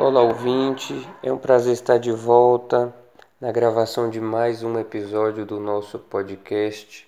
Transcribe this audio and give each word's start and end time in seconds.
Olá, 0.00 0.22
ouvinte. 0.22 0.94
É 1.24 1.32
um 1.32 1.36
prazer 1.36 1.72
estar 1.72 1.98
de 1.98 2.12
volta 2.12 2.94
na 3.40 3.50
gravação 3.50 4.08
de 4.08 4.20
mais 4.20 4.62
um 4.62 4.78
episódio 4.78 5.44
do 5.44 5.58
nosso 5.58 5.98
podcast. 5.98 7.04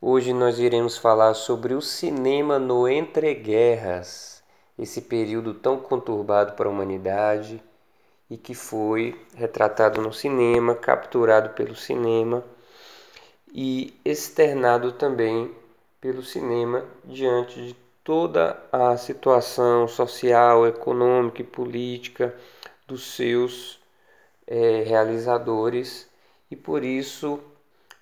Hoje 0.00 0.32
nós 0.32 0.58
iremos 0.58 0.96
falar 0.96 1.34
sobre 1.34 1.74
o 1.74 1.82
cinema 1.82 2.58
no 2.58 2.88
entreguerras, 2.88 4.42
esse 4.78 5.02
período 5.02 5.52
tão 5.52 5.76
conturbado 5.76 6.54
para 6.54 6.70
a 6.70 6.72
humanidade 6.72 7.62
e 8.30 8.38
que 8.38 8.54
foi 8.54 9.14
retratado 9.34 10.00
no 10.00 10.10
cinema, 10.10 10.74
capturado 10.74 11.50
pelo 11.50 11.76
cinema 11.76 12.42
e 13.52 13.92
externado 14.02 14.92
também 14.92 15.54
pelo 16.00 16.22
cinema 16.22 16.82
diante 17.04 17.62
de 17.62 17.81
toda 18.04 18.60
a 18.72 18.96
situação 18.96 19.86
social, 19.86 20.66
econômica 20.66 21.42
e 21.42 21.44
política 21.44 22.34
dos 22.86 23.14
seus 23.14 23.80
é, 24.46 24.82
realizadores 24.82 26.08
e 26.50 26.56
por 26.56 26.84
isso 26.84 27.40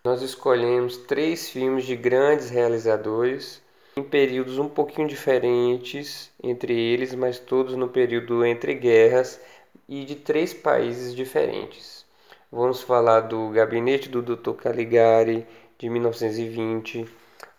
nós 0.02 0.22
escolhemos 0.22 0.96
três 0.96 1.50
filmes 1.50 1.84
de 1.84 1.94
grandes 1.94 2.48
realizadores 2.48 3.62
em 3.96 4.02
períodos 4.02 4.58
um 4.58 4.68
pouquinho 4.68 5.06
diferentes 5.06 6.30
entre 6.42 6.72
eles, 6.72 7.14
mas 7.14 7.38
todos 7.38 7.76
no 7.76 7.88
período 7.88 8.44
entre 8.44 8.74
guerras 8.74 9.40
e 9.88 10.04
de 10.04 10.16
três 10.16 10.54
países 10.54 11.14
diferentes. 11.14 12.06
Vamos 12.50 12.82
falar 12.82 13.20
do 13.20 13.50
Gabinete 13.50 14.08
do 14.08 14.22
Dr. 14.22 14.52
Caligari 14.54 15.46
de 15.78 15.90
1920 15.90 17.06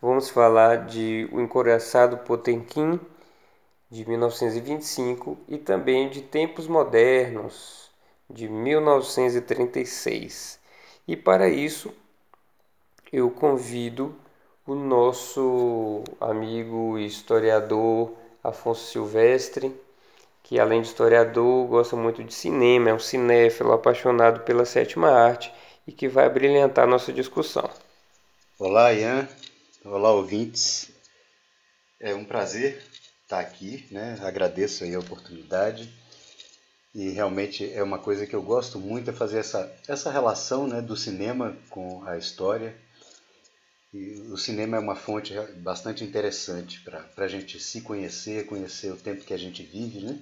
vamos 0.01 0.29
falar 0.29 0.85
de 0.85 1.29
O 1.31 1.39
Encoraçado 1.39 2.17
Potemkin, 2.17 2.99
de 3.89 4.05
1925, 4.07 5.37
e 5.47 5.57
também 5.57 6.09
de 6.09 6.21
Tempos 6.21 6.67
Modernos, 6.67 7.89
de 8.29 8.47
1936. 8.49 10.59
E 11.07 11.15
para 11.15 11.47
isso, 11.49 11.93
eu 13.13 13.29
convido 13.29 14.15
o 14.65 14.73
nosso 14.73 16.03
amigo 16.19 16.97
historiador 16.97 18.11
Afonso 18.43 18.91
Silvestre, 18.91 19.71
que 20.43 20.59
além 20.59 20.81
de 20.81 20.87
historiador, 20.87 21.67
gosta 21.67 21.95
muito 21.95 22.23
de 22.23 22.33
cinema, 22.33 22.89
é 22.89 22.93
um 22.93 22.99
cinéfilo 22.99 23.71
apaixonado 23.73 24.39
pela 24.41 24.65
sétima 24.65 25.09
arte 25.11 25.53
e 25.87 25.91
que 25.91 26.07
vai 26.07 26.27
brilhantar 26.29 26.87
nossa 26.87 27.11
discussão. 27.13 27.69
Olá, 28.57 28.93
Ian. 28.93 29.27
Olá, 29.83 30.11
ouvintes. 30.11 30.91
É 31.99 32.13
um 32.13 32.23
prazer 32.23 32.83
estar 33.23 33.39
aqui, 33.39 33.87
né? 33.89 34.15
Agradeço 34.21 34.83
aí 34.83 34.93
a 34.93 34.99
oportunidade. 34.99 35.91
E 36.93 37.09
realmente 37.09 37.67
é 37.73 37.81
uma 37.81 37.97
coisa 37.97 38.27
que 38.27 38.35
eu 38.35 38.43
gosto 38.43 38.79
muito 38.79 39.09
é 39.09 39.13
fazer 39.13 39.39
essa, 39.39 39.75
essa 39.87 40.11
relação 40.11 40.67
né, 40.67 40.83
do 40.83 40.95
cinema 40.95 41.57
com 41.71 42.03
a 42.03 42.15
história. 42.15 42.77
E 43.91 44.21
o 44.29 44.37
cinema 44.37 44.77
é 44.77 44.79
uma 44.79 44.95
fonte 44.95 45.33
bastante 45.57 46.03
interessante 46.03 46.79
para 46.81 47.25
a 47.25 47.27
gente 47.27 47.59
se 47.59 47.81
conhecer, 47.81 48.45
conhecer 48.45 48.91
o 48.91 48.97
tempo 48.97 49.25
que 49.25 49.33
a 49.33 49.37
gente 49.37 49.63
vive, 49.63 50.01
né? 50.01 50.21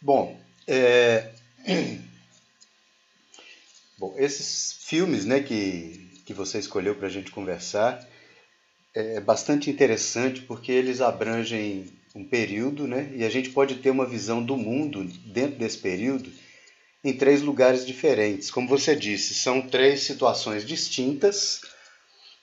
Bom, 0.00 0.40
é... 0.68 1.32
Bom, 3.98 4.14
esses 4.16 4.74
filmes 4.84 5.24
né, 5.24 5.42
que, 5.42 6.22
que 6.24 6.32
você 6.32 6.60
escolheu 6.60 6.94
para 6.94 7.08
a 7.08 7.10
gente 7.10 7.32
conversar, 7.32 8.08
é 8.94 9.20
bastante 9.20 9.70
interessante 9.70 10.42
porque 10.42 10.70
eles 10.70 11.00
abrangem 11.00 11.86
um 12.14 12.24
período, 12.24 12.86
né? 12.86 13.10
E 13.14 13.24
a 13.24 13.30
gente 13.30 13.50
pode 13.50 13.76
ter 13.76 13.90
uma 13.90 14.06
visão 14.06 14.42
do 14.42 14.56
mundo 14.56 15.04
dentro 15.26 15.58
desse 15.58 15.78
período 15.78 16.30
em 17.02 17.12
três 17.12 17.42
lugares 17.42 17.86
diferentes. 17.86 18.50
Como 18.50 18.68
você 18.68 18.94
disse, 18.94 19.34
são 19.34 19.62
três 19.62 20.02
situações 20.02 20.64
distintas, 20.64 21.62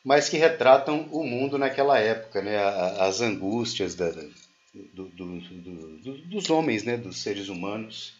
mas 0.03 0.27
que 0.27 0.37
retratam 0.37 1.07
o 1.11 1.23
mundo 1.23 1.57
naquela 1.57 1.99
época, 1.99 2.41
né? 2.41 2.57
As 2.99 3.21
angústias 3.21 3.93
da, 3.93 4.09
do, 4.09 5.05
do, 5.09 5.39
do, 5.39 6.17
dos 6.27 6.49
homens, 6.49 6.83
né? 6.83 6.97
Dos 6.97 7.21
seres 7.21 7.47
humanos, 7.47 8.15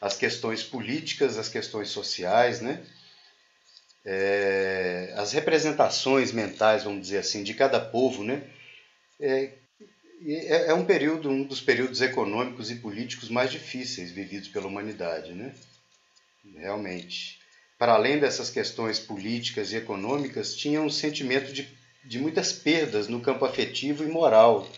as 0.00 0.16
questões 0.16 0.62
políticas, 0.62 1.38
as 1.38 1.48
questões 1.48 1.88
sociais, 1.90 2.60
né? 2.60 2.84
É, 4.04 5.12
as 5.16 5.32
representações 5.32 6.30
mentais, 6.32 6.84
vamos 6.84 7.00
dizer 7.00 7.18
assim, 7.18 7.42
de 7.42 7.54
cada 7.54 7.80
povo, 7.80 8.22
né? 8.22 8.42
É, 9.18 9.52
é, 10.26 10.70
é, 10.70 10.74
um 10.74 10.84
período, 10.84 11.30
um 11.30 11.44
dos 11.44 11.60
períodos 11.60 12.00
econômicos 12.02 12.70
e 12.70 12.76
políticos 12.76 13.28
mais 13.28 13.50
difíceis 13.50 14.10
vividos 14.10 14.48
pela 14.48 14.66
humanidade, 14.66 15.32
né? 15.32 15.54
Realmente. 16.56 17.38
Para 17.78 17.94
além 17.94 18.18
dessas 18.18 18.50
questões 18.50 18.98
políticas 18.98 19.72
e 19.72 19.76
econômicas, 19.76 20.54
tinha 20.54 20.80
um 20.80 20.90
sentimento 20.90 21.52
de, 21.52 21.68
de 22.04 22.18
muitas 22.18 22.52
perdas 22.52 23.08
no 23.08 23.20
campo 23.20 23.44
afetivo 23.44 24.04
e 24.04 24.08
moral. 24.08 24.68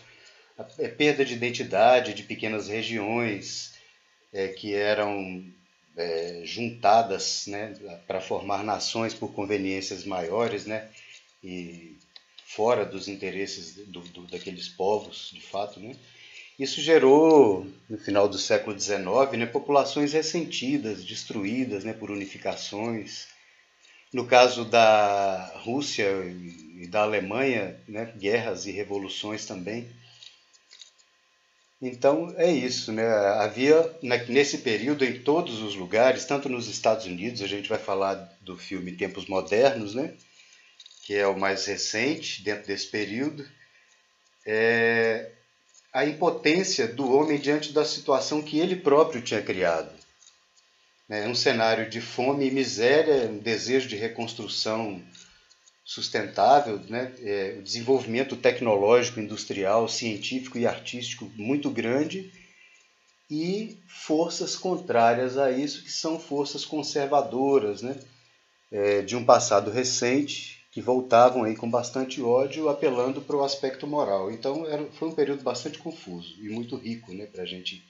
A, 0.57 0.63
a 0.63 0.67
é, 0.79 0.87
perda 0.87 1.25
de 1.25 1.33
identidade 1.33 2.13
de 2.13 2.23
pequenas 2.23 2.67
regiões 2.67 3.73
é, 4.33 4.47
que 4.47 4.73
eram 4.73 5.45
é, 5.97 6.41
juntadas 6.43 7.47
né, 7.47 7.73
para 8.05 8.21
formar 8.21 8.63
nações 8.63 9.13
por 9.13 9.33
conveniências 9.33 10.05
maiores 10.05 10.65
né, 10.65 10.87
e 11.43 11.97
fora 12.45 12.85
dos 12.85 13.07
interesses 13.07 13.75
do, 13.87 14.01
do, 14.01 14.21
daqueles 14.27 14.69
povos, 14.69 15.31
de 15.33 15.41
fato. 15.41 15.79
Né. 15.79 15.95
Isso 16.57 16.81
gerou, 16.81 17.67
no 17.89 17.97
final 17.97 18.29
do 18.29 18.37
século 18.37 18.79
XIX, 18.79 18.99
né, 19.37 19.45
populações 19.45 20.13
ressentidas, 20.13 21.03
destruídas 21.03 21.83
né, 21.83 21.93
por 21.93 22.11
unificações. 22.11 23.27
No 24.13 24.25
caso 24.25 24.63
da 24.65 25.53
Rússia 25.63 26.07
e 26.79 26.87
da 26.87 27.01
Alemanha, 27.01 27.79
né, 27.87 28.13
guerras 28.17 28.65
e 28.65 28.71
revoluções 28.71 29.45
também. 29.45 29.87
Então 31.81 32.33
é 32.37 32.51
isso, 32.51 32.91
né? 32.91 33.07
Havia 33.39 33.95
nesse 34.01 34.59
período 34.59 35.05
em 35.05 35.21
todos 35.21 35.61
os 35.61 35.75
lugares, 35.75 36.25
tanto 36.25 36.49
nos 36.49 36.67
Estados 36.67 37.05
Unidos, 37.05 37.41
a 37.41 37.47
gente 37.47 37.69
vai 37.69 37.77
falar 37.77 38.15
do 38.41 38.57
filme 38.57 38.93
Tempos 38.93 39.27
Modernos, 39.27 39.93
né? 39.93 40.13
Que 41.05 41.15
é 41.15 41.27
o 41.27 41.37
mais 41.37 41.65
recente 41.65 42.43
dentro 42.43 42.67
desse 42.67 42.87
período, 42.87 43.47
é 44.45 45.31
a 45.93 46.05
impotência 46.05 46.87
do 46.87 47.11
homem 47.11 47.39
diante 47.39 47.71
da 47.71 47.85
situação 47.85 48.41
que 48.41 48.59
ele 48.59 48.75
próprio 48.75 49.21
tinha 49.21 49.41
criado. 49.41 49.89
É 51.09 51.27
um 51.27 51.35
cenário 51.35 51.89
de 51.89 52.01
fome 52.01 52.47
e 52.47 52.51
miséria, 52.51 53.29
um 53.29 53.37
desejo 53.37 53.87
de 53.87 53.95
reconstrução 53.95 55.01
sustentável, 55.87 56.81
né? 56.89 57.13
É, 57.21 57.55
o 57.57 57.63
desenvolvimento 57.63 58.35
tecnológico, 58.35 59.21
industrial, 59.21 59.87
científico 59.87 60.57
e 60.57 60.67
artístico 60.67 61.31
muito 61.37 61.69
grande 61.69 62.29
e 63.31 63.79
forças 63.87 64.57
contrárias 64.57 65.37
a 65.37 65.49
isso, 65.49 65.83
que 65.83 65.91
são 65.91 66.19
forças 66.19 66.65
conservadoras, 66.65 67.81
né? 67.81 67.97
É, 68.69 69.01
de 69.01 69.15
um 69.15 69.23
passado 69.23 69.71
recente, 69.71 70.61
que 70.73 70.81
voltavam 70.81 71.45
aí 71.45 71.55
com 71.55 71.69
bastante 71.69 72.21
ódio, 72.21 72.67
apelando 72.67 73.21
para 73.21 73.37
o 73.37 73.43
aspecto 73.45 73.87
moral. 73.87 74.29
Então 74.29 74.67
era, 74.67 74.85
foi 74.91 75.07
um 75.07 75.15
período 75.15 75.41
bastante 75.41 75.79
confuso 75.79 76.35
e 76.37 76.49
muito 76.49 76.75
rico 76.75 77.13
né, 77.13 77.25
para 77.25 77.43
a 77.43 77.45
gente 77.45 77.81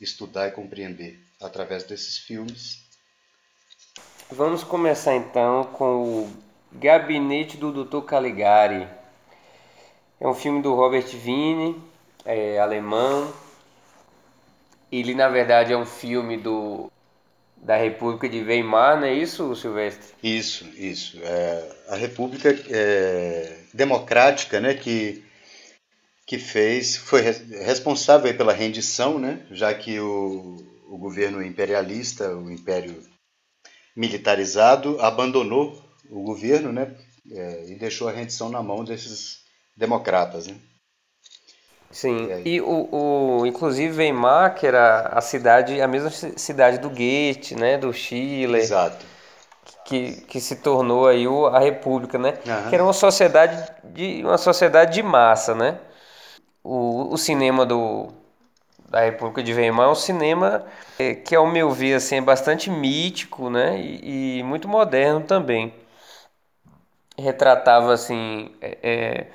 estudar 0.00 0.48
e 0.48 0.50
compreender 0.50 1.20
através 1.40 1.84
desses 1.84 2.18
filmes. 2.18 2.80
Vamos 4.28 4.64
começar 4.64 5.14
então 5.14 5.64
com 5.64 6.24
o 6.24 6.47
Gabinete 6.72 7.56
do 7.56 7.84
Dr. 7.84 8.04
Caligari. 8.04 8.86
É 10.20 10.26
um 10.26 10.34
filme 10.34 10.60
do 10.60 10.74
Robert 10.74 11.06
Wiene, 11.24 11.80
é, 12.24 12.58
alemão. 12.58 13.32
Ele, 14.90 15.14
na 15.14 15.28
verdade, 15.28 15.72
é 15.72 15.76
um 15.76 15.86
filme 15.86 16.36
do, 16.36 16.90
da 17.56 17.76
República 17.76 18.28
de 18.28 18.42
Weimar, 18.42 19.00
não 19.00 19.06
é 19.06 19.14
isso, 19.14 19.54
Silvestre? 19.54 20.14
Isso, 20.22 20.64
isso. 20.76 21.18
É, 21.22 21.76
a 21.88 21.96
República 21.96 22.50
é, 22.70 23.58
Democrática, 23.72 24.60
né, 24.60 24.74
que, 24.74 25.22
que 26.26 26.38
fez, 26.38 26.96
foi 26.96 27.22
responsável 27.22 28.34
pela 28.36 28.52
rendição, 28.52 29.18
né, 29.18 29.40
já 29.50 29.72
que 29.74 30.00
o, 30.00 30.56
o 30.88 30.96
governo 30.98 31.42
imperialista, 31.42 32.34
o 32.34 32.50
Império 32.50 33.02
militarizado, 33.94 35.00
abandonou 35.00 35.87
o 36.10 36.22
governo, 36.22 36.72
né, 36.72 36.94
é, 37.30 37.64
e 37.68 37.74
deixou 37.74 38.08
a 38.08 38.12
rendição 38.12 38.48
na 38.48 38.62
mão 38.62 38.84
desses 38.84 39.44
democratas, 39.76 40.46
né? 40.46 40.56
Sim, 41.90 42.28
e, 42.44 42.56
e 42.56 42.60
o, 42.60 42.88
o, 42.92 43.46
inclusive 43.46 43.96
Weimar, 43.96 44.54
que 44.54 44.66
era 44.66 45.08
a 45.08 45.20
cidade, 45.20 45.80
a 45.80 45.88
mesma 45.88 46.10
cidade 46.10 46.78
do 46.78 46.90
Goethe, 46.90 47.54
né, 47.54 47.78
do 47.78 47.92
Chile. 47.92 48.58
Exato. 48.58 49.06
Que, 49.86 50.20
que 50.22 50.38
se 50.38 50.56
tornou 50.56 51.08
aí 51.08 51.26
o, 51.26 51.46
a 51.46 51.58
República, 51.58 52.18
né? 52.18 52.34
Uhum. 52.46 52.68
Que 52.68 52.74
era 52.74 52.84
uma 52.84 52.92
sociedade 52.92 53.72
de 53.84 54.22
uma 54.22 54.36
sociedade 54.36 54.92
de 54.92 55.02
massa, 55.02 55.54
né? 55.54 55.78
O, 56.62 57.14
o 57.14 57.16
cinema 57.16 57.64
do 57.64 58.12
da 58.88 59.00
República 59.00 59.42
de 59.42 59.52
Weimar 59.52 59.86
é 59.86 59.90
um 59.90 59.94
cinema 59.94 60.64
é, 60.98 61.14
que, 61.14 61.34
ao 61.34 61.46
meu 61.46 61.70
ver, 61.70 61.94
assim, 61.94 62.16
é 62.16 62.20
bastante 62.20 62.70
mítico 62.70 63.50
né? 63.50 63.78
e, 63.78 64.38
e 64.38 64.42
muito 64.42 64.66
moderno 64.66 65.20
também. 65.20 65.74
Retratava 67.18 67.92
assim, 67.92 68.54
é, 68.60 69.26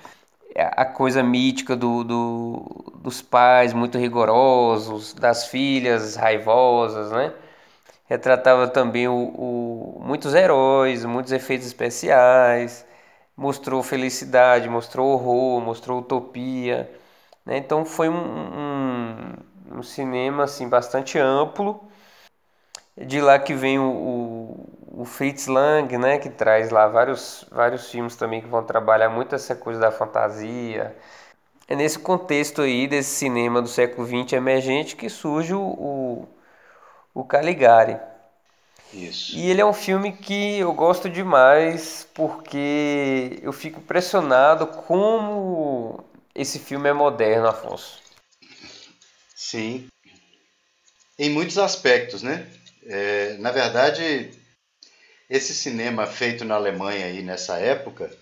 é, 0.55 0.63
a 0.75 0.85
coisa 0.85 1.21
mítica 1.21 1.75
do, 1.75 2.03
do, 2.03 2.93
dos 2.95 3.21
pais 3.21 3.73
muito 3.73 3.97
rigorosos, 3.97 5.13
das 5.13 5.47
filhas 5.47 6.15
raivosas, 6.15 7.11
né? 7.11 7.33
Retratava 8.05 8.67
também 8.67 9.07
o, 9.07 9.13
o, 9.13 10.01
muitos 10.05 10.33
heróis, 10.35 11.05
muitos 11.05 11.31
efeitos 11.31 11.67
especiais, 11.67 12.85
mostrou 13.35 13.81
felicidade, 13.83 14.69
mostrou 14.69 15.11
horror, 15.13 15.61
mostrou 15.61 15.99
utopia. 15.99 16.89
Né? 17.45 17.57
Então 17.57 17.85
foi 17.85 18.09
um, 18.09 18.15
um, 18.15 19.77
um, 19.79 19.83
cinema 19.83 20.43
assim, 20.45 20.67
bastante 20.69 21.17
amplo. 21.19 21.89
De 22.95 23.19
lá 23.21 23.39
que 23.39 23.53
vem 23.53 23.79
o, 23.79 23.83
o, 23.91 24.72
o 24.93 25.05
Fritz 25.05 25.47
Lang, 25.47 25.97
né? 25.97 26.19
que 26.19 26.29
traz 26.29 26.69
lá 26.69 26.87
vários, 26.87 27.45
vários 27.51 27.89
filmes 27.89 28.15
também 28.15 28.41
que 28.41 28.47
vão 28.47 28.63
trabalhar 28.63 29.09
muito 29.09 29.33
essa 29.33 29.55
coisa 29.55 29.79
da 29.79 29.91
fantasia. 29.91 30.95
É 31.67 31.75
nesse 31.75 31.97
contexto 31.97 32.61
aí 32.61 32.87
desse 32.87 33.09
cinema 33.15 33.59
do 33.59 33.67
século 33.67 34.05
XX 34.05 34.33
emergente 34.33 34.95
que 34.95 35.09
surge 35.09 35.53
o, 35.55 35.61
o, 35.61 36.27
o 37.13 37.23
Caligari. 37.23 37.97
Isso. 38.93 39.35
E 39.35 39.49
ele 39.49 39.59
é 39.59 39.65
um 39.65 39.73
filme 39.73 40.11
que 40.11 40.59
eu 40.59 40.71
gosto 40.73 41.09
demais 41.09 42.07
porque 42.13 43.39
eu 43.41 43.51
fico 43.51 43.79
impressionado 43.79 44.67
como 44.67 46.03
esse 46.35 46.59
filme 46.59 46.87
é 46.89 46.93
moderno, 46.93 47.47
Afonso. 47.47 47.99
Sim. 49.35 49.87
Em 51.17 51.31
muitos 51.31 51.57
aspectos, 51.57 52.21
né? 52.21 52.47
É, 52.85 53.37
na 53.39 53.51
verdade, 53.51 54.29
esse 55.35 55.53
cinema 55.53 56.05
feito 56.05 56.45
na 56.45 56.55
Alemanha 56.55 57.05
aí 57.05 57.21
nessa 57.21 57.57
época, 57.57 58.15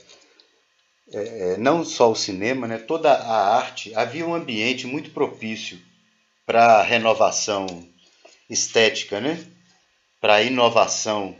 é, 1.13 1.53
é 1.53 1.57
não 1.57 1.83
só 1.83 2.11
o 2.11 2.15
cinema, 2.15 2.67
né? 2.67 2.77
Toda 2.77 3.11
a 3.11 3.55
arte, 3.57 3.93
havia 3.95 4.25
um 4.25 4.33
ambiente 4.33 4.87
muito 4.87 5.11
propício 5.11 5.79
para 6.45 6.81
renovação 6.81 7.65
estética, 8.49 9.19
né? 9.19 9.45
para 10.21 10.43
inovação. 10.43 11.35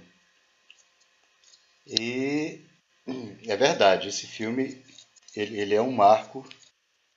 E 1.86 2.60
é 3.48 3.56
verdade, 3.56 4.10
esse 4.10 4.26
filme 4.26 4.82
ele, 5.36 5.62
ele, 5.62 5.76
é 5.76 5.82
um 5.82 5.92
marco. 5.92 6.44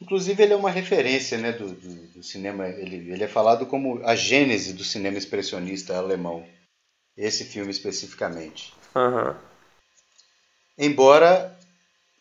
Inclusive 0.01 0.43
ele 0.43 0.53
é 0.53 0.57
uma 0.57 0.71
referência 0.71 1.39
né, 1.39 1.53
do, 1.53 1.73
do, 1.73 2.09
do 2.09 2.23
cinema. 2.23 2.69
Ele, 2.69 3.11
ele 3.11 3.25
é 3.25 3.29
falado 3.29 3.65
como 3.65 4.05
a 4.05 4.15
gênese 4.15 4.75
do 4.75 4.85
cinema 4.85 5.17
expressionista 5.17 5.97
alemão. 5.97 6.47
Esse 7.17 7.45
filme 7.45 7.71
especificamente. 7.71 8.73
Uhum. 8.95 9.35
Embora 10.77 11.57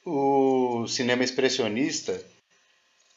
o 0.05 0.85
cinema 0.87 1.23
expressionista 1.23 2.19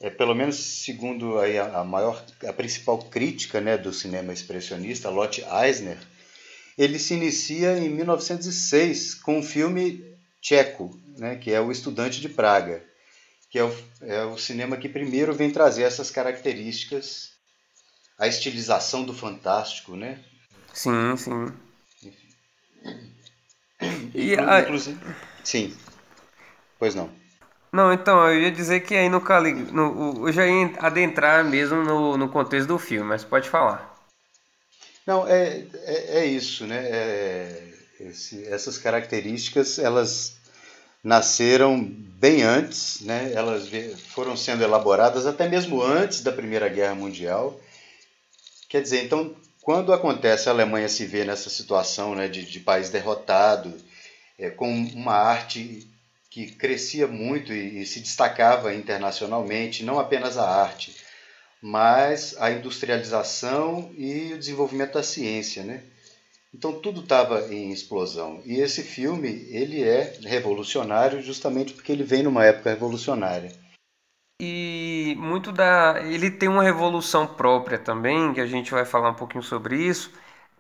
é 0.00 0.11
pelo 0.11 0.34
menos 0.34 0.56
segundo 0.56 1.38
aí 1.38 1.58
a, 1.58 1.81
a, 1.81 1.84
maior 1.84 2.25
a 2.46 2.52
principal 2.52 2.99
crítica 2.99 3.61
né 3.61 3.76
do 3.76 3.93
cinema 3.93 4.32
expressionista 4.32 5.11
Lotte 5.11 5.43
Eisner 5.43 5.99
ele 6.76 6.99
se 6.99 7.14
inicia 7.14 7.78
em 7.78 7.88
1906 7.88 9.14
com 9.14 9.38
um 9.38 9.43
filme 9.43 10.05
tcheco, 10.40 10.96
né, 11.19 11.37
que 11.37 11.50
é 11.50 11.61
O 11.61 11.73
Estudante 11.73 12.20
de 12.20 12.28
Praga, 12.28 12.84
que 13.50 13.58
é 13.58 13.64
o, 13.64 13.75
é 14.02 14.25
o 14.25 14.37
cinema 14.37 14.76
que 14.76 14.88
primeiro 14.88 15.34
vem 15.34 15.50
trazer 15.50 15.82
essas 15.82 16.11
características, 16.11 17.31
a 18.19 18.26
estilização 18.26 19.05
do 19.05 19.14
fantástico, 19.14 19.96
né? 19.96 20.23
Sim, 20.73 21.17
sim. 21.17 21.52
Inclusive, 24.16 24.98
sim. 25.44 25.76
Pois 26.78 26.94
não. 26.94 27.10
Não, 27.72 27.92
então, 27.92 28.26
eu 28.30 28.40
ia 28.40 28.50
dizer 28.50 28.80
que 28.80 28.94
aí 28.94 29.08
no, 29.08 29.20
no 29.20 30.28
eu 30.28 30.32
já 30.32 30.46
ia 30.46 30.72
adentrar 30.78 31.44
mesmo 31.44 31.82
no, 31.82 32.16
no 32.16 32.28
contexto 32.28 32.68
do 32.68 32.78
filme, 32.78 33.06
mas 33.06 33.24
pode 33.24 33.48
falar. 33.48 33.94
Não, 35.06 35.26
é, 35.28 35.64
é, 35.84 36.18
é 36.20 36.26
isso, 36.26 36.66
né? 36.66 36.84
É, 36.86 37.62
esse, 38.00 38.44
essas 38.46 38.78
características, 38.78 39.78
elas 39.78 40.36
nasceram 41.02 41.78
bem 41.84 42.42
antes, 42.42 43.00
né? 43.02 43.32
Elas 43.32 43.68
foram 44.08 44.36
sendo 44.36 44.64
elaboradas 44.64 45.26
até 45.26 45.48
mesmo 45.48 45.82
antes 45.82 46.22
da 46.22 46.32
Primeira 46.32 46.68
Guerra 46.68 46.94
Mundial. 46.94 47.60
Quer 48.68 48.82
dizer, 48.82 49.04
então, 49.04 49.36
quando 49.62 49.92
acontece 49.92 50.48
a 50.48 50.52
Alemanha 50.52 50.88
se 50.88 51.06
vê 51.06 51.24
nessa 51.24 51.48
situação 51.48 52.14
né, 52.14 52.26
de, 52.26 52.44
de 52.44 52.58
país 52.58 52.90
derrotado, 52.90 53.72
é, 54.38 54.50
com 54.50 54.71
uma 54.71 55.15
arte 55.15 55.88
que 56.31 56.50
crescia 56.53 57.06
muito 57.06 57.53
e, 57.53 57.81
e 57.81 57.87
se 57.87 58.00
destacava 58.00 58.75
internacionalmente, 58.75 59.85
não 59.85 59.99
apenas 59.99 60.37
a 60.37 60.49
arte, 60.49 60.94
mas 61.62 62.37
a 62.38 62.50
industrialização 62.50 63.91
e 63.97 64.33
o 64.35 64.38
desenvolvimento 64.38 64.94
da 64.94 65.03
ciência, 65.03 65.65
né? 65.65 65.83
Então 66.55 66.73
tudo 66.81 67.00
estava 67.00 67.53
em 67.53 67.71
explosão. 67.71 68.41
E 68.44 68.61
esse 68.61 68.83
filme, 68.83 69.47
ele 69.50 69.83
é 69.83 70.19
revolucionário 70.23 71.21
justamente 71.23 71.75
porque 71.75 71.93
ele 71.93 72.03
vem 72.05 72.23
numa 72.23 72.44
época 72.44 72.71
revolucionária. 72.71 73.53
E 74.41 75.15
muito 75.19 75.50
da 75.50 76.00
ele 76.03 76.31
tem 76.31 76.49
uma 76.49 76.62
revolução 76.62 77.27
própria 77.27 77.79
também, 77.79 78.33
que 78.33 78.41
a 78.41 78.47
gente 78.47 78.71
vai 78.71 78.85
falar 78.85 79.11
um 79.11 79.15
pouquinho 79.15 79.43
sobre 79.43 79.77
isso. 79.83 80.12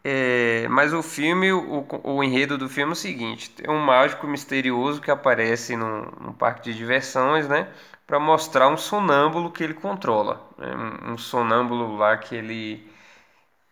É, 0.08 0.68
mas 0.68 0.92
o 0.92 1.02
filme, 1.02 1.52
o, 1.52 1.84
o 2.04 2.22
enredo 2.22 2.56
do 2.56 2.68
filme 2.68 2.92
é 2.92 2.94
o 2.94 2.96
seguinte: 2.96 3.52
é 3.60 3.70
um 3.70 3.80
mágico 3.80 4.24
misterioso 4.26 5.00
que 5.00 5.10
aparece 5.10 5.76
num, 5.76 6.02
num 6.20 6.32
parque 6.32 6.70
de 6.70 6.76
diversões, 6.76 7.48
né? 7.48 7.68
para 8.06 8.20
mostrar 8.20 8.68
um 8.68 8.76
sonâmbulo 8.76 9.50
que 9.50 9.64
ele 9.64 9.74
controla, 9.74 10.48
né? 10.56 10.72
um, 10.76 11.14
um 11.14 11.18
sonâmbulo 11.18 11.96
lá 11.96 12.16
que 12.16 12.36
ele 12.36 12.88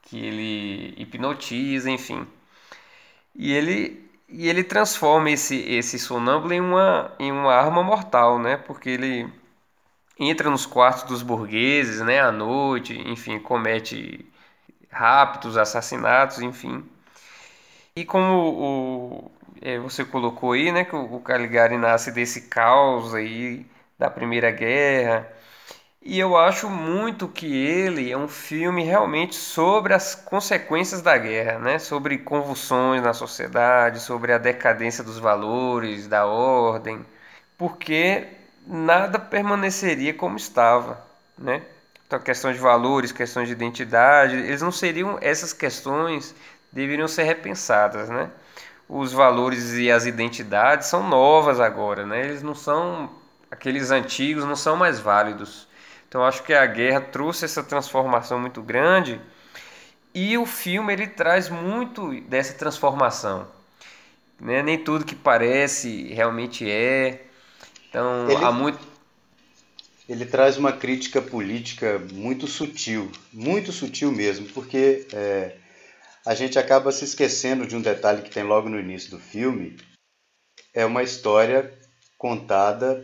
que 0.03 0.19
ele 0.27 0.95
hipnotiza, 0.99 1.91
enfim. 1.91 2.27
E 3.35 3.53
ele 3.53 4.11
e 4.29 4.49
ele 4.49 4.65
transforma 4.65 5.31
esse 5.31 5.57
esse 5.57 5.99
sonâmbulo 5.99 6.53
em 6.55 6.61
uma 6.61 7.13
em 7.19 7.31
uma 7.33 7.55
arma 7.55 7.83
mortal, 7.83 8.39
né? 8.39 8.57
Porque 8.57 8.91
ele 8.91 9.33
entra 10.19 10.51
nos 10.51 10.67
quartos 10.67 11.05
dos 11.05 11.23
burgueses, 11.23 12.01
né, 12.01 12.21
à 12.21 12.33
noite, 12.33 12.95
enfim, 13.09 13.39
comete 13.39 14.27
raptos, 14.95 15.57
assassinatos, 15.57 16.41
enfim. 16.41 16.85
E 17.97 18.05
como 18.05 18.51
o, 18.51 19.31
é, 19.63 19.79
você 19.79 20.05
colocou 20.05 20.53
aí, 20.53 20.73
né, 20.73 20.85
que 20.85 20.97
o, 20.97 21.21
Caligari 21.21 21.77
nasce 21.77 22.13
desse 22.13 22.43
caos 22.43 23.15
aí 23.15 23.67
da 23.99 24.11
Primeira 24.11 24.51
Guerra. 24.51 25.29
E 26.03 26.19
eu 26.19 26.37
acho 26.37 26.69
muito 26.69 27.29
que 27.29 27.47
ele 27.47 28.11
é 28.13 28.17
um 28.17 28.29
filme 28.29 28.85
realmente 28.85 29.35
sobre 29.35 29.95
as 29.95 30.15
consequências 30.15 31.03
da 31.03 31.17
guerra, 31.17 31.59
né? 31.59 31.79
Sobre 31.79 32.19
convulsões 32.19 33.03
na 33.03 33.15
sociedade, 33.15 34.01
sobre 34.01 34.33
a 34.33 34.39
decadência 34.39 35.03
dos 35.03 35.19
valores, 35.19 36.07
da 36.07 36.27
ordem, 36.27 37.05
porque 37.59 38.27
nada 38.67 39.19
permaneceria 39.19 40.15
como 40.15 40.37
estava, 40.37 41.03
né? 41.39 41.63
Então, 42.07 42.19
questão 42.19 42.53
de 42.53 42.59
valores, 42.59 43.13
questões 43.13 43.49
de 43.49 43.53
identidade, 43.53 44.37
eles 44.37 44.63
não 44.63 44.73
seriam 44.73 45.19
essas 45.21 45.53
questões 45.53 46.35
deveriam 46.73 47.09
ser 47.09 47.23
repensadas, 47.23 48.09
né? 48.09 48.31
Os 48.89 49.13
valores 49.13 49.73
e 49.75 49.91
as 49.91 50.05
identidades 50.05 50.89
são 50.89 51.09
novas 51.09 51.61
agora, 51.61 52.05
né? 52.05 52.25
Eles 52.25 52.43
não 52.43 52.55
são 52.55 53.11
aqueles 53.55 53.91
antigos 53.91 54.45
não 54.45 54.57
são 54.57 54.77
mais 54.77 54.99
válidos. 54.99 55.69
Então 56.09 56.25
acho 56.25 56.43
que 56.43 56.53
a 56.53 56.67
guerra 56.67 57.01
trouxe 57.01 57.45
essa 57.45 57.63
transformação 57.63 58.39
muito 58.39 58.61
grande 58.61 59.21
e 60.13 60.37
o 60.37 60.45
filme 60.45 60.93
ele 60.93 61.07
traz 61.07 61.49
muito 61.49 62.21
dessa 62.23 62.53
transformação. 62.55 63.47
Né? 64.41 64.63
Nem 64.63 64.79
tudo 64.79 65.05
que 65.05 65.15
parece 65.15 66.13
realmente 66.13 66.69
é. 66.69 67.25
Então 67.89 68.29
ele, 68.29 68.45
há 68.45 68.53
muito. 68.53 68.79
Ele 70.09 70.27
traz 70.27 70.59
uma 70.59 70.73
crítica 70.73 71.23
política 71.23 71.99
muito 72.13 72.47
sutil, 72.47 73.11
muito 73.33 73.73
sutil 73.73 74.13
mesmo, 74.13 74.47
porque 74.49 75.07
é, 75.13 75.57
a 76.27 76.35
gente 76.35 76.59
acaba 76.59 76.93
se 76.93 77.05
esquecendo 77.05 77.67
de 77.67 77.75
um 77.75 77.81
detalhe 77.81 78.23
que 78.23 78.31
tem 78.31 78.43
logo 78.43 78.69
no 78.69 78.79
início 78.79 79.11
do 79.11 79.19
filme. 79.19 79.79
É 80.75 80.85
uma 80.85 81.03
história 81.03 81.73
contada 82.19 83.03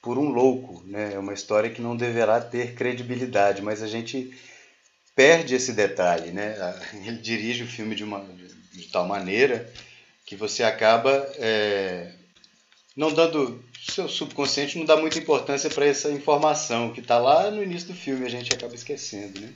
por 0.00 0.18
um 0.18 0.28
louco, 0.28 0.82
né? 0.86 1.14
É 1.14 1.18
uma 1.18 1.32
história 1.32 1.70
que 1.70 1.82
não 1.82 1.96
deverá 1.96 2.40
ter 2.40 2.74
credibilidade, 2.74 3.62
mas 3.62 3.82
a 3.82 3.86
gente 3.86 4.34
perde 5.14 5.54
esse 5.54 5.72
detalhe, 5.72 6.30
né? 6.30 6.54
Ele 7.04 7.18
dirige 7.18 7.64
o 7.64 7.68
filme 7.68 7.94
de 7.94 8.04
uma 8.04 8.24
de 8.72 8.88
tal 8.88 9.06
maneira 9.06 9.70
que 10.26 10.36
você 10.36 10.62
acaba 10.62 11.10
é, 11.36 12.12
não 12.96 13.12
dando 13.12 13.64
seu 13.86 14.08
subconsciente 14.08 14.78
não 14.78 14.84
dá 14.84 14.96
muita 14.96 15.18
importância 15.18 15.68
para 15.68 15.86
essa 15.86 16.10
informação 16.10 16.92
que 16.92 17.00
está 17.00 17.18
lá 17.18 17.50
no 17.50 17.62
início 17.62 17.88
do 17.88 17.94
filme 17.94 18.24
a 18.24 18.30
gente 18.30 18.52
acaba 18.52 18.74
esquecendo, 18.74 19.40
né? 19.40 19.52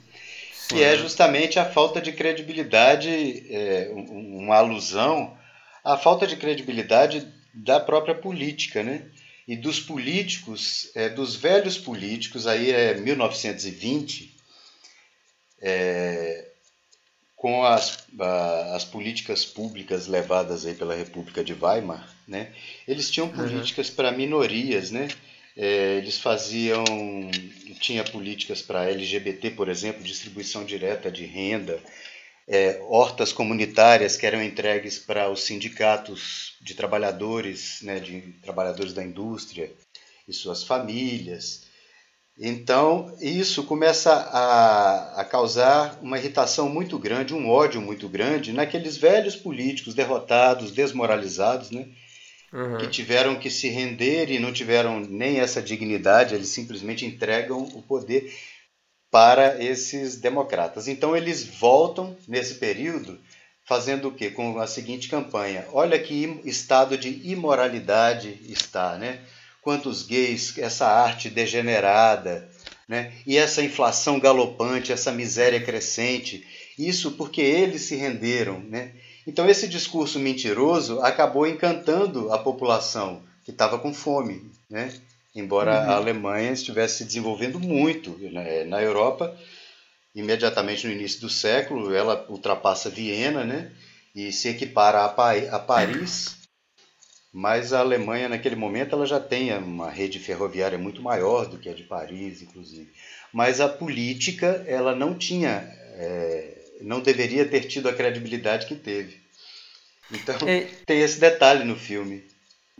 Sim. 0.53 0.75
Que 0.75 0.83
é 0.83 0.95
justamente 0.95 1.57
a 1.57 1.65
falta 1.65 1.99
de 1.99 2.11
credibilidade, 2.11 3.09
é, 3.49 3.89
uma 3.91 4.57
alusão 4.57 5.35
à 5.83 5.97
falta 5.97 6.27
de 6.27 6.35
credibilidade 6.35 7.27
da 7.53 7.79
própria 7.79 8.13
política, 8.13 8.83
né? 8.83 9.03
E 9.47 9.55
dos 9.55 9.79
políticos, 9.79 10.91
é, 10.93 11.09
dos 11.09 11.35
velhos 11.35 11.75
políticos, 11.75 12.45
aí 12.45 12.71
é 12.71 12.93
1920, 12.93 14.35
é, 15.59 16.48
com 17.39 17.63
as, 17.63 17.97
as 18.73 18.83
políticas 18.83 19.45
públicas 19.45 20.07
levadas 20.07 20.65
aí 20.65 20.75
pela 20.75 20.93
República 20.93 21.41
de 21.41 21.53
Weimar, 21.53 22.13
né, 22.27 22.51
eles 22.85 23.09
tinham 23.09 23.29
políticas 23.29 23.87
uhum. 23.87 23.95
para 23.95 24.11
minorias, 24.11 24.91
né? 24.91 25.07
É, 25.55 25.97
eles 25.97 26.19
faziam, 26.19 26.83
tinha 27.79 28.03
políticas 28.03 28.61
para 28.61 28.89
LGBT, 28.89 29.51
por 29.51 29.69
exemplo, 29.69 30.03
distribuição 30.03 30.65
direta 30.65 31.09
de 31.09 31.25
renda, 31.25 31.81
é, 32.45 32.81
hortas 32.89 33.31
comunitárias 33.31 34.17
que 34.17 34.25
eram 34.25 34.43
entregues 34.43 34.99
para 34.99 35.29
os 35.29 35.43
sindicatos 35.43 36.55
de 36.61 36.73
trabalhadores, 36.73 37.81
né, 37.81 37.99
de 37.99 38.21
trabalhadores 38.41 38.91
da 38.91 39.03
indústria 39.03 39.71
e 40.27 40.33
suas 40.33 40.63
famílias. 40.63 41.68
Então, 42.41 43.13
isso 43.19 43.65
começa 43.65 44.13
a, 44.13 45.21
a, 45.21 45.25
causar 45.25 45.99
uma 46.01 46.17
irritação 46.17 46.69
muito 46.69 46.97
grande, 46.97 47.33
um 47.33 47.49
ódio 47.49 47.81
muito 47.81 48.07
grande 48.07 48.53
naqueles 48.53 48.95
velhos 48.95 49.35
políticos 49.35 49.93
derrotados, 49.93 50.71
desmoralizados, 50.71 51.69
né? 51.69 51.87
Uhum. 52.51 52.77
que 52.77 52.87
tiveram 52.87 53.37
que 53.37 53.49
se 53.49 53.69
render 53.69 54.31
e 54.31 54.39
não 54.39 54.51
tiveram 54.51 54.99
nem 55.01 55.39
essa 55.39 55.61
dignidade, 55.61 56.33
eles 56.33 56.47
simplesmente 56.47 57.05
entregam 57.05 57.61
o 57.61 57.81
poder 57.83 58.33
para 59.11 59.63
esses 59.63 60.15
democratas. 60.15 60.87
Então, 60.87 61.15
eles 61.15 61.43
voltam 61.43 62.17
nesse 62.27 62.55
período 62.55 63.19
fazendo 63.65 64.07
o 64.07 64.11
quê? 64.11 64.31
Com 64.31 64.59
a 64.59 64.65
seguinte 64.65 65.09
campanha: 65.09 65.67
olha 65.73 65.99
que 65.99 66.41
estado 66.45 66.97
de 66.97 67.21
imoralidade 67.29 68.39
está, 68.47 68.97
né? 68.97 69.19
Quantos 69.69 70.01
gays, 70.01 70.57
essa 70.57 70.87
arte 70.87 71.29
degenerada, 71.29 72.49
né? 72.87 73.13
e 73.23 73.37
essa 73.37 73.61
inflação 73.61 74.19
galopante, 74.19 74.91
essa 74.91 75.11
miséria 75.11 75.61
crescente. 75.61 76.43
Isso 76.75 77.11
porque 77.11 77.39
eles 77.39 77.83
se 77.83 77.95
renderam. 77.95 78.61
Né? 78.61 78.93
Então, 79.27 79.47
esse 79.47 79.67
discurso 79.67 80.17
mentiroso 80.17 80.99
acabou 81.01 81.45
encantando 81.45 82.33
a 82.33 82.39
população 82.39 83.21
que 83.45 83.51
estava 83.51 83.77
com 83.77 83.93
fome. 83.93 84.49
Né? 84.67 84.91
Embora 85.35 85.83
uhum. 85.83 85.91
a 85.91 85.95
Alemanha 85.97 86.51
estivesse 86.51 86.97
se 86.97 87.05
desenvolvendo 87.05 87.59
muito 87.59 88.17
né? 88.31 88.63
na 88.63 88.81
Europa, 88.81 89.37
imediatamente 90.15 90.87
no 90.87 90.93
início 90.93 91.21
do 91.21 91.29
século, 91.29 91.93
ela 91.93 92.25
ultrapassa 92.27 92.89
Viena 92.89 93.43
né? 93.45 93.71
e 94.15 94.31
se 94.31 94.49
equipara 94.49 95.05
a, 95.05 95.09
pa 95.09 95.33
a 95.33 95.59
Paris 95.59 96.38
mas 97.31 97.73
a 97.73 97.79
Alemanha 97.79 98.27
naquele 98.27 98.55
momento 98.55 98.95
ela 98.95 99.05
já 99.05 99.19
tem 99.19 99.55
uma 99.57 99.89
rede 99.89 100.19
ferroviária 100.19 100.77
muito 100.77 101.01
maior 101.01 101.45
do 101.45 101.57
que 101.57 101.69
a 101.69 101.73
de 101.73 101.83
Paris, 101.83 102.41
inclusive. 102.41 102.91
Mas 103.31 103.61
a 103.61 103.69
política 103.69 104.63
ela 104.67 104.95
não 104.95 105.13
tinha, 105.13 105.69
é, 105.95 106.57
não 106.81 107.01
deveria 107.01 107.47
ter 107.47 107.61
tido 107.61 107.87
a 107.87 107.93
credibilidade 107.93 108.65
que 108.65 108.75
teve. 108.75 109.19
Então 110.11 110.35
é, 110.47 110.67
tem 110.85 111.01
esse 111.01 111.19
detalhe 111.19 111.63
no 111.63 111.75
filme. 111.75 112.23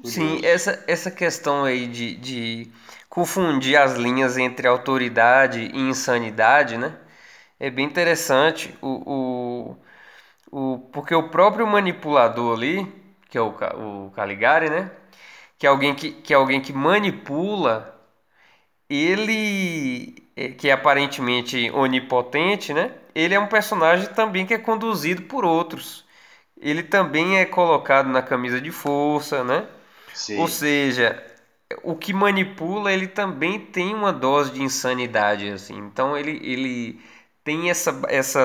Curioso. 0.02 0.40
Sim, 0.40 0.46
essa, 0.46 0.84
essa 0.88 1.12
questão 1.12 1.66
aí 1.66 1.86
de, 1.86 2.16
de 2.16 2.72
confundir 3.10 3.76
as 3.76 3.96
linhas 3.96 4.38
entre 4.38 4.68
autoridade 4.68 5.60
e 5.60 5.78
insanidade, 5.78 6.78
né? 6.78 6.98
É 7.60 7.70
bem 7.70 7.86
interessante, 7.86 8.74
o, 8.82 9.76
o, 10.52 10.74
o, 10.76 10.80
porque 10.94 11.14
o 11.14 11.30
próprio 11.30 11.68
manipulador 11.68 12.58
ali, 12.58 12.88
que 13.30 13.38
é 13.38 13.42
o, 13.42 13.50
o 14.08 14.12
Caligari, 14.12 14.70
né? 14.70 14.92
Que 15.58 15.68
é 15.68 15.70
alguém 15.70 15.94
que, 15.94 16.12
que, 16.12 16.34
é 16.34 16.36
alguém 16.36 16.62
que 16.62 16.74
manipula, 16.74 17.96
ele, 18.90 20.16
é, 20.36 20.50
que 20.50 20.70
é 20.70 20.72
aparentemente 20.72 21.70
onipotente, 21.72 22.74
né? 22.74 22.96
Ele 23.14 23.34
é 23.36 23.40
um 23.40 23.48
personagem 23.48 24.08
também 24.14 24.46
que 24.46 24.54
é 24.54 24.58
conduzido 24.58 25.24
por 25.24 25.46
outros. 25.46 26.06
Ele 26.60 26.84
também 26.84 27.38
é 27.38 27.46
colocado 27.46 28.10
na 28.10 28.22
camisa 28.22 28.60
de 28.60 28.72
força, 28.72 29.44
né? 29.44 29.68
Sim. 30.14 30.40
Ou 30.40 30.48
seja, 30.48 31.24
o 31.84 31.96
que 31.96 32.14
manipula, 32.14 32.92
ele 32.92 33.08
também 33.08 33.60
tem 33.60 33.94
uma 33.94 34.12
dose 34.12 34.52
de 34.52 34.62
insanidade, 34.62 35.50
assim. 35.50 35.78
Então 35.78 36.18
ele, 36.18 36.40
ele 36.44 37.02
tem 37.44 37.70
essa, 37.70 38.02
essa 38.08 38.40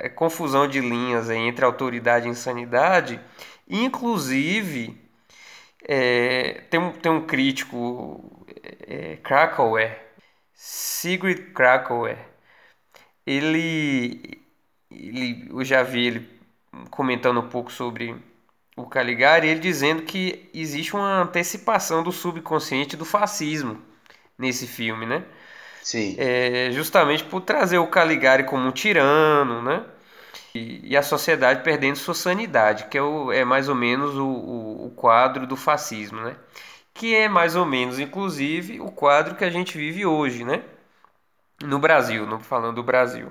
é, 0.00 0.08
confusão 0.08 0.66
de 0.66 0.80
linhas 0.80 1.30
entre 1.30 1.64
autoridade 1.64 2.26
e 2.26 2.30
insanidade 2.30 3.20
Inclusive, 3.68 4.96
é, 5.86 6.62
tem, 6.70 6.80
um, 6.80 6.92
tem 6.92 7.12
um 7.12 7.26
crítico, 7.26 8.46
é, 8.86 9.16
Krakauer, 9.16 9.98
Sigrid 10.54 11.52
Krakauer, 11.52 12.18
ele, 13.26 14.40
ele, 14.90 15.48
eu 15.50 15.64
já 15.64 15.82
vi 15.82 16.06
ele 16.06 16.28
comentando 16.90 17.40
um 17.40 17.48
pouco 17.48 17.70
sobre 17.72 18.16
o 18.76 18.86
Caligari, 18.86 19.48
ele 19.48 19.60
dizendo 19.60 20.02
que 20.02 20.48
existe 20.54 20.94
uma 20.94 21.22
antecipação 21.22 22.02
do 22.02 22.12
subconsciente 22.12 22.96
do 22.96 23.04
fascismo 23.04 23.82
nesse 24.38 24.66
filme, 24.66 25.06
né? 25.06 25.24
Sim. 25.82 26.16
É, 26.18 26.70
justamente 26.72 27.24
por 27.24 27.40
trazer 27.42 27.78
o 27.78 27.86
Caligari 27.86 28.44
como 28.44 28.66
um 28.66 28.72
tirano, 28.72 29.62
né? 29.62 29.84
E, 30.84 30.96
a 30.96 31.02
sociedade 31.02 31.62
perdendo 31.62 31.96
sua 31.96 32.14
sanidade, 32.14 32.86
que 32.86 32.98
é, 32.98 33.02
o, 33.02 33.32
é 33.32 33.44
mais 33.44 33.68
ou 33.68 33.74
menos 33.74 34.14
o, 34.16 34.26
o, 34.26 34.86
o, 34.86 34.90
quadro 34.90 35.46
do 35.46 35.56
fascismo, 35.56 36.20
né? 36.20 36.36
Que 36.94 37.14
é 37.14 37.28
mais 37.28 37.56
ou 37.56 37.64
menos, 37.66 37.98
inclusive, 37.98 38.80
o 38.80 38.90
quadro 38.90 39.34
que 39.36 39.44
a 39.44 39.50
gente 39.50 39.76
vive 39.78 40.04
hoje, 40.06 40.44
né? 40.44 40.62
No 41.62 41.78
Brasil, 41.78 42.26
não 42.26 42.40
falando 42.40 42.76
do 42.76 42.82
Brasil. 42.82 43.28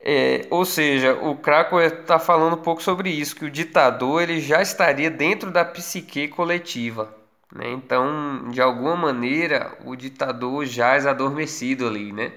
É, 0.00 0.46
ou 0.50 0.64
seja, 0.66 1.14
o 1.14 1.36
Krakow 1.36 1.80
está 1.80 2.18
falando 2.18 2.54
um 2.54 2.62
pouco 2.62 2.82
sobre 2.82 3.08
isso, 3.10 3.34
que 3.36 3.44
o 3.46 3.50
ditador 3.50 4.22
ele 4.22 4.40
já 4.40 4.60
estaria 4.60 5.10
dentro 5.10 5.50
da 5.50 5.64
psique 5.64 6.28
coletiva. 6.28 7.14
Né? 7.54 7.70
Então, 7.72 8.50
de 8.50 8.60
alguma 8.60 8.96
maneira, 8.96 9.76
o 9.84 9.96
ditador 9.96 10.66
é 10.66 11.08
adormecido 11.08 11.86
ali, 11.86 12.12
né? 12.12 12.32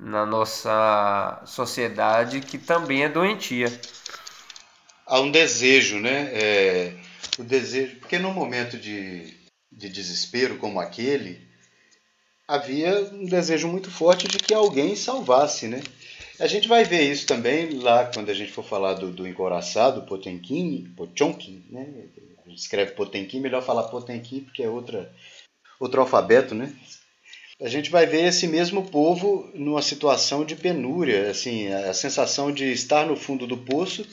Na 0.00 0.24
nossa 0.24 1.42
sociedade 1.44 2.40
que 2.40 2.58
também 2.58 3.04
é 3.04 3.08
doentia. 3.08 3.66
Há 5.06 5.20
um 5.20 5.30
desejo, 5.30 5.98
né? 5.98 6.30
É, 6.32 6.94
o 7.38 7.44
desejo, 7.44 7.96
porque 7.96 8.18
no 8.18 8.32
momento 8.32 8.78
de, 8.78 9.34
de 9.70 9.88
desespero 9.88 10.56
como 10.56 10.80
aquele, 10.80 11.46
havia 12.48 13.00
um 13.12 13.26
desejo 13.26 13.68
muito 13.68 13.90
forte 13.90 14.26
de 14.26 14.38
que 14.38 14.54
alguém 14.54 14.96
salvasse, 14.96 15.68
né? 15.68 15.82
A 16.38 16.46
gente 16.46 16.66
vai 16.66 16.84
ver 16.84 17.02
isso 17.02 17.26
também 17.26 17.78
lá 17.80 18.06
quando 18.06 18.30
a 18.30 18.34
gente 18.34 18.50
for 18.50 18.64
falar 18.64 18.94
do, 18.94 19.10
do 19.10 19.28
encoraçado, 19.28 20.06
Potemkin, 20.06 20.90
Pochonkin, 20.96 21.66
né? 21.68 21.86
A 22.44 22.48
gente 22.48 22.58
escreve 22.58 22.92
Potemkin, 22.92 23.40
melhor 23.40 23.62
falar 23.62 23.84
Potemkin 23.84 24.40
porque 24.40 24.62
é 24.62 24.68
outra, 24.68 25.12
outro 25.78 26.00
alfabeto, 26.00 26.54
né? 26.54 26.74
A 27.60 27.68
gente 27.68 27.90
vai 27.90 28.06
ver 28.06 28.24
esse 28.24 28.46
mesmo 28.46 28.88
povo 28.88 29.50
numa 29.54 29.82
situação 29.82 30.44
de 30.44 30.56
penúria, 30.56 31.30
assim, 31.30 31.68
a 31.68 31.92
sensação 31.92 32.50
de 32.50 32.72
estar 32.72 33.06
no 33.06 33.16
fundo 33.16 33.46
do 33.46 33.56
poço 33.56 34.06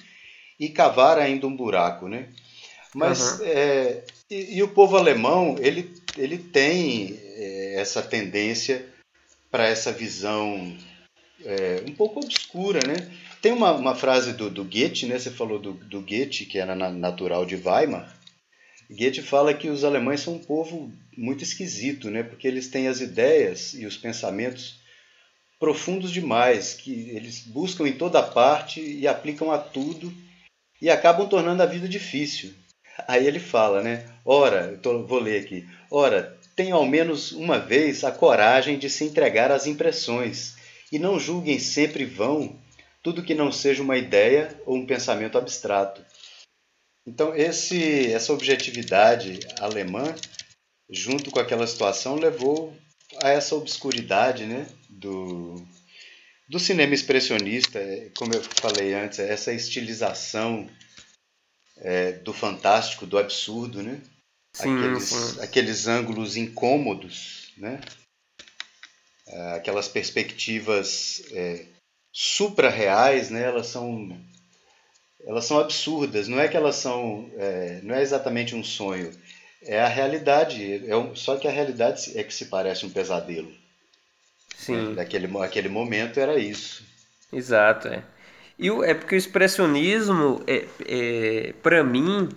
e 0.60 0.68
cavar 0.70 1.18
ainda 1.18 1.48
um 1.48 1.56
buraco, 1.56 2.08
né? 2.10 2.28
Mas 2.94 3.40
uhum. 3.40 3.46
é, 3.46 4.04
e, 4.30 4.58
e, 4.58 4.64
o 4.64 4.68
povo 4.68 4.98
alemão 4.98 5.56
ele, 5.60 5.94
ele 6.18 6.38
tem 6.38 7.18
é, 7.24 7.76
essa 7.80 8.02
tendência 8.02 8.86
para 9.50 9.68
essa 9.68 9.92
visão 9.92 10.76
é, 11.46 11.84
um 11.88 11.94
pouco 11.94 12.20
obscura, 12.20 12.80
né? 12.86 12.96
Tem 13.42 13.52
uma, 13.52 13.72
uma 13.72 13.96
frase 13.96 14.34
do, 14.34 14.50
do 14.50 14.64
Goethe, 14.64 15.06
né? 15.06 15.20
Você 15.20 15.32
falou 15.32 15.60
do, 15.60 15.74
do 15.74 16.02
Goethe, 16.02 16.46
que 16.46 16.58
era 16.58 16.76
natural 16.76 17.46
de 17.46 17.56
Weimar. 17.56 18.14
Goethe 18.90 19.22
fala 19.22 19.54
que 19.54 19.70
os 19.70 19.84
alemães 19.84 20.22
são 20.22 20.34
um 20.34 20.40
povo 20.40 20.92
muito 21.18 21.44
esquisito, 21.44 22.10
né? 22.10 22.24
Porque 22.24 22.48
eles 22.48 22.68
têm 22.68 22.88
as 22.88 23.02
ideias 23.02 23.74
e 23.74 23.86
os 23.86 23.98
pensamentos 23.98 24.80
profundos 25.60 26.12
demais, 26.12 26.74
que 26.74 27.10
eles 27.10 27.40
buscam 27.40 27.88
em 27.88 27.94
toda 27.94 28.22
parte 28.22 28.80
e 28.80 29.08
aplicam 29.08 29.52
a 29.52 29.58
tudo 29.58 30.14
e 30.82 30.90
acabam 30.90 31.28
tornando 31.28 31.64
a 31.64 31.66
vida 31.66 31.88
difícil. 31.88 32.54
Aí 33.08 33.26
ele 33.26 33.40
fala, 33.40 33.82
né? 33.82 34.06
Ora, 34.24 34.78
tô, 34.82 35.04
vou 35.04 35.20
ler 35.20 35.42
aqui. 35.44 35.68
Ora, 35.90 36.38
tenha 36.56 36.76
ao 36.76 36.86
menos 36.86 37.32
uma 37.32 37.60
vez 37.60 38.04
a 38.04 38.12
coragem 38.12 38.78
de 38.78 38.90
se 38.90 39.04
entregar 39.04 39.52
às 39.52 39.66
impressões 39.66 40.56
e 40.92 41.00
não 41.00 41.20
julguem 41.20 41.60
sempre 41.60 42.06
vão 42.06 42.60
tudo 43.04 43.24
que 43.24 43.34
não 43.34 43.52
seja 43.52 43.82
uma 43.82 43.98
ideia 43.98 44.60
ou 44.66 44.76
um 44.76 44.86
pensamento 44.86 45.38
abstrato. 45.38 46.04
Então, 47.06 47.34
esse, 47.34 48.12
essa 48.12 48.34
objetividade 48.34 49.40
alemã, 49.62 50.14
junto 50.90 51.32
com 51.32 51.40
aquela 51.40 51.68
situação, 51.68 52.16
levou 52.16 52.76
a 53.22 53.30
essa 53.30 53.56
obscuridade 53.56 54.46
né, 54.46 54.68
do, 54.90 55.56
do 56.50 56.60
cinema 56.60 56.94
expressionista, 56.94 57.80
como 58.18 58.34
eu 58.34 58.44
falei 58.44 58.94
antes, 58.94 59.20
essa 59.20 59.54
estilização 59.54 60.70
é, 61.78 62.14
do 62.14 62.34
fantástico, 62.34 63.06
do 63.06 63.18
absurdo, 63.18 63.84
né? 63.84 64.02
Sim, 64.54 64.76
aqueles, 64.76 65.04
sim. 65.04 65.42
aqueles 65.42 65.88
ângulos 65.88 66.36
incômodos, 66.36 67.54
né? 67.58 67.80
É, 69.28 69.52
aquelas 69.54 69.88
perspectivas 69.88 71.22
é, 71.32 71.66
supra-reais, 72.12 73.30
né? 73.30 73.44
Elas 73.44 73.68
são 73.68 74.10
elas 75.26 75.46
são 75.46 75.60
absurdas. 75.60 76.28
Não 76.28 76.40
é 76.40 76.48
que 76.48 76.56
elas 76.56 76.78
são, 76.78 77.30
é, 77.38 77.82
não 77.84 77.94
é 77.94 78.02
exatamente 78.02 78.56
um 78.56 78.64
sonho. 78.64 79.12
É 79.68 79.82
a 79.82 79.88
realidade. 79.88 80.84
É 80.88 80.96
um, 80.96 81.16
só 81.16 81.36
que 81.36 81.48
a 81.48 81.52
realidade 81.52 82.18
é 82.18 82.24
que 82.24 82.34
se 82.34 82.46
parece 82.46 82.86
um 82.86 82.90
pesadelo. 82.90 83.52
Sim. 84.56 84.94
Naquele 84.96 85.30
aquele 85.40 85.70
momento 85.70 86.20
era 86.20 86.38
isso. 86.38 86.84
Exato, 87.32 87.90
é. 87.90 88.04
E 88.58 88.72
o, 88.72 88.84
é 88.84 88.94
porque 88.94 89.16
o 89.16 89.18
expressionismo, 89.18 90.42
é, 90.48 90.66
é 90.88 91.54
para 91.62 91.84
mim, 91.84 92.30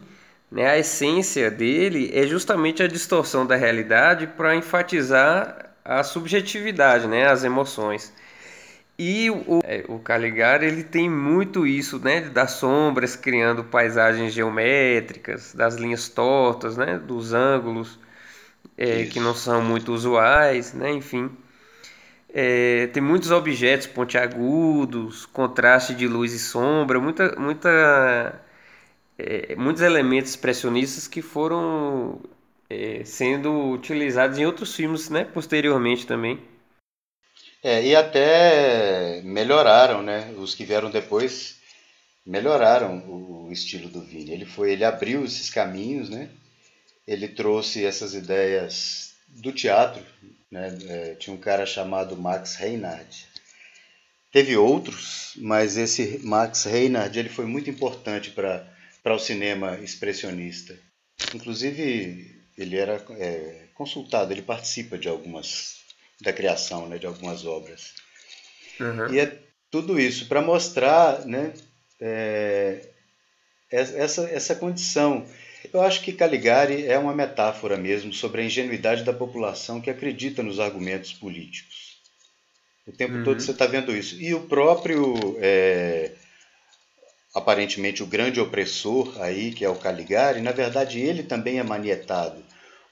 né, 0.50 0.68
a 0.68 0.78
essência 0.78 1.50
dele 1.50 2.10
é 2.12 2.26
justamente 2.26 2.82
a 2.82 2.86
distorção 2.86 3.46
da 3.46 3.56
realidade 3.56 4.26
para 4.26 4.54
enfatizar 4.54 5.70
a 5.84 6.02
subjetividade, 6.02 7.06
né, 7.06 7.26
as 7.26 7.42
emoções. 7.42 8.12
E 9.02 9.30
o, 9.30 9.60
é, 9.64 9.82
o 9.88 9.98
Caligari 9.98 10.66
ele 10.66 10.84
tem 10.84 11.08
muito 11.08 11.66
isso, 11.66 11.98
né, 11.98 12.20
das 12.20 12.50
sombras 12.52 13.16
criando 13.16 13.64
paisagens 13.64 14.34
geométricas, 14.34 15.54
das 15.54 15.76
linhas 15.76 16.06
tortas, 16.10 16.76
né, 16.76 16.98
dos 16.98 17.32
ângulos 17.32 17.98
é, 18.76 19.06
que 19.06 19.18
não 19.18 19.34
são 19.34 19.62
muito 19.62 19.90
usuais, 19.94 20.74
né, 20.74 20.92
enfim. 20.92 21.30
É, 22.28 22.88
tem 22.88 23.02
muitos 23.02 23.30
objetos 23.30 23.86
pontiagudos, 23.86 25.24
contraste 25.24 25.94
de 25.94 26.06
luz 26.06 26.34
e 26.34 26.38
sombra, 26.38 27.00
muita, 27.00 27.34
muita, 27.38 28.42
é, 29.18 29.56
muitos 29.56 29.82
elementos 29.82 30.30
expressionistas 30.32 31.08
que 31.08 31.22
foram 31.22 32.20
é, 32.68 33.02
sendo 33.06 33.70
utilizados 33.72 34.38
em 34.38 34.44
outros 34.46 34.74
filmes, 34.76 35.08
né, 35.08 35.24
posteriormente 35.24 36.06
também. 36.06 36.38
É, 37.62 37.84
e 37.84 37.94
até 37.94 39.20
melhoraram, 39.22 40.02
né? 40.02 40.32
Os 40.38 40.54
que 40.54 40.64
vieram 40.64 40.90
depois 40.90 41.56
melhoraram 42.24 42.98
o 43.08 43.52
estilo 43.52 43.88
do 43.88 44.00
Vini. 44.02 44.32
Ele 44.32 44.46
foi, 44.46 44.72
ele 44.72 44.84
abriu 44.84 45.24
esses 45.24 45.50
caminhos, 45.50 46.08
né? 46.08 46.30
Ele 47.06 47.28
trouxe 47.28 47.84
essas 47.84 48.14
ideias 48.14 49.14
do 49.28 49.52
teatro, 49.52 50.04
né? 50.50 50.76
É, 50.88 51.14
tinha 51.16 51.34
um 51.34 51.40
cara 51.40 51.66
chamado 51.66 52.16
Max 52.16 52.54
Reinhardt. 52.54 53.26
Teve 54.32 54.56
outros, 54.56 55.32
mas 55.36 55.76
esse 55.76 56.20
Max 56.22 56.64
Reinhardt 56.64 57.18
ele 57.18 57.28
foi 57.28 57.44
muito 57.46 57.68
importante 57.68 58.30
para 58.30 58.66
para 59.02 59.14
o 59.14 59.18
cinema 59.18 59.78
expressionista. 59.80 60.78
Inclusive 61.34 62.38
ele 62.56 62.76
era 62.76 63.02
é, 63.18 63.68
consultado, 63.74 64.32
ele 64.32 64.42
participa 64.42 64.98
de 64.98 65.08
algumas 65.08 65.79
da 66.20 66.32
criação 66.32 66.88
né, 66.88 66.98
de 66.98 67.06
algumas 67.06 67.44
obras. 67.44 67.94
Uhum. 68.78 69.12
E 69.12 69.20
é 69.20 69.38
tudo 69.70 69.98
isso 69.98 70.26
para 70.26 70.42
mostrar 70.42 71.24
né, 71.26 71.52
é, 72.00 72.88
essa, 73.70 74.28
essa 74.28 74.54
condição. 74.54 75.26
Eu 75.72 75.82
acho 75.82 76.02
que 76.02 76.12
Caligari 76.12 76.86
é 76.86 76.98
uma 76.98 77.14
metáfora 77.14 77.76
mesmo 77.76 78.12
sobre 78.12 78.40
a 78.40 78.44
ingenuidade 78.44 79.04
da 79.04 79.12
população 79.12 79.80
que 79.80 79.90
acredita 79.90 80.42
nos 80.42 80.58
argumentos 80.58 81.12
políticos. 81.12 82.00
O 82.86 82.92
tempo 82.92 83.14
uhum. 83.14 83.24
todo 83.24 83.40
você 83.40 83.52
está 83.52 83.66
vendo 83.66 83.94
isso. 83.94 84.20
E 84.20 84.34
o 84.34 84.40
próprio, 84.40 85.36
é, 85.38 86.12
aparentemente, 87.34 88.02
o 88.02 88.06
grande 88.06 88.40
opressor 88.40 89.20
aí, 89.20 89.52
que 89.52 89.64
é 89.64 89.68
o 89.68 89.76
Caligari, 89.76 90.40
na 90.40 90.52
verdade 90.52 90.98
ele 90.98 91.22
também 91.22 91.58
é 91.58 91.62
manietado 91.62 92.42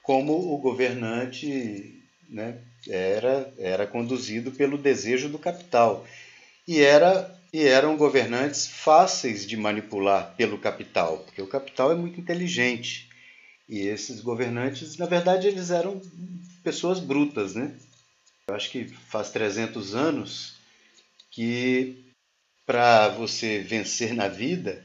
como 0.03 0.53
o 0.53 0.57
governante 0.57 2.01
né, 2.29 2.59
era, 2.87 3.51
era 3.57 3.87
conduzido 3.87 4.51
pelo 4.51 4.77
desejo 4.77 5.29
do 5.29 5.39
capital. 5.39 6.05
E, 6.67 6.81
era, 6.81 7.35
e 7.51 7.63
eram 7.63 7.97
governantes 7.97 8.67
fáceis 8.67 9.45
de 9.45 9.57
manipular 9.57 10.35
pelo 10.35 10.57
capital, 10.57 11.19
porque 11.19 11.41
o 11.41 11.47
capital 11.47 11.91
é 11.91 11.95
muito 11.95 12.19
inteligente. 12.19 13.09
E 13.67 13.81
esses 13.81 14.21
governantes, 14.21 14.97
na 14.97 15.05
verdade, 15.05 15.47
eles 15.47 15.69
eram 15.69 16.01
pessoas 16.63 16.99
brutas, 16.99 17.55
né? 17.55 17.75
Eu 18.47 18.55
acho 18.55 18.71
que 18.71 18.87
faz 18.87 19.29
300 19.29 19.93
anos 19.93 20.55
que 21.29 22.05
para 22.65 23.09
você 23.09 23.59
vencer 23.59 24.13
na 24.13 24.27
vida, 24.27 24.83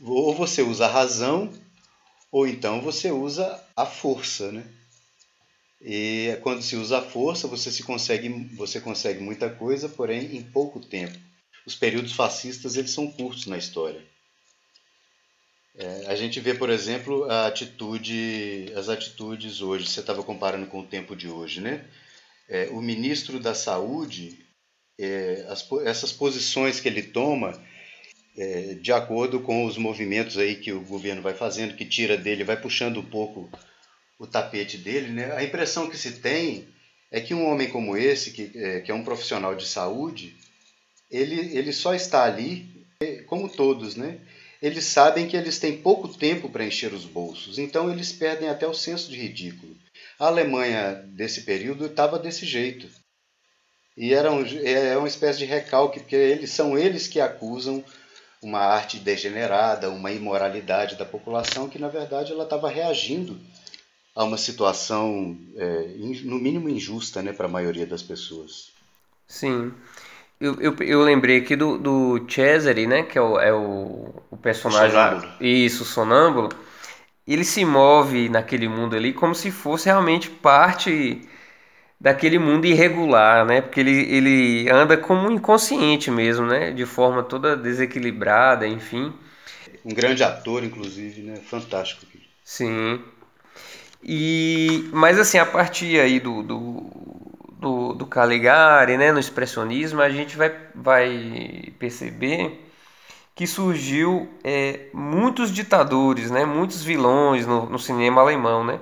ou 0.00 0.34
você 0.34 0.62
usa 0.62 0.86
a 0.86 0.90
razão, 0.90 1.52
ou 2.30 2.46
então 2.46 2.80
você 2.80 3.10
usa 3.10 3.60
a 3.76 3.84
força, 3.84 4.50
né? 4.52 4.64
E 5.80 6.38
quando 6.42 6.62
se 6.62 6.76
usa 6.76 6.98
a 6.98 7.02
força, 7.02 7.48
você, 7.48 7.70
se 7.70 7.82
consegue, 7.82 8.28
você 8.54 8.80
consegue 8.80 9.20
muita 9.20 9.48
coisa, 9.48 9.88
porém 9.88 10.36
em 10.36 10.42
pouco 10.42 10.78
tempo. 10.78 11.16
Os 11.66 11.74
períodos 11.74 12.12
fascistas 12.12 12.76
eles 12.76 12.90
são 12.90 13.10
curtos 13.10 13.46
na 13.46 13.56
história. 13.56 14.02
É, 15.74 16.06
a 16.08 16.16
gente 16.16 16.38
vê, 16.40 16.52
por 16.54 16.68
exemplo, 16.68 17.24
a 17.30 17.46
atitude, 17.46 18.70
as 18.76 18.88
atitudes 18.88 19.62
hoje. 19.62 19.86
Você 19.86 20.00
estava 20.00 20.22
comparando 20.22 20.66
com 20.66 20.80
o 20.80 20.86
tempo 20.86 21.16
de 21.16 21.28
hoje, 21.28 21.60
né? 21.60 21.86
É, 22.48 22.68
o 22.70 22.82
ministro 22.82 23.38
da 23.38 23.54
Saúde, 23.54 24.44
é, 24.98 25.46
as, 25.48 25.66
essas 25.84 26.12
posições 26.12 26.80
que 26.80 26.88
ele 26.88 27.02
toma, 27.02 27.58
é, 28.36 28.74
de 28.74 28.92
acordo 28.92 29.40
com 29.40 29.64
os 29.64 29.78
movimentos 29.78 30.36
aí 30.36 30.56
que 30.56 30.72
o 30.72 30.82
governo 30.82 31.22
vai 31.22 31.32
fazendo, 31.32 31.76
que 31.76 31.86
tira 31.86 32.18
dele, 32.18 32.44
vai 32.44 32.60
puxando 32.60 32.98
um 32.98 33.06
pouco 33.06 33.48
o 34.20 34.26
tapete 34.26 34.76
dele, 34.76 35.08
né? 35.08 35.32
a 35.34 35.42
impressão 35.42 35.88
que 35.88 35.96
se 35.96 36.20
tem 36.20 36.68
é 37.10 37.22
que 37.22 37.32
um 37.32 37.48
homem 37.48 37.70
como 37.70 37.96
esse, 37.96 38.32
que 38.32 38.52
é, 38.54 38.80
que 38.80 38.92
é 38.92 38.94
um 38.94 39.02
profissional 39.02 39.54
de 39.56 39.66
saúde, 39.66 40.36
ele, 41.10 41.56
ele 41.56 41.72
só 41.72 41.94
está 41.94 42.24
ali, 42.24 42.86
como 43.26 43.48
todos, 43.48 43.96
né? 43.96 44.20
Eles 44.60 44.84
sabem 44.84 45.26
que 45.26 45.34
eles 45.34 45.58
têm 45.58 45.78
pouco 45.78 46.06
tempo 46.06 46.50
para 46.50 46.66
encher 46.66 46.92
os 46.92 47.06
bolsos, 47.06 47.58
então 47.58 47.90
eles 47.90 48.12
perdem 48.12 48.50
até 48.50 48.66
o 48.66 48.74
senso 48.74 49.10
de 49.10 49.16
ridículo. 49.16 49.74
A 50.18 50.26
Alemanha 50.26 51.02
desse 51.08 51.40
período 51.40 51.86
estava 51.86 52.18
desse 52.18 52.44
jeito. 52.44 52.86
E 53.96 54.12
era 54.12 54.30
um, 54.30 54.44
é 54.44 54.98
uma 54.98 55.08
espécie 55.08 55.38
de 55.38 55.46
recalque, 55.46 56.00
porque 56.00 56.14
eles 56.14 56.50
são 56.50 56.78
eles 56.78 57.08
que 57.08 57.20
acusam 57.20 57.82
uma 58.42 58.60
arte 58.60 58.98
degenerada, 58.98 59.90
uma 59.90 60.12
imoralidade 60.12 60.96
da 60.96 61.06
população 61.06 61.70
que 61.70 61.78
na 61.78 61.88
verdade 61.88 62.32
ela 62.32 62.44
estava 62.44 62.68
reagindo 62.68 63.40
a 64.20 64.24
uma 64.24 64.36
situação, 64.36 65.34
é, 65.56 65.94
no 66.24 66.38
mínimo, 66.38 66.68
injusta 66.68 67.22
né, 67.22 67.32
para 67.32 67.46
a 67.46 67.48
maioria 67.48 67.86
das 67.86 68.02
pessoas. 68.02 68.70
Sim. 69.26 69.72
Eu, 70.38 70.60
eu, 70.60 70.76
eu 70.80 71.00
lembrei 71.00 71.38
aqui 71.38 71.56
do, 71.56 71.78
do 71.78 72.26
Cesare, 72.28 72.86
né, 72.86 73.02
que 73.02 73.16
é 73.16 73.22
o, 73.22 73.40
é 73.40 73.50
o, 73.50 74.12
o 74.30 74.36
personagem. 74.36 74.90
Sonâmbulo. 74.90 75.32
Isso, 75.40 75.84
sonâmbulo. 75.86 76.48
Ele 77.26 77.44
se 77.44 77.64
move 77.64 78.28
naquele 78.28 78.68
mundo 78.68 78.94
ali 78.94 79.14
como 79.14 79.34
se 79.34 79.50
fosse 79.50 79.86
realmente 79.86 80.28
parte 80.28 81.26
daquele 81.98 82.38
mundo 82.38 82.66
irregular, 82.66 83.46
né? 83.46 83.62
Porque 83.62 83.80
ele, 83.80 84.02
ele 84.14 84.70
anda 84.70 84.98
como 84.98 85.28
um 85.28 85.32
inconsciente 85.32 86.10
mesmo, 86.10 86.46
né? 86.46 86.72
De 86.72 86.84
forma 86.84 87.22
toda 87.22 87.56
desequilibrada, 87.56 88.66
enfim. 88.66 89.14
Um 89.82 89.94
grande 89.94 90.22
ator, 90.22 90.62
inclusive, 90.62 91.22
né? 91.22 91.36
Fantástico. 91.36 92.04
Sim. 92.44 93.00
E, 94.02 94.88
mas 94.92 95.18
assim, 95.18 95.38
a 95.38 95.46
partir 95.46 96.00
aí 96.00 96.18
do, 96.20 96.42
do, 96.42 96.90
do, 97.58 97.94
do 97.94 98.06
Caligari, 98.06 98.96
né, 98.96 99.12
no 99.12 99.20
expressionismo, 99.20 100.00
a 100.00 100.08
gente 100.08 100.36
vai, 100.36 100.54
vai 100.74 101.72
perceber 101.78 102.66
que 103.34 103.46
surgiu 103.46 104.28
é, 104.44 104.88
muitos 104.92 105.52
ditadores, 105.52 106.30
né, 106.30 106.44
muitos 106.44 106.82
vilões 106.82 107.46
no, 107.46 107.66
no 107.66 107.78
cinema 107.78 108.20
alemão, 108.20 108.64
né? 108.64 108.80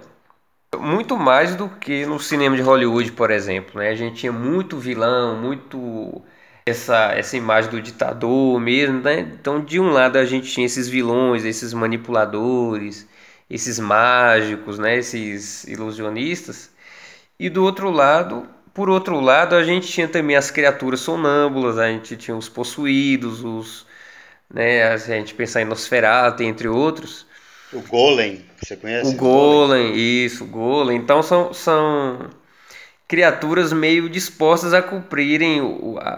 Muito 0.76 1.16
mais 1.16 1.54
do 1.57 1.68
que 1.68 2.04
no 2.07 2.18
cinema 2.20 2.57
de 2.57 2.62
Hollywood, 2.62 3.12
por 3.12 3.31
exemplo. 3.31 3.81
Né? 3.81 3.88
A 3.88 3.94
gente 3.94 4.16
tinha 4.16 4.33
muito 4.33 4.76
vilão, 4.78 5.37
muito 5.37 6.22
essa, 6.66 7.12
essa 7.12 7.37
imagem 7.37 7.70
do 7.70 7.81
ditador 7.81 8.61
mesmo. 8.61 9.00
Né? 9.00 9.20
Então, 9.20 9.61
de 9.64 9.81
um 9.81 9.90
lado, 9.90 10.18
a 10.18 10.24
gente 10.24 10.50
tinha 10.52 10.66
esses 10.66 10.88
vilões, 10.88 11.44
esses 11.44 11.72
manipuladores, 11.72 13.09
esses 13.48 13.78
mágicos, 13.78 14.78
né, 14.78 14.96
esses 14.96 15.64
ilusionistas. 15.64 16.70
E 17.38 17.48
do 17.48 17.64
outro 17.64 17.90
lado, 17.90 18.48
por 18.74 18.88
outro 18.88 19.20
lado, 19.20 19.54
a 19.56 19.64
gente 19.64 19.88
tinha 19.88 20.08
também 20.08 20.37
as 20.37 20.50
criaturas 20.50 21.00
sonâmbulas, 21.00 21.78
a 21.78 21.88
gente 21.88 22.16
tinha 22.16 22.37
os 22.37 22.48
possuídos, 22.48 23.44
os, 23.44 23.87
né? 24.52 24.84
A 24.84 24.96
gente 24.96 25.34
pensar 25.34 25.62
em 25.62 25.64
Nosferatu, 25.64 26.42
entre 26.42 26.68
outros. 26.68 27.26
O 27.72 27.80
Golem, 27.80 28.44
você 28.62 28.76
conhece? 28.76 29.14
O 29.14 29.16
Golem, 29.16 29.94
isso, 29.96 30.44
o 30.44 30.46
Golem. 30.46 30.96
Então 30.96 31.22
são, 31.22 31.52
são 31.52 32.30
criaturas 33.06 33.72
meio 33.72 34.08
dispostas 34.08 34.72
a 34.72 34.82
cumprirem 34.82 35.61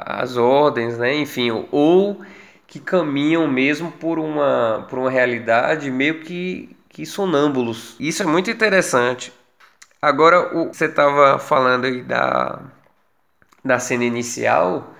as 0.06 0.36
ordens, 0.36 0.98
né? 0.98 1.14
Enfim, 1.14 1.66
ou 1.70 2.20
que 2.66 2.78
caminham 2.78 3.48
mesmo 3.48 3.90
por 3.92 4.18
uma, 4.18 4.86
por 4.88 4.98
uma 4.98 5.10
realidade 5.10 5.90
meio 5.90 6.20
que, 6.20 6.76
que 6.90 7.06
sonâmbulos. 7.06 7.96
Isso 7.98 8.22
é 8.22 8.26
muito 8.26 8.50
interessante. 8.50 9.32
Agora, 10.02 10.56
o, 10.56 10.68
você 10.68 10.86
estava 10.86 11.38
falando 11.38 11.86
aí 11.86 12.02
da, 12.02 12.58
da 13.64 13.78
cena 13.78 14.04
inicial, 14.04 14.94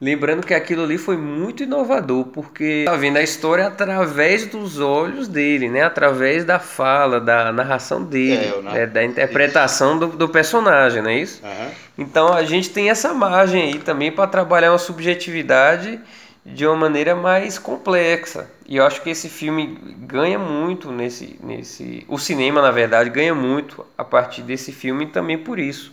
lembrando 0.00 0.46
que 0.46 0.52
aquilo 0.52 0.84
ali 0.84 0.98
foi 0.98 1.16
muito 1.16 1.62
inovador, 1.62 2.26
porque 2.26 2.84
tá 2.84 2.94
vendo 2.96 3.16
a 3.16 3.22
história 3.22 3.66
através 3.66 4.46
dos 4.46 4.78
olhos 4.80 5.28
dele, 5.28 5.68
né? 5.68 5.82
Através 5.82 6.44
da 6.44 6.58
fala, 6.58 7.20
da 7.20 7.52
narração 7.52 8.04
dele, 8.04 8.46
é, 8.46 8.62
né? 8.62 8.86
da 8.86 9.04
interpretação 9.04 9.98
do, 9.98 10.08
do, 10.08 10.28
personagem, 10.28 11.00
não 11.00 11.10
é 11.10 11.18
isso? 11.18 11.42
Uhum. 11.42 11.70
Então 11.98 12.32
a 12.32 12.44
gente 12.44 12.70
tem 12.70 12.90
essa 12.90 13.14
margem 13.14 13.62
aí 13.62 13.78
também 13.78 14.12
para 14.12 14.26
trabalhar 14.26 14.72
uma 14.72 14.78
subjetividade 14.78 15.98
de 16.44 16.66
uma 16.66 16.76
maneira 16.76 17.14
mais 17.14 17.58
complexa. 17.58 18.50
E 18.66 18.76
eu 18.76 18.84
acho 18.84 19.02
que 19.02 19.10
esse 19.10 19.28
filme 19.28 19.78
ganha 19.98 20.38
muito 20.38 20.90
nesse, 20.90 21.38
nesse. 21.42 22.04
O 22.08 22.18
cinema, 22.18 22.62
na 22.62 22.70
verdade, 22.70 23.10
ganha 23.10 23.34
muito 23.34 23.84
a 23.96 24.04
partir 24.04 24.42
desse 24.42 24.72
filme 24.72 25.06
também 25.06 25.38
por 25.38 25.58
isso. 25.58 25.92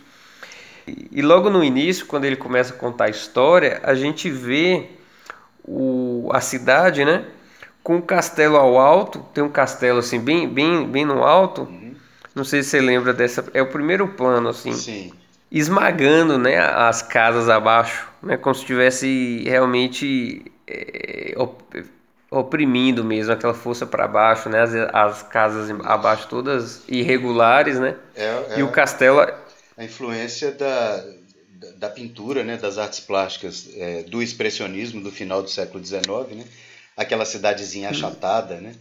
E 0.88 1.22
logo 1.22 1.50
no 1.50 1.64
início, 1.64 2.06
quando 2.06 2.26
ele 2.26 2.38
começa 2.38 2.74
a 2.74 2.78
contar 2.78 3.06
a 3.06 3.10
história, 3.10 3.82
a 3.84 3.94
gente 3.94 4.30
vê 4.30 4.90
o, 5.64 6.30
a 6.32 6.40
cidade, 6.40 7.04
né? 7.04 7.26
Com 7.84 7.98
o 7.98 8.02
castelo 8.02 8.56
ao 8.56 8.78
alto, 8.80 9.20
tem 9.34 9.44
um 9.44 9.50
castelo 9.50 10.00
assim, 10.00 10.20
bem, 10.20 10.48
bem, 10.48 10.88
bem 10.88 11.06
no 11.06 11.24
alto. 11.24 11.64
Uhum. 11.64 11.94
Não 12.34 12.44
sei 12.46 12.64
se 12.64 12.70
você 12.70 12.80
lembra 12.80 13.14
dessa. 13.14 13.46
É 13.54 13.62
o 13.62 13.68
primeiro 13.68 14.08
plano, 14.10 14.48
assim. 14.50 14.72
Sim 14.74 15.12
esmagando 15.52 16.38
né, 16.38 16.58
as 16.58 17.02
casas 17.02 17.50
abaixo, 17.50 18.08
né, 18.22 18.38
como 18.38 18.54
se 18.54 18.62
estivesse 18.62 19.44
realmente 19.46 20.46
é, 20.68 21.34
oprimindo 22.30 23.04
mesmo 23.04 23.32
aquela 23.32 23.54
força 23.54 23.86
para 23.86 24.08
baixo, 24.08 24.50
né, 24.50 24.62
as, 24.62 24.74
as, 24.76 25.24
casas 25.24 25.70
abaixo 25.86 26.28
todas 26.28 26.84
irregulares, 26.88 27.80
né, 27.80 27.96
é, 28.16 28.26
é 28.26 28.60
e 28.60 28.64
o 28.64 28.72
castelo 28.72 29.22
a 29.78 29.84
influência 29.84 30.52
da, 30.52 31.06
da 31.78 31.90
pintura, 31.90 32.44
né, 32.44 32.58
das 32.58 32.78
artes 32.78 33.00
plásticas 33.00 33.70
é, 33.76 34.04
do 34.04 34.22
expressionismo 34.22 35.02
do 35.02 35.12
final 35.12 35.42
do 35.42 35.50
século 35.50 35.84
XIX, 35.84 36.04
né, 36.32 36.46
aquela 36.98 37.26
cidadezinha 37.26 37.90
achatada, 37.90 38.60
né. 38.60 38.76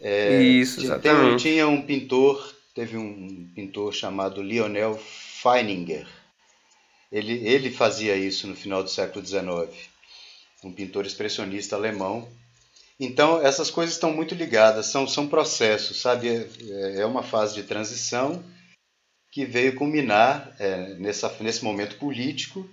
É, 0.00 0.42
Isso, 0.42 0.80
exatamente. 0.80 1.42
Tinha, 1.42 1.54
tinha 1.54 1.68
um 1.68 1.80
pintor, 1.80 2.52
teve 2.74 2.96
um 2.96 3.48
pintor 3.54 3.92
chamado 3.94 4.42
Lionel 4.42 4.98
Feininger. 5.42 6.06
Ele, 7.10 7.46
ele 7.46 7.70
fazia 7.70 8.16
isso 8.16 8.46
no 8.46 8.54
final 8.54 8.82
do 8.82 8.88
século 8.88 9.24
XIX, 9.24 9.44
um 10.62 10.72
pintor 10.72 11.04
expressionista 11.04 11.74
alemão. 11.74 12.28
Então, 12.98 13.44
essas 13.44 13.70
coisas 13.70 13.94
estão 13.94 14.12
muito 14.12 14.34
ligadas, 14.34 14.86
são, 14.86 15.06
são 15.08 15.26
processos, 15.26 16.00
sabe? 16.00 16.28
É, 16.28 17.00
é 17.00 17.06
uma 17.06 17.22
fase 17.22 17.54
de 17.54 17.64
transição 17.64 18.42
que 19.30 19.44
veio 19.44 19.74
culminar 19.74 20.54
é, 20.58 20.94
nessa, 20.94 21.34
nesse 21.40 21.64
momento 21.64 21.96
político 21.96 22.68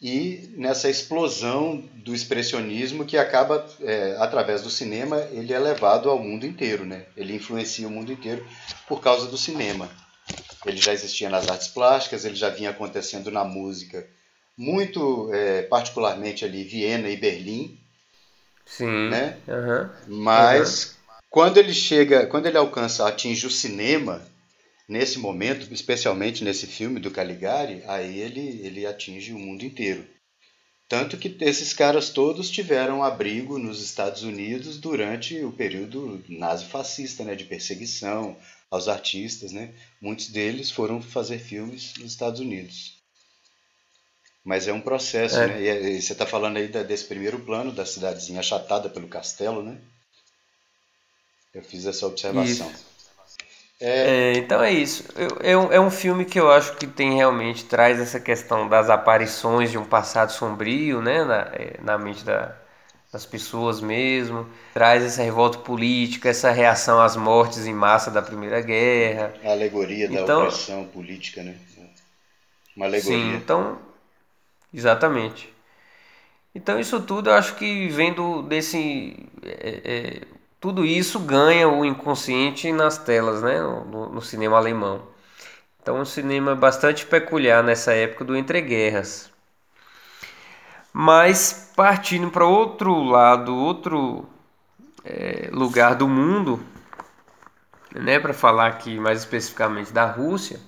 e 0.00 0.50
nessa 0.56 0.90
explosão 0.90 1.76
do 1.96 2.14
expressionismo 2.14 3.04
que 3.04 3.16
acaba, 3.16 3.64
é, 3.80 4.16
através 4.18 4.62
do 4.62 4.70
cinema, 4.70 5.20
ele 5.32 5.52
é 5.52 5.58
levado 5.58 6.10
ao 6.10 6.18
mundo 6.18 6.46
inteiro, 6.46 6.84
né? 6.84 7.06
Ele 7.16 7.34
influencia 7.34 7.86
o 7.86 7.90
mundo 7.90 8.12
inteiro 8.12 8.44
por 8.86 9.00
causa 9.00 9.26
do 9.26 9.36
cinema. 9.36 9.88
Ele 10.66 10.76
já 10.76 10.92
existia 10.92 11.30
nas 11.30 11.48
artes 11.48 11.68
plásticas, 11.68 12.24
ele 12.24 12.34
já 12.34 12.48
vinha 12.50 12.70
acontecendo 12.70 13.30
na 13.30 13.44
música, 13.44 14.06
muito 14.56 15.32
é, 15.32 15.62
particularmente 15.62 16.44
ali 16.44 16.64
Viena 16.64 17.08
e 17.08 17.16
Berlim. 17.16 17.78
Sim. 18.66 19.08
Né? 19.08 19.38
Uhum. 19.46 20.16
Mas 20.22 20.84
uhum. 20.84 20.90
quando 21.30 21.58
ele 21.58 21.72
chega, 21.72 22.26
quando 22.26 22.46
ele 22.46 22.58
alcança, 22.58 23.08
atinge 23.08 23.46
o 23.46 23.50
cinema, 23.50 24.22
nesse 24.88 25.18
momento, 25.18 25.72
especialmente 25.72 26.42
nesse 26.42 26.66
filme 26.66 26.98
do 26.98 27.10
Caligari, 27.10 27.82
aí 27.86 28.18
ele, 28.18 28.60
ele 28.64 28.86
atinge 28.86 29.32
o 29.32 29.38
mundo 29.38 29.64
inteiro. 29.64 30.04
Tanto 30.88 31.18
que 31.18 31.36
esses 31.42 31.74
caras 31.74 32.08
todos 32.08 32.48
tiveram 32.48 33.04
abrigo 33.04 33.58
nos 33.58 33.82
Estados 33.82 34.22
Unidos 34.22 34.78
durante 34.78 35.38
o 35.44 35.52
período 35.52 36.24
nazi-fascista, 36.26 37.24
né, 37.24 37.34
de 37.34 37.44
perseguição, 37.44 38.34
aos 38.70 38.88
artistas, 38.88 39.52
né? 39.52 39.74
Muitos 40.00 40.28
deles 40.28 40.70
foram 40.70 41.00
fazer 41.00 41.38
filmes 41.38 41.94
nos 41.98 42.12
Estados 42.12 42.40
Unidos. 42.40 42.98
Mas 44.44 44.68
é 44.68 44.72
um 44.72 44.80
processo, 44.80 45.36
é. 45.38 45.46
né? 45.46 45.62
E, 45.62 45.96
e 45.96 46.02
você 46.02 46.12
está 46.12 46.26
falando 46.26 46.56
aí 46.56 46.68
da, 46.68 46.82
desse 46.82 47.04
primeiro 47.04 47.38
plano 47.40 47.72
da 47.72 47.84
cidadezinha 47.84 48.40
achatada 48.40 48.88
pelo 48.88 49.08
castelo, 49.08 49.62
né? 49.62 49.78
Eu 51.54 51.62
fiz 51.62 51.86
essa 51.86 52.06
observação. 52.06 52.70
É... 52.70 52.88
É, 53.80 54.32
então 54.32 54.62
é 54.62 54.72
isso. 54.72 55.04
É 55.40 55.56
um, 55.56 55.72
é 55.72 55.80
um 55.80 55.90
filme 55.90 56.24
que 56.24 56.38
eu 56.38 56.50
acho 56.50 56.76
que 56.76 56.86
tem 56.86 57.14
realmente 57.14 57.64
traz 57.64 58.00
essa 58.00 58.18
questão 58.18 58.68
das 58.68 58.90
aparições 58.90 59.70
de 59.70 59.78
um 59.78 59.84
passado 59.84 60.32
sombrio, 60.32 61.00
né, 61.00 61.24
na, 61.24 61.42
é, 61.52 61.76
na 61.80 61.96
mente 61.96 62.24
da, 62.24 62.56
das 63.12 63.24
pessoas 63.24 63.80
mesmo, 63.80 64.46
traz 64.74 65.02
essa 65.02 65.22
revolta 65.22 65.58
política, 65.58 66.28
essa 66.28 66.50
reação 66.50 67.00
às 67.00 67.16
mortes 67.16 67.66
em 67.66 67.72
massa 67.72 68.10
da 68.10 68.20
Primeira 68.20 68.60
Guerra. 68.60 69.32
A 69.42 69.50
alegoria 69.50 70.08
da 70.08 70.20
então, 70.20 70.42
opressão 70.42 70.84
política, 70.86 71.42
né? 71.42 71.56
Uma 72.76 72.86
alegoria. 72.86 73.18
Sim, 73.18 73.34
então, 73.36 73.78
exatamente. 74.72 75.52
Então 76.54 76.78
isso 76.78 77.00
tudo 77.00 77.30
eu 77.30 77.34
acho 77.34 77.54
que 77.56 77.88
vendo 77.88 78.42
desse... 78.42 79.26
É, 79.42 79.80
é, 79.84 80.20
tudo 80.60 80.84
isso 80.84 81.20
ganha 81.20 81.68
o 81.68 81.84
inconsciente 81.84 82.70
nas 82.72 82.98
telas, 82.98 83.42
né? 83.42 83.60
No, 83.60 84.10
no 84.10 84.20
cinema 84.20 84.56
alemão. 84.56 85.02
Então, 85.80 86.00
um 86.00 86.04
cinema 86.04 86.54
bastante 86.54 87.06
peculiar 87.06 87.62
nessa 87.62 87.94
época 87.94 88.24
do 88.24 88.36
entreguerras. 88.36 89.30
Mas 91.00 91.70
partindo 91.76 92.28
para 92.28 92.44
outro 92.44 93.04
lado, 93.04 93.54
outro 93.54 94.28
é, 95.04 95.48
lugar 95.52 95.94
do 95.94 96.08
mundo, 96.08 96.60
né, 97.94 98.18
para 98.18 98.34
falar 98.34 98.66
aqui 98.66 98.98
mais 98.98 99.20
especificamente 99.20 99.92
da 99.92 100.06
Rússia, 100.06 100.58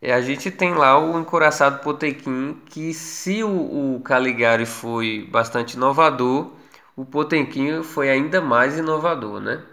é, 0.00 0.12
a 0.12 0.20
gente 0.20 0.52
tem 0.52 0.72
lá 0.72 0.96
o 0.96 1.18
encoraçado 1.18 1.82
Potemkin, 1.82 2.62
que 2.66 2.94
se 2.94 3.42
o, 3.42 3.96
o 3.96 4.00
Caligari 4.02 4.64
foi 4.64 5.26
bastante 5.28 5.74
inovador, 5.74 6.52
o 6.94 7.04
Potemkin 7.04 7.82
foi 7.82 8.10
ainda 8.10 8.40
mais 8.40 8.78
inovador, 8.78 9.40
né? 9.40 9.64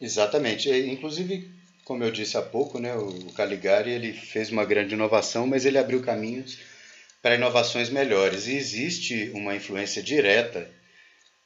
Exatamente. 0.00 0.70
Inclusive, 0.70 1.50
como 1.84 2.04
eu 2.04 2.12
disse 2.12 2.36
há 2.36 2.42
pouco, 2.42 2.78
né, 2.78 2.94
o 2.94 3.32
Caligari 3.32 3.90
ele 3.90 4.12
fez 4.12 4.48
uma 4.48 4.64
grande 4.64 4.94
inovação, 4.94 5.44
mas 5.44 5.66
ele 5.66 5.76
abriu 5.76 6.00
caminhos 6.00 6.70
para 7.22 7.34
inovações 7.34 7.90
melhores. 7.90 8.46
E 8.46 8.54
existe 8.54 9.30
uma 9.34 9.54
influência 9.54 10.02
direta 10.02 10.70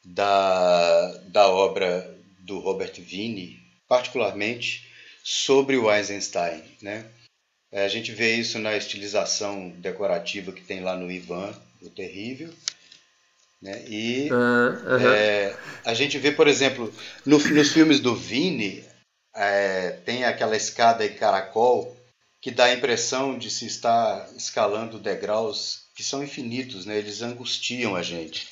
da, 0.04 1.08
da 1.28 1.48
obra 1.48 2.14
do 2.40 2.58
Robert 2.58 2.92
Vini, 2.98 3.58
particularmente 3.88 4.86
sobre 5.22 5.76
o 5.76 5.90
Eisenstein. 5.90 6.62
Né? 6.82 7.06
É, 7.72 7.84
a 7.84 7.88
gente 7.88 8.12
vê 8.12 8.34
isso 8.34 8.58
na 8.58 8.76
estilização 8.76 9.70
decorativa 9.70 10.52
que 10.52 10.62
tem 10.62 10.80
lá 10.80 10.96
no 10.96 11.10
Ivan, 11.10 11.52
o 11.80 11.88
Terrível. 11.88 12.52
Né? 13.60 13.82
E 13.88 14.30
uhum. 14.30 15.08
é, 15.08 15.56
a 15.84 15.94
gente 15.94 16.18
vê, 16.18 16.30
por 16.30 16.46
exemplo, 16.46 16.92
no, 17.24 17.38
nos 17.38 17.72
filmes 17.72 17.98
do 17.98 18.14
Vini, 18.14 18.84
é, 19.34 19.90
tem 20.04 20.24
aquela 20.24 20.56
escada 20.56 21.04
e 21.04 21.14
caracol 21.14 21.93
que 22.44 22.50
dá 22.50 22.64
a 22.64 22.74
impressão 22.74 23.38
de 23.38 23.50
se 23.50 23.64
estar 23.64 24.28
escalando 24.36 24.98
degraus 24.98 25.84
que 25.94 26.04
são 26.04 26.22
infinitos, 26.22 26.84
né? 26.84 26.98
Eles 26.98 27.22
angustiam 27.22 27.96
a 27.96 28.02
gente. 28.02 28.46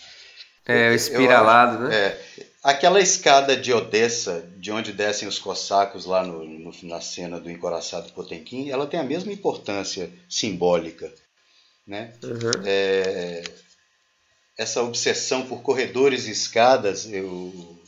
É, 0.64 0.88
o 0.88 0.94
espiralado, 0.94 1.80
né? 1.80 1.94
É, 1.94 2.22
aquela 2.62 3.02
escada 3.02 3.54
de 3.54 3.70
Odessa, 3.70 4.48
de 4.56 4.72
onde 4.72 4.94
descem 4.94 5.28
os 5.28 5.38
cossacos 5.38 6.06
lá 6.06 6.24
no, 6.24 6.42
no, 6.42 6.72
na 6.84 7.02
cena 7.02 7.38
do 7.38 7.50
encoraçado 7.50 8.10
Potemkin, 8.14 8.70
ela 8.70 8.86
tem 8.86 8.98
a 8.98 9.04
mesma 9.04 9.30
importância 9.30 10.08
simbólica, 10.26 11.12
né? 11.86 12.14
Uhum. 12.22 12.62
É, 12.64 13.44
essa 14.56 14.82
obsessão 14.82 15.44
por 15.44 15.60
corredores 15.60 16.26
e 16.26 16.30
escadas, 16.30 17.04
eu, 17.12 17.78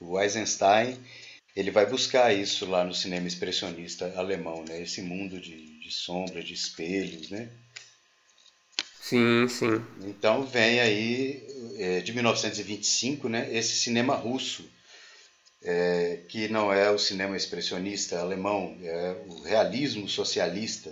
o 0.00 0.20
Eisenstein 0.20 0.98
ele 1.54 1.70
vai 1.70 1.86
buscar 1.86 2.32
isso 2.34 2.66
lá 2.66 2.84
no 2.84 2.94
cinema 2.94 3.26
expressionista 3.26 4.12
alemão, 4.16 4.64
né? 4.66 4.80
Esse 4.80 5.02
mundo 5.02 5.38
de, 5.40 5.78
de 5.80 5.90
sombra, 5.90 6.42
de 6.42 6.54
espelhos, 6.54 7.30
né? 7.30 7.48
Sim, 9.00 9.46
sim. 9.48 9.84
Então 10.04 10.46
vem 10.46 10.80
aí, 10.80 11.46
é, 11.76 12.00
de 12.00 12.12
1925, 12.14 13.28
né, 13.28 13.48
esse 13.52 13.76
cinema 13.76 14.14
russo, 14.14 14.64
é, 15.62 16.20
que 16.28 16.48
não 16.48 16.72
é 16.72 16.90
o 16.90 16.98
cinema 16.98 17.36
expressionista 17.36 18.20
alemão, 18.20 18.76
é 18.82 19.16
o 19.28 19.42
realismo 19.42 20.08
socialista. 20.08 20.90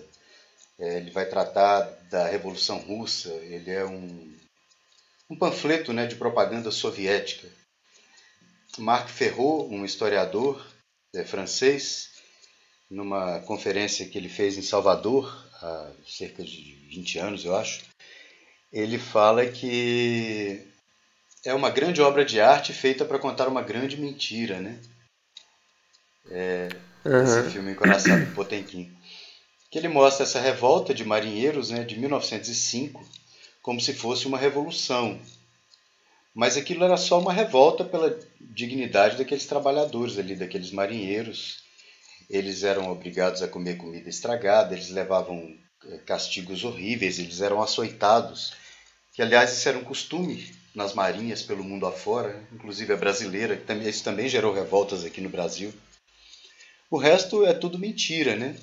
É, 0.79 0.99
ele 0.99 1.11
vai 1.11 1.27
tratar 1.27 1.81
da 2.11 2.27
Revolução 2.27 2.79
Russa, 2.79 3.31
ele 3.45 3.71
é 3.71 3.85
um, 3.85 4.33
um 5.31 5.37
panfleto 5.37 5.93
né, 5.93 6.07
de 6.07 6.17
propaganda 6.17 6.71
soviética. 6.71 7.49
Marc 8.79 9.09
Ferraud, 9.09 9.75
um 9.75 9.85
historiador 9.85 10.65
é, 11.15 11.25
francês, 11.25 12.11
numa 12.91 13.41
conferência 13.41 14.07
que 14.07 14.17
ele 14.17 14.29
fez 14.29 14.57
em 14.57 14.63
Salvador, 14.63 15.49
há 15.63 15.91
cerca 16.07 16.43
de 16.43 16.75
20 16.89 17.19
anos, 17.19 17.45
eu 17.45 17.55
acho, 17.57 17.83
ele 18.73 18.99
fala 18.99 19.47
que 19.47 20.67
é 21.45 21.55
uma 21.55 21.71
grande 21.71 22.01
obra 22.03 22.25
de 22.25 22.41
arte 22.41 22.73
feita 22.73 23.05
para 23.05 23.19
contar 23.19 23.49
uma 23.49 23.63
grande 23.63 23.97
mentira, 23.97 24.61
né? 24.61 24.81
É, 26.31 26.69
uhum. 27.05 27.23
Esse 27.23 27.51
filme 27.51 27.73
Encoraçado 27.73 28.35
Potemkin. 28.35 28.93
Que 29.71 29.79
ele 29.79 29.89
mostra 29.89 30.25
essa 30.25 30.41
revolta 30.41 30.93
de 30.93 31.05
marinheiros 31.05 31.71
né, 31.71 31.85
de 31.85 31.99
1905 31.99 33.09
como 33.63 33.81
se 33.81 33.95
fosse 33.95 34.27
uma 34.27 34.39
revolução. 34.39 35.21
Mas 36.35 36.57
aquilo 36.57 36.85
era 36.85 36.97
só 36.97 37.19
uma 37.19 37.33
revolta 37.33 37.85
pela 37.85 38.19
dignidade 38.41 39.17
daqueles 39.17 39.47
trabalhadores 39.47 40.19
ali, 40.19 40.37
daqueles 40.37 40.71
marinheiros. 40.71 41.65
Eles 42.29 42.63
eram 42.63 42.91
obrigados 42.91 43.43
a 43.43 43.49
comer 43.49 43.77
comida 43.77 44.09
estragada, 44.09 44.75
eles 44.75 44.91
levavam 44.91 45.57
eh, 45.87 45.99
castigos 46.07 46.65
horríveis, 46.65 47.19
eles 47.19 47.41
eram 47.41 47.61
açoitados 47.61 48.53
que 49.13 49.23
aliás 49.23 49.53
isso 49.53 49.69
era 49.69 49.79
um 49.79 49.85
costume 49.85 50.51
nas 50.75 50.95
marinhas 50.95 51.43
pelo 51.43 51.65
mundo 51.65 51.87
afora, 51.87 52.43
inclusive 52.53 52.93
a 52.93 52.97
brasileira, 52.97 53.57
que 53.57 53.65
também, 53.65 53.89
isso 53.89 54.05
também 54.05 54.29
gerou 54.29 54.51
revoltas 54.51 55.05
aqui 55.05 55.21
no 55.21 55.29
Brasil. 55.29 55.75
O 56.91 56.97
resto 56.97 57.45
é 57.45 57.53
tudo 57.53 57.79
mentira, 57.79 58.37
né? 58.37 58.57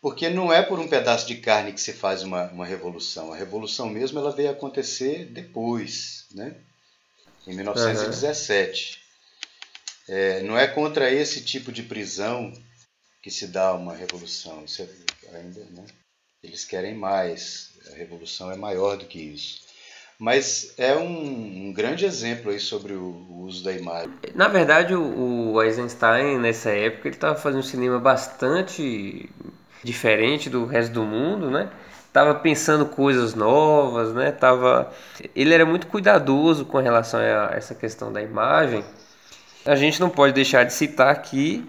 Porque 0.00 0.28
não 0.28 0.52
é 0.52 0.62
por 0.62 0.78
um 0.80 0.88
pedaço 0.88 1.26
de 1.26 1.36
carne 1.36 1.72
que 1.72 1.80
se 1.80 1.92
faz 1.92 2.22
uma, 2.22 2.50
uma 2.50 2.66
revolução. 2.66 3.32
A 3.32 3.36
revolução 3.36 3.88
mesmo 3.88 4.18
ela 4.18 4.32
veio 4.32 4.50
acontecer 4.50 5.26
depois, 5.26 6.26
né? 6.34 6.56
Em 7.46 7.54
1917. 7.54 8.98
Uhum. 10.08 10.14
É, 10.14 10.42
não 10.42 10.58
é 10.58 10.66
contra 10.66 11.10
esse 11.10 11.42
tipo 11.42 11.72
de 11.72 11.82
prisão 11.82 12.52
que 13.22 13.30
se 13.30 13.46
dá 13.46 13.72
uma 13.72 13.94
revolução. 13.94 14.64
É 15.32 15.36
ainda, 15.36 15.60
né? 15.70 15.86
Eles 16.42 16.64
querem 16.64 16.94
mais. 16.94 17.70
A 17.92 17.96
revolução 17.96 18.50
é 18.50 18.56
maior 18.56 18.96
do 18.96 19.06
que 19.06 19.18
isso. 19.18 19.64
Mas 20.18 20.74
é 20.78 20.94
um, 20.94 21.68
um, 21.68 21.72
grande 21.72 22.04
exemplo 22.04 22.50
aí 22.50 22.60
sobre 22.60 22.92
o, 22.92 23.02
o, 23.02 23.42
uso 23.42 23.64
da 23.64 23.72
imagem. 23.72 24.12
Na 24.34 24.46
verdade, 24.46 24.94
o, 24.94 25.52
o 25.52 25.62
Eisenstein, 25.62 26.38
nessa 26.38 26.70
época, 26.70 27.08
ele 27.08 27.16
estava 27.16 27.34
fazendo 27.34 27.60
um 27.60 27.64
cinema 27.64 27.98
bastante 27.98 29.28
diferente 29.82 30.48
do 30.48 30.64
resto 30.66 30.92
do 30.92 31.02
mundo, 31.02 31.50
né? 31.50 31.70
Tava 32.14 32.36
pensando 32.36 32.86
coisas 32.86 33.34
novas, 33.34 34.14
né? 34.14 34.30
Tava... 34.30 34.88
Ele 35.34 35.52
era 35.52 35.66
muito 35.66 35.88
cuidadoso 35.88 36.64
com 36.64 36.78
relação 36.78 37.18
a 37.18 37.50
essa 37.52 37.74
questão 37.74 38.12
da 38.12 38.22
imagem. 38.22 38.84
A 39.66 39.74
gente 39.74 40.00
não 40.00 40.08
pode 40.08 40.32
deixar 40.32 40.62
de 40.62 40.72
citar 40.72 41.08
aqui 41.10 41.68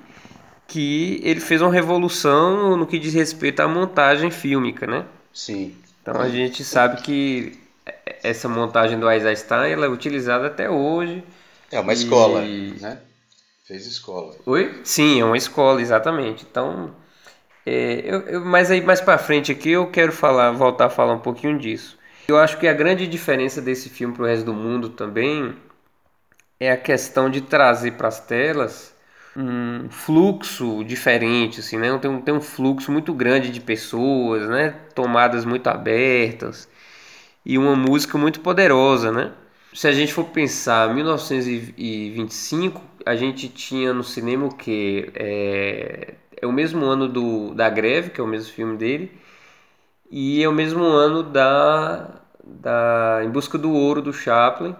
que 0.68 1.20
ele 1.24 1.40
fez 1.40 1.64
uma 1.64 1.72
revolução 1.72 2.78
no 2.78 2.86
que 2.86 3.00
diz 3.00 3.16
respeito 3.16 3.62
à 3.62 3.68
montagem 3.68 4.30
fílmica, 4.30 4.86
né? 4.86 5.06
Sim. 5.34 5.76
Então 6.04 6.22
a 6.22 6.30
gente 6.30 6.64
sabe 6.64 7.02
que 7.02 7.60
essa 8.22 8.48
montagem 8.48 9.00
do 9.00 9.10
Eisenstein 9.10 9.72
ela 9.72 9.88
é 9.88 9.90
utilizada 9.90 10.46
até 10.46 10.70
hoje. 10.70 11.24
É 11.72 11.80
uma 11.80 11.92
e... 11.92 11.96
escola, 11.96 12.42
né? 12.42 13.00
Fez 13.66 13.88
escola. 13.88 14.36
Oi? 14.46 14.80
Sim, 14.84 15.22
é 15.22 15.26
uma 15.26 15.38
escola, 15.38 15.82
exatamente. 15.82 16.46
Então, 16.48 16.94
é, 17.66 18.02
eu, 18.06 18.20
eu, 18.22 18.46
mas 18.46 18.70
aí 18.70 18.82
mais 18.82 19.02
para 19.02 19.18
frente 19.18 19.52
aqui 19.52 19.72
eu 19.72 19.90
quero 19.90 20.12
falar, 20.12 20.52
voltar 20.52 20.86
a 20.86 20.90
falar 20.90 21.14
um 21.14 21.20
pouquinho 21.20 21.58
disso. 21.58 21.98
Eu 22.28 22.38
acho 22.38 22.58
que 22.58 22.68
a 22.68 22.74
grande 22.74 23.08
diferença 23.08 23.62
desse 23.62 23.90
filme 23.90 24.14
para 24.14 24.24
o 24.24 24.28
resto 24.28 24.46
do 24.46 24.54
mundo 24.54 24.90
também 24.90 25.56
é 26.60 26.72
a 26.72 26.78
questão 26.78 27.30
de 27.30 27.42
trazer 27.42 27.92
para 27.92 28.08
as 28.08 28.20
telas 28.20 28.94
um 29.36 29.90
fluxo 29.90 30.84
diferente, 30.84 31.60
assim, 31.60 31.78
né? 31.78 31.98
Tem 32.00 32.10
um, 32.10 32.22
tem 32.22 32.34
um 32.34 32.42
fluxo 32.42 32.92
muito 32.92 33.14
grande 33.14 33.52
de 33.52 33.60
pessoas, 33.60 34.48
né? 34.48 34.76
Tomadas 34.94 35.44
muito 35.46 35.68
abertas 35.68 36.70
e 37.46 37.58
uma 37.58 37.76
música 37.76 38.18
muito 38.18 38.40
poderosa, 38.42 39.12
né? 39.12 39.34
Se 39.74 39.88
a 39.88 39.92
gente 39.92 40.14
for 40.14 40.26
pensar 40.26 40.94
1925, 40.96 42.82
a 43.06 43.16
gente 43.16 43.50
tinha 43.50 43.94
no 43.94 44.04
cinema 44.04 44.46
o 44.48 44.56
que 44.56 45.12
é, 45.16 46.14
é 46.42 46.48
o 46.48 46.52
mesmo 46.52 46.86
ano 46.86 47.08
do, 47.08 47.54
da 47.54 47.70
greve, 47.70 48.10
que 48.12 48.22
é 48.22 48.24
o 48.24 48.28
mesmo 48.28 48.54
filme 48.54 48.78
dele, 48.78 49.12
e 50.10 50.44
é 50.44 50.50
o 50.50 50.54
mesmo 50.54 50.84
ano 50.84 51.24
da, 51.24 52.22
da 52.44 53.22
Em 53.24 53.30
Busca 53.30 53.58
do 53.58 53.72
Ouro 53.72 54.02
do 54.02 54.14
Chaplin 54.14 54.76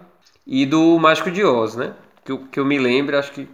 e 0.46 0.64
do 0.66 0.98
Mágico 0.98 1.30
de 1.30 1.44
Oz, 1.44 1.76
né? 1.76 1.94
Que 2.24 2.32
eu, 2.32 2.38
que 2.46 2.60
eu 2.60 2.64
me 2.64 2.78
lembro, 2.78 3.18
acho 3.18 3.32
que 3.32 3.48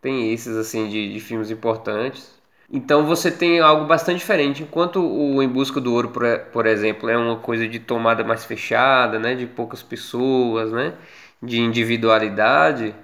tem 0.00 0.32
esses 0.32 0.56
assim 0.56 0.88
de, 0.88 1.12
de 1.12 1.20
filmes 1.20 1.50
importantes. 1.50 2.38
Então 2.72 3.04
você 3.06 3.30
tem 3.30 3.60
algo 3.60 3.86
bastante 3.86 4.18
diferente. 4.18 4.62
Enquanto 4.62 5.00
o 5.02 5.42
Em 5.42 5.48
Busca 5.48 5.80
do 5.80 5.92
Ouro, 5.92 6.08
por, 6.10 6.24
por 6.52 6.66
exemplo, 6.66 7.08
é 7.08 7.16
uma 7.16 7.36
coisa 7.36 7.66
de 7.68 7.78
tomada 7.80 8.22
mais 8.24 8.44
fechada, 8.44 9.18
né, 9.18 9.34
de 9.34 9.46
poucas 9.46 9.82
pessoas, 9.82 10.70
né, 10.72 10.94
de 11.42 11.60
individualidade, 11.60 12.94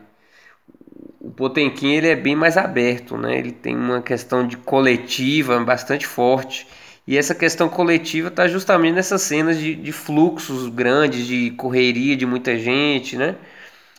o 1.27 1.31
Potemkin 1.31 1.95
ele 1.95 2.09
é 2.09 2.15
bem 2.15 2.37
mais 2.37 2.57
aberto, 2.57 3.17
né? 3.17 3.37
Ele 3.37 3.51
tem 3.51 3.77
uma 3.77 4.01
questão 4.01 4.47
de 4.47 4.57
coletiva 4.57 5.59
bastante 5.65 6.07
forte. 6.07 6.69
E 7.07 7.19
essa 7.19 7.35
questão 7.35 7.69
coletiva 7.69 8.29
está 8.29 8.47
justamente 8.47 8.95
nessas 8.95 9.23
cenas 9.23 9.59
de, 9.59 9.75
de, 9.75 9.93
fluxos 9.93 10.69
grandes, 10.69 11.27
de 11.27 11.51
correria 11.53 12.17
de 12.17 12.25
muita 12.27 12.57
gente, 12.57 13.17
né? 13.17 13.35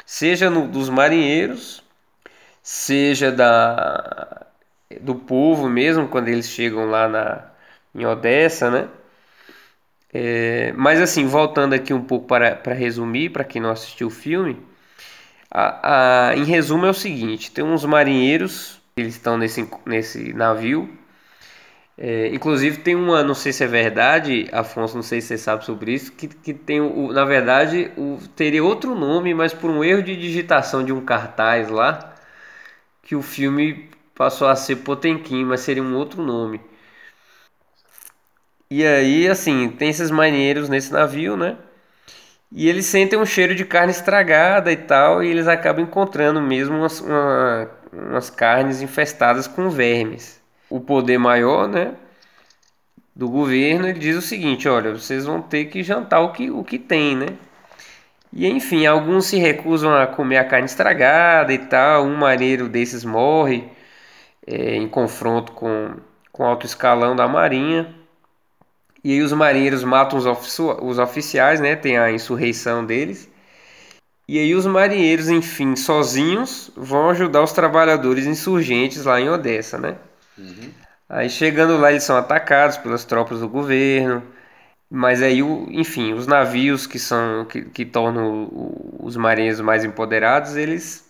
Seja 0.05 0.49
no, 0.49 0.67
dos 0.69 0.89
marinheiros, 0.89 1.83
seja 2.63 3.31
da, 3.31 4.47
do 5.01 5.15
povo 5.15 5.69
mesmo, 5.69 6.07
quando 6.07 6.29
eles 6.29 6.47
chegam 6.49 6.85
lá 6.89 7.09
na, 7.09 7.51
em 7.93 8.05
Odessa, 8.05 8.71
né? 8.71 8.87
É, 10.13 10.71
mas 10.77 11.01
assim, 11.01 11.27
voltando 11.27 11.73
aqui 11.73 11.93
um 11.93 12.03
pouco 12.03 12.27
para, 12.27 12.55
para 12.55 12.73
resumir, 12.73 13.31
para 13.31 13.43
quem 13.43 13.61
não 13.61 13.71
assistiu 13.71 14.07
o 14.07 14.11
filme, 14.11 14.57
a, 15.51 16.29
a, 16.29 16.35
em 16.37 16.43
resumo 16.43 16.85
é 16.85 16.89
o 16.89 16.93
seguinte: 16.93 17.51
tem 17.51 17.63
uns 17.63 17.85
marinheiros, 17.85 18.81
eles 18.95 19.15
estão 19.15 19.37
nesse, 19.37 19.67
nesse 19.85 20.33
navio. 20.33 20.89
É, 21.99 22.27
inclusive 22.27 22.79
tem 22.81 22.95
uma, 22.95 23.23
não 23.23 23.33
sei 23.33 23.51
se 23.51 23.63
é 23.63 23.67
verdade, 23.67 24.47
Afonso, 24.51 24.95
não 24.95 25.01
sei 25.01 25.19
se 25.19 25.29
você 25.29 25.37
sabe 25.37 25.65
sobre 25.65 25.93
isso, 25.93 26.11
que, 26.11 26.27
que 26.27 26.53
tem 26.53 26.79
o, 26.79 27.11
na 27.11 27.25
verdade, 27.25 27.91
o, 27.97 28.19
teria 28.35 28.63
outro 28.63 28.93
nome, 28.93 29.33
mas 29.33 29.51
por 29.53 29.71
um 29.71 29.83
erro 29.83 30.03
de 30.03 30.15
digitação 30.15 30.83
de 30.85 30.93
um 30.93 31.03
cartaz 31.03 31.69
lá, 31.69 32.13
que 33.03 33.15
o 33.15 33.21
filme 33.23 33.89
passou 34.15 34.47
a 34.47 34.55
ser 34.55 34.77
Potemkin, 34.77 35.45
mas 35.45 35.61
seria 35.61 35.83
um 35.83 35.95
outro 35.95 36.21
nome. 36.23 36.61
E 38.69 38.85
aí, 38.85 39.27
assim, 39.27 39.69
tem 39.69 39.89
esses 39.89 40.11
marinheiros 40.11 40.69
nesse 40.69 40.91
navio, 40.91 41.35
né? 41.37 41.57
E 42.51 42.69
eles 42.69 42.85
sentem 42.85 43.19
um 43.19 43.25
cheiro 43.25 43.53
de 43.53 43.65
carne 43.65 43.91
estragada 43.91 44.71
e 44.71 44.77
tal, 44.77 45.23
e 45.23 45.29
eles 45.29 45.47
acabam 45.47 45.83
encontrando 45.83 46.41
mesmo 46.41 46.77
umas, 46.77 47.01
uma, 47.01 47.69
umas 47.91 48.29
carnes 48.29 48.81
infestadas 48.81 49.47
com 49.47 49.69
vermes. 49.69 50.41
O 50.69 50.79
poder 50.79 51.17
maior, 51.17 51.67
né? 51.67 51.93
Do 53.15 53.29
governo, 53.29 53.87
ele 53.87 53.99
diz 53.99 54.15
o 54.15 54.21
seguinte: 54.21 54.67
olha, 54.67 54.93
vocês 54.93 55.25
vão 55.25 55.41
ter 55.41 55.65
que 55.65 55.83
jantar 55.83 56.21
o 56.21 56.31
que, 56.31 56.49
o 56.51 56.63
que 56.63 56.79
tem, 56.79 57.15
né? 57.15 57.27
E 58.31 58.47
enfim, 58.47 58.85
alguns 58.85 59.25
se 59.25 59.37
recusam 59.37 59.93
a 59.95 60.05
comer 60.05 60.37
a 60.37 60.45
carne 60.45 60.65
estragada 60.65 61.53
e 61.53 61.57
tal. 61.57 62.05
Um 62.05 62.15
marinheiro 62.15 62.67
desses 62.69 63.03
morre 63.03 63.69
é, 64.45 64.75
em 64.75 64.87
confronto 64.87 65.51
com, 65.53 65.95
com 66.31 66.43
alto 66.43 66.65
escalão 66.65 67.15
da 67.15 67.27
marinha. 67.27 67.93
E 69.07 69.13
aí 69.13 69.21
os 69.21 69.31
marinheiros 69.31 69.85
matam 69.85 70.19
os, 70.19 70.25
ofici 70.25 70.61
os 70.61 70.99
oficiais, 70.99 71.61
né? 71.61 71.77
Tem 71.77 71.97
a 71.97 72.11
insurreição 72.11 72.85
deles. 72.85 73.29
E 74.27 74.37
aí 74.37 74.53
os 74.53 74.65
marinheiros, 74.65 75.29
enfim, 75.29 75.77
sozinhos, 75.77 76.69
vão 76.75 77.09
ajudar 77.11 77.41
os 77.41 77.53
trabalhadores 77.53 78.25
insurgentes 78.25 79.05
lá 79.05 79.17
em 79.21 79.29
Odessa, 79.29 79.77
né? 79.77 79.95
Uhum. 80.37 80.71
Aí 81.07 81.29
chegando 81.29 81.77
lá 81.77 81.89
eles 81.91 82.03
são 82.03 82.17
atacados 82.17 82.75
pelas 82.75 83.05
tropas 83.05 83.39
do 83.39 83.47
governo. 83.47 84.21
Mas 84.89 85.21
aí, 85.21 85.39
enfim, 85.39 86.11
os 86.11 86.27
navios 86.27 86.85
que 86.85 86.99
são 86.99 87.45
que, 87.45 87.61
que 87.61 87.85
tornam 87.85 88.49
os 88.99 89.15
marinheiros 89.15 89.61
mais 89.61 89.85
empoderados, 89.85 90.57
eles 90.57 91.09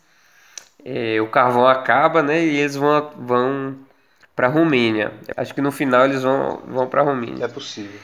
é, 0.86 1.20
o 1.20 1.28
carvão 1.30 1.66
acaba, 1.66 2.22
né? 2.22 2.46
E 2.46 2.58
eles 2.58 2.76
vão, 2.76 3.12
vão 3.18 3.76
para 4.38 4.46
a 4.46 4.52
Romênia. 4.52 5.12
Acho 5.36 5.52
que 5.56 5.62
no 5.62 5.72
final 5.72 6.06
eles 6.06 6.22
vão, 6.22 6.62
vão 6.68 6.88
para 6.88 7.02
a 7.02 7.04
Romênia. 7.04 7.44
É 7.44 7.48
possível. 7.48 8.00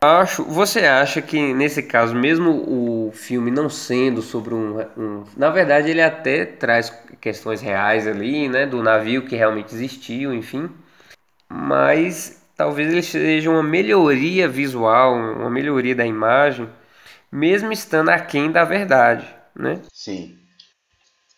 Acho. 0.00 0.42
Você 0.44 0.80
acha 0.80 1.22
que 1.22 1.54
nesse 1.54 1.84
caso, 1.84 2.16
mesmo 2.16 2.50
o 2.50 3.12
filme 3.12 3.48
não 3.48 3.70
sendo 3.70 4.22
sobre 4.22 4.54
um, 4.54 4.80
um, 4.98 5.24
na 5.36 5.48
verdade 5.48 5.88
ele 5.88 6.02
até 6.02 6.44
traz 6.44 6.90
questões 7.20 7.60
reais 7.60 8.08
ali, 8.08 8.48
né, 8.48 8.66
do 8.66 8.82
navio 8.82 9.24
que 9.24 9.36
realmente 9.36 9.72
existiu, 9.72 10.34
enfim, 10.34 10.68
mas 11.48 12.42
talvez 12.56 12.90
ele 12.90 13.02
seja 13.02 13.50
uma 13.50 13.62
melhoria 13.62 14.48
visual, 14.48 15.14
uma 15.14 15.50
melhoria 15.50 15.94
da 15.94 16.04
imagem, 16.04 16.68
mesmo 17.30 17.70
estando 17.70 18.08
aquém 18.08 18.50
da 18.50 18.64
verdade, 18.64 19.28
né? 19.54 19.80
Sim. 19.92 20.36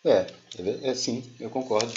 É, 0.03 0.25
é, 0.57 0.89
é 0.89 0.95
sim, 0.95 1.31
eu 1.39 1.49
concordo. 1.49 1.93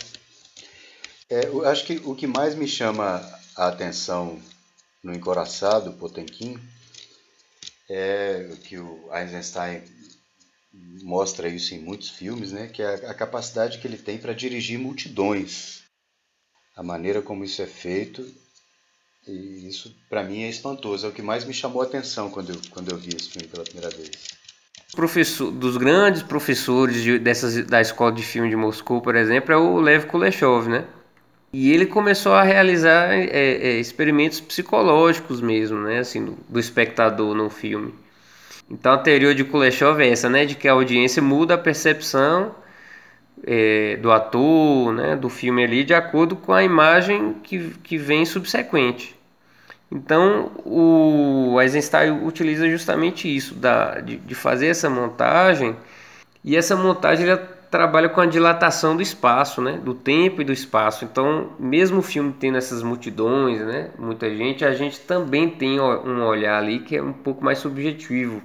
É, 1.28 1.46
eu 1.46 1.66
acho 1.66 1.84
que 1.84 2.00
o 2.04 2.14
que 2.14 2.26
mais 2.26 2.54
me 2.54 2.68
chama 2.68 3.20
a 3.56 3.66
atenção 3.66 4.40
no 5.02 5.12
encoraçado 5.12 5.92
Potemkin 5.94 6.58
é 7.88 8.48
que 8.64 8.78
o 8.78 9.08
Eisenstein 9.12 9.82
mostra 11.02 11.48
isso 11.48 11.74
em 11.74 11.80
muitos 11.80 12.10
filmes, 12.10 12.52
né? 12.52 12.68
Que 12.68 12.82
é 12.82 13.08
a 13.08 13.14
capacidade 13.14 13.78
que 13.78 13.86
ele 13.86 13.96
tem 13.96 14.18
para 14.18 14.32
dirigir 14.32 14.78
multidões, 14.78 15.82
a 16.76 16.82
maneira 16.82 17.20
como 17.22 17.44
isso 17.44 17.60
é 17.60 17.66
feito 17.66 18.26
e 19.26 19.66
isso 19.68 19.92
para 20.08 20.22
mim 20.22 20.42
é 20.42 20.48
espantoso, 20.48 21.06
é 21.06 21.08
o 21.08 21.12
que 21.12 21.22
mais 21.22 21.44
me 21.44 21.52
chamou 21.52 21.82
a 21.82 21.84
atenção 21.86 22.30
quando 22.30 22.50
eu, 22.50 22.60
quando 22.70 22.90
eu 22.90 22.96
vi 22.96 23.16
esse 23.16 23.30
filme 23.30 23.48
pela 23.48 23.64
primeira 23.64 23.90
vez. 23.90 24.10
Professor, 24.92 25.50
dos 25.50 25.76
grandes 25.76 26.22
professores 26.22 27.02
de, 27.02 27.18
dessas, 27.18 27.66
da 27.66 27.80
escola 27.80 28.12
de 28.12 28.22
filme 28.22 28.48
de 28.48 28.54
Moscou, 28.54 29.00
por 29.02 29.16
exemplo, 29.16 29.52
é 29.52 29.56
o 29.56 29.80
Lev 29.80 30.06
Kuleshov, 30.06 30.68
né? 30.68 30.86
E 31.58 31.72
ele 31.72 31.86
começou 31.86 32.34
a 32.34 32.42
realizar 32.42 33.14
é, 33.14 33.30
é, 33.30 33.80
experimentos 33.80 34.38
psicológicos 34.40 35.40
mesmo, 35.40 35.78
né? 35.78 36.00
Assim, 36.00 36.22
do, 36.22 36.36
do, 36.46 36.60
espectador 36.60 37.34
no 37.34 37.48
filme. 37.48 37.94
Então 38.70 38.92
a 38.92 38.98
teoria 38.98 39.34
de 39.34 39.42
Kuleshov 39.42 39.98
é 40.02 40.10
essa, 40.10 40.28
né? 40.28 40.44
De 40.44 40.54
que 40.54 40.68
a 40.68 40.72
audiência 40.72 41.22
muda 41.22 41.54
a 41.54 41.58
percepção 41.58 42.54
é, 43.42 43.96
do 43.96 44.12
ator, 44.12 44.92
né? 44.92 45.16
Do 45.16 45.30
filme 45.30 45.64
ali, 45.64 45.82
de 45.82 45.94
acordo 45.94 46.36
com 46.36 46.52
a 46.52 46.62
imagem 46.62 47.32
que, 47.42 47.70
que 47.82 47.96
vem 47.96 48.26
subsequente. 48.26 49.16
Então 49.90 50.52
o 50.62 51.58
Eisenstein 51.58 52.22
utiliza 52.22 52.68
justamente 52.68 53.34
isso, 53.34 53.54
da, 53.54 54.00
de, 54.00 54.18
de 54.18 54.34
fazer 54.34 54.66
essa 54.66 54.90
montagem. 54.90 55.74
E 56.44 56.54
essa 56.54 56.76
montagem 56.76 57.24
ele 57.24 57.40
trabalha 57.70 58.08
com 58.08 58.20
a 58.20 58.26
dilatação 58.26 58.96
do 58.96 59.02
espaço, 59.02 59.60
né? 59.60 59.78
Do 59.78 59.94
tempo 59.94 60.40
e 60.40 60.44
do 60.44 60.52
espaço. 60.52 61.04
Então, 61.04 61.52
mesmo 61.58 61.98
o 61.98 62.02
filme 62.02 62.34
tendo 62.38 62.58
essas 62.58 62.82
multidões, 62.82 63.60
né? 63.60 63.90
Muita 63.98 64.34
gente, 64.34 64.64
a 64.64 64.72
gente 64.72 65.00
também 65.00 65.50
tem 65.50 65.80
um 65.80 66.24
olhar 66.24 66.58
ali 66.58 66.80
que 66.80 66.96
é 66.96 67.02
um 67.02 67.12
pouco 67.12 67.44
mais 67.44 67.58
subjetivo. 67.58 68.42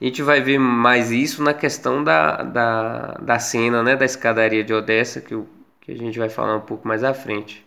A 0.00 0.04
gente 0.04 0.22
vai 0.22 0.40
ver 0.40 0.58
mais 0.58 1.12
isso 1.12 1.42
na 1.42 1.54
questão 1.54 2.02
da, 2.02 2.42
da, 2.42 3.18
da 3.20 3.38
cena, 3.38 3.82
né? 3.82 3.94
Da 3.94 4.04
escadaria 4.04 4.64
de 4.64 4.74
Odessa, 4.74 5.20
que, 5.20 5.34
o, 5.34 5.46
que 5.80 5.92
a 5.92 5.96
gente 5.96 6.18
vai 6.18 6.28
falar 6.28 6.56
um 6.56 6.62
pouco 6.62 6.86
mais 6.88 7.04
à 7.04 7.14
frente. 7.14 7.64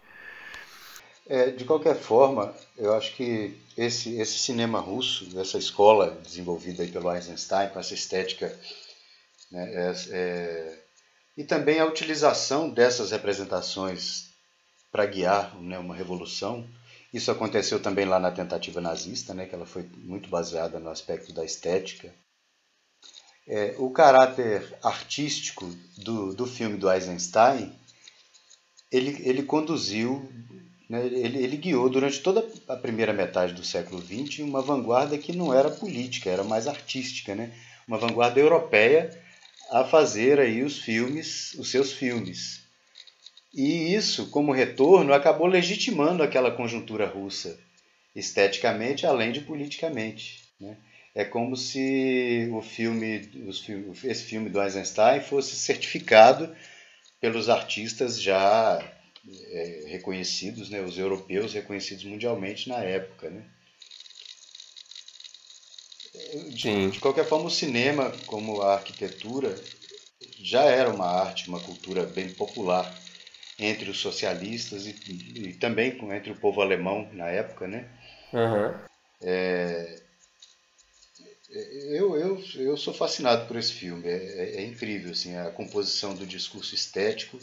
É, 1.28 1.50
de 1.50 1.64
qualquer 1.66 1.96
forma, 1.96 2.54
eu 2.78 2.94
acho 2.94 3.16
que 3.16 3.58
esse, 3.78 4.20
esse 4.20 4.38
cinema 4.38 4.80
russo, 4.80 5.28
essa 5.40 5.58
escola 5.58 6.18
desenvolvida 6.24 6.84
aí 6.84 6.90
pelo 6.90 7.12
Eisenstein, 7.12 7.70
com 7.70 7.80
essa 7.80 7.94
estética 7.94 8.54
né? 9.52 9.74
É, 9.74 9.94
é, 10.10 10.86
e 11.38 11.44
também 11.44 11.80
a 11.80 11.86
utilização 11.86 12.70
dessas 12.70 13.12
representações 13.12 14.30
para 14.92 15.06
guiar 15.06 15.56
né, 15.62 15.78
uma 15.78 15.96
revolução. 15.96 16.66
Isso 17.14 17.30
aconteceu 17.30 17.82
também 17.82 18.06
lá 18.06 18.20
na 18.20 18.32
tentativa 18.32 18.80
nazista, 18.80 19.34
né, 19.34 19.46
que 19.46 19.54
ela 19.54 19.66
foi 19.66 19.84
muito 19.98 20.30
baseada 20.30 20.80
no 20.80 20.90
aspecto 20.90 21.34
da 21.34 21.44
estética. 21.44 22.14
É, 23.48 23.76
o 23.78 23.90
caráter 23.92 24.74
artístico 24.82 25.70
do, 25.98 26.34
do 26.34 26.48
filme 26.48 26.78
do 26.78 26.92
Eisenstein, 26.92 27.72
ele, 28.92 29.22
ele 29.28 29.44
conduziu, 29.44 30.28
né, 30.90 31.06
ele, 31.06 31.44
ele 31.44 31.58
guiou 31.58 31.90
durante 31.90 32.22
toda 32.22 32.46
a 32.68 32.76
primeira 32.76 33.14
metade 33.14 33.54
do 33.54 33.64
século 33.64 34.02
XX 34.02 34.40
uma 34.40 34.62
vanguarda 34.62 35.18
que 35.18 35.36
não 35.36 35.54
era 35.54 35.70
política, 35.70 36.30
era 36.30 36.44
mais 36.44 36.68
artística, 36.68 37.36
né? 37.36 37.54
uma 37.88 37.98
vanguarda 37.98 38.40
europeia 38.40 39.25
a 39.76 39.84
fazer 39.84 40.40
aí 40.40 40.64
os 40.64 40.80
filmes, 40.80 41.54
os 41.56 41.70
seus 41.70 41.92
filmes. 41.92 42.64
E 43.54 43.94
isso, 43.94 44.30
como 44.30 44.54
retorno, 44.54 45.12
acabou 45.12 45.48
legitimando 45.48 46.24
aquela 46.24 46.50
conjuntura 46.50 47.06
russa, 47.06 47.60
esteticamente 48.16 49.06
além 49.06 49.34
de 49.34 49.42
politicamente. 49.42 50.46
Né? 50.62 50.78
É 51.14 51.26
como 51.26 51.58
se 51.58 52.50
o 52.54 52.62
filme, 52.62 53.30
esse 54.06 54.24
filme 54.24 54.50
do 54.50 54.62
Eisenstein 54.62 55.20
fosse 55.20 55.58
certificado 55.58 56.56
pelos 57.20 57.50
artistas 57.50 58.22
já 58.22 58.82
é, 59.28 59.84
reconhecidos, 59.88 60.70
né? 60.70 60.80
os 60.80 60.98
europeus 60.98 61.54
reconhecidos 61.54 62.06
mundialmente 62.06 62.70
na 62.70 62.78
época. 62.78 63.30
Né? 63.30 63.44
De, 66.54 66.92
de, 66.92 67.00
qualquer 67.00 67.26
forma, 67.26 67.46
o 67.46 67.52
cinema, 67.52 68.12
como 68.26 68.62
a 68.62 68.74
arquitetura, 68.74 69.60
já 70.42 70.64
era 70.64 70.90
uma 70.90 71.06
arte, 71.06 71.48
uma 71.48 71.60
cultura 71.60 72.06
bem 72.06 72.34
popular 72.34 73.02
entre 73.58 73.90
os 73.90 74.00
socialistas 74.00 74.86
e, 74.86 74.96
e 75.50 75.54
também 75.54 75.98
entre 76.14 76.32
o 76.32 76.36
povo 76.36 76.62
alemão 76.62 77.10
na 77.14 77.28
época, 77.28 77.68
né? 77.68 77.88
Uhum. 78.34 78.74
É, 79.22 80.02
eu, 81.90 82.18
eu, 82.18 82.44
eu 82.56 82.78
sou 82.78 82.94
fascinado 82.94 83.48
por 83.48 83.56
esse 83.56 83.72
filme. 83.72 84.08
É, 84.08 84.16
é, 84.16 84.56
é, 84.58 84.66
incrível 84.66 85.12
assim, 85.12 85.36
a 85.36 85.50
composição 85.52 86.14
do 86.14 86.26
discurso 86.26 86.76
estético 86.76 87.40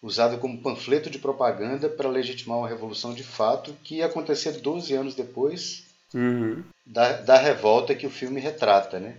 usado 0.00 0.38
como 0.38 0.62
panfleto 0.62 1.10
de 1.10 1.18
propaganda 1.18 1.88
para 1.88 2.08
legitimar 2.08 2.58
uma 2.58 2.68
revolução 2.68 3.12
de 3.12 3.24
fato 3.24 3.76
que 3.82 3.96
ia 3.96 4.06
acontecer 4.06 4.52
12 4.60 4.94
anos 4.94 5.16
depois 5.16 5.87
uhum. 6.14 6.64
da, 6.84 7.12
da 7.20 7.38
revolta 7.38 7.94
que 7.94 8.06
o 8.06 8.10
filme 8.10 8.40
retrata, 8.40 8.98
né? 8.98 9.16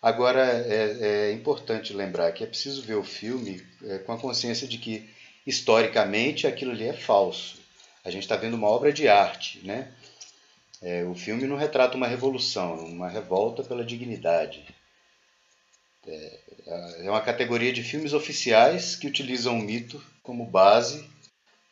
Agora, 0.00 0.40
é, 0.40 1.28
é 1.28 1.32
importante 1.32 1.92
lembrar 1.92 2.30
que 2.32 2.44
é 2.44 2.46
preciso 2.46 2.82
ver 2.82 2.94
o 2.94 3.02
filme 3.02 3.64
é, 3.84 3.98
com 3.98 4.12
a 4.12 4.18
consciência 4.18 4.68
de 4.68 4.78
que, 4.78 5.08
historicamente, 5.46 6.46
aquilo 6.46 6.70
ali 6.70 6.86
é 6.86 6.92
falso. 6.92 7.58
A 8.04 8.10
gente 8.10 8.22
está 8.22 8.36
vendo 8.36 8.54
uma 8.54 8.68
obra 8.68 8.92
de 8.92 9.08
arte, 9.08 9.66
né? 9.66 9.92
É, 10.80 11.04
o 11.04 11.14
filme 11.14 11.46
não 11.46 11.56
retrata 11.56 11.96
uma 11.96 12.06
revolução, 12.06 12.76
uma 12.86 13.08
revolta 13.08 13.64
pela 13.64 13.84
dignidade. 13.84 14.64
É, 16.06 16.40
é 17.04 17.10
uma 17.10 17.20
categoria 17.20 17.72
de 17.72 17.82
filmes 17.82 18.12
oficiais 18.12 18.94
que 18.94 19.08
utilizam 19.08 19.58
o 19.58 19.62
mito 19.62 20.00
como 20.22 20.44
base 20.46 21.08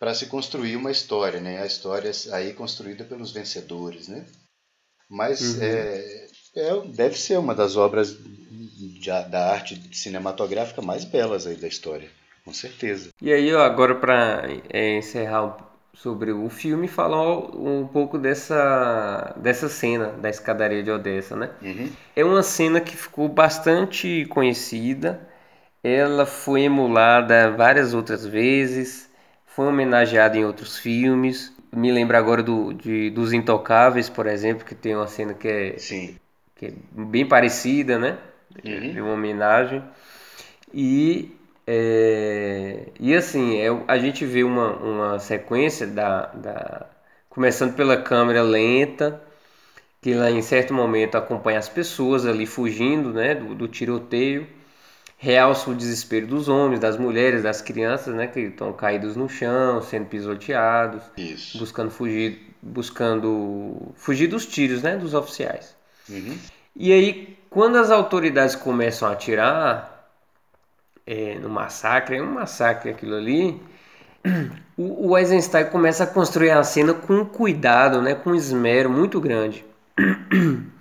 para 0.05 0.13
se 0.13 0.27
construir 0.27 0.77
uma 0.77 0.91
história, 0.91 1.41
né? 1.41 1.63
A 1.63 1.67
história 1.67 2.11
aí 2.31 2.53
construída 2.53 3.05
pelos 3.05 3.33
vencedores, 3.33 4.07
né? 4.07 4.27
Mas 5.09 5.55
uhum. 5.55 5.63
é, 5.63 6.27
é, 6.57 6.81
deve 6.89 7.19
ser 7.19 7.39
uma 7.39 7.55
das 7.55 7.75
obras 7.75 8.15
de, 8.15 9.09
da 9.31 9.51
arte 9.51 9.81
cinematográfica 9.97 10.83
mais 10.83 11.07
belas 11.07 11.47
aí 11.47 11.57
da 11.57 11.67
história, 11.67 12.11
com 12.45 12.53
certeza. 12.53 13.09
E 13.23 13.33
aí, 13.33 13.51
agora 13.53 13.95
para 13.95 14.47
é, 14.69 14.99
encerrar 14.99 15.57
sobre 15.95 16.33
o 16.33 16.51
filme, 16.51 16.87
falar 16.87 17.39
um 17.57 17.87
pouco 17.87 18.19
dessa, 18.19 19.35
dessa 19.39 19.71
cena 19.71 20.09
da 20.09 20.29
escadaria 20.29 20.83
de 20.83 20.91
Odessa, 20.91 21.35
né? 21.35 21.51
Uhum. 21.63 21.91
É 22.15 22.23
uma 22.23 22.43
cena 22.43 22.79
que 22.79 22.95
ficou 22.95 23.27
bastante 23.27 24.27
conhecida, 24.27 25.27
ela 25.83 26.27
foi 26.27 26.65
emulada 26.65 27.53
várias 27.53 27.95
outras 27.95 28.27
vezes, 28.27 29.14
foi 29.55 29.67
homenageada 29.67 30.37
em 30.37 30.45
outros 30.45 30.79
filmes. 30.79 31.53
Me 31.73 31.91
lembro 31.93 32.17
agora 32.17 32.43
do, 32.43 32.73
de, 32.73 33.11
dos 33.11 33.33
Intocáveis, 33.33 34.09
por 34.09 34.27
exemplo, 34.27 34.65
que 34.65 34.75
tem 34.75 34.97
uma 34.97 35.07
cena 35.07 35.33
que 35.33 35.49
é, 35.49 35.79
Sim. 35.79 36.17
Que 36.57 36.67
é 36.67 36.73
bem 36.91 37.27
parecida, 37.27 37.99
né? 37.99 38.19
Uhum. 38.65 38.93
De 38.93 39.01
uma 39.01 39.13
homenagem. 39.13 39.83
E, 40.73 41.37
é, 41.67 42.89
e 42.99 43.15
assim, 43.15 43.59
é, 43.59 43.69
a 43.87 43.97
gente 43.97 44.25
vê 44.25 44.43
uma, 44.43 44.73
uma 44.77 45.19
sequência 45.21 45.87
da, 45.87 46.27
da, 46.27 46.87
começando 47.29 47.75
pela 47.75 47.97
câmera 47.97 48.43
lenta, 48.43 49.23
que 50.03 50.15
lá 50.15 50.31
em 50.31 50.43
certo 50.43 50.75
momento 50.75 51.17
acompanha 51.17 51.59
as 51.61 51.69
pessoas 51.69 52.27
ali 52.27 52.45
fugindo 52.45 53.13
né, 53.13 53.37
do, 53.37 53.55
do 53.55 53.69
tiroteio 53.69 54.47
realça 55.25 55.71
o 55.71 55.75
desespero 55.75 56.27
dos 56.27 56.49
homens, 56.51 56.81
das 56.81 56.99
mulheres, 56.99 57.43
das 57.43 57.63
crianças, 57.63 58.15
né, 58.15 58.27
que 58.27 58.41
estão 58.41 58.75
caídos 58.75 59.17
no 59.17 59.27
chão, 59.27 59.81
sendo 59.81 60.05
pisoteados, 60.05 61.03
Isso. 61.17 61.57
buscando 61.57 61.91
fugir, 61.91 62.55
buscando 62.61 63.91
fugir 63.95 64.27
dos 64.27 64.45
tiros, 64.45 64.83
né, 64.83 64.99
dos 64.99 65.15
oficiais. 65.15 65.75
Uhum. 66.11 66.37
E 66.77 66.93
aí, 66.93 67.39
quando 67.49 67.77
as 67.77 67.91
autoridades 67.91 68.55
começam 68.55 69.09
a 69.09 69.13
atirar 69.13 70.11
é, 71.07 71.37
no 71.37 71.49
massacre, 71.49 72.19
é 72.19 72.23
um 72.23 72.31
massacre 72.31 72.91
aquilo 72.91 73.17
ali, 73.17 73.59
o, 74.77 75.09
o 75.09 75.17
Eisenstein 75.17 75.65
começa 75.71 76.05
a 76.05 76.07
construir 76.07 76.51
a 76.51 76.63
cena 76.63 76.93
com 76.93 77.25
cuidado, 77.25 78.03
né, 78.03 78.15
com 78.15 78.35
esmero 78.35 78.91
muito 78.91 79.19
grande. 79.21 79.65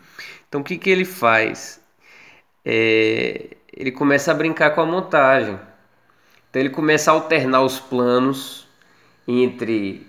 Então 0.50 0.62
o 0.62 0.64
que, 0.64 0.78
que 0.78 0.88
ele 0.88 1.04
faz? 1.04 1.82
É, 2.64 3.58
ele 3.84 3.91
começa 3.91 4.31
a 4.31 4.34
brincar 4.34 4.69
com 4.69 4.79
a 4.79 4.86
montagem. 4.86 5.59
Então 6.49 6.61
ele 6.61 6.69
começa 6.69 7.11
a 7.11 7.13
alternar 7.13 7.61
os 7.63 7.81
planos 7.81 8.65
entre 9.27 10.07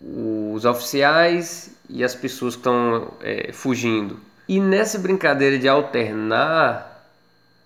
os 0.00 0.64
oficiais 0.64 1.76
e 1.86 2.02
as 2.02 2.14
pessoas 2.14 2.54
que 2.54 2.60
estão 2.60 3.12
é, 3.20 3.52
fugindo. 3.52 4.18
E 4.48 4.58
nessa 4.58 4.98
brincadeira 4.98 5.58
de 5.58 5.68
alternar, 5.68 7.06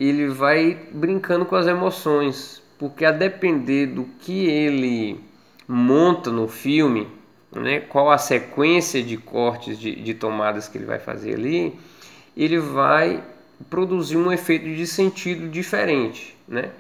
ele 0.01 0.27
vai 0.27 0.89
brincando 0.91 1.47
com 1.47 1.55
as 1.55 1.69
emoções, 1.69 2.61
porque 2.77 3.05
a 3.05 3.13
depender 3.13 3.87
do 3.87 4.03
que 4.03 4.47
ele 4.47 5.21
monta 5.69 6.33
no 6.33 6.49
filme, 6.49 7.07
né, 7.53 7.79
qual 7.79 8.11
a 8.11 8.19
sequência 8.19 9.01
de 9.01 9.17
cortes 9.17 9.79
de, 9.79 9.95
de 9.95 10.15
tomadas 10.15 10.67
que 10.67 10.79
ele 10.79 10.85
vai 10.85 10.99
fazer 10.99 11.35
ali, 11.35 11.79
ele 12.37 12.59
vai 12.59 13.23
produzir 13.69 14.17
um 14.17 14.33
efeito 14.33 14.65
de 14.65 14.87
sentido 14.87 15.49
diferente, 15.49 16.37
né? 16.47 16.71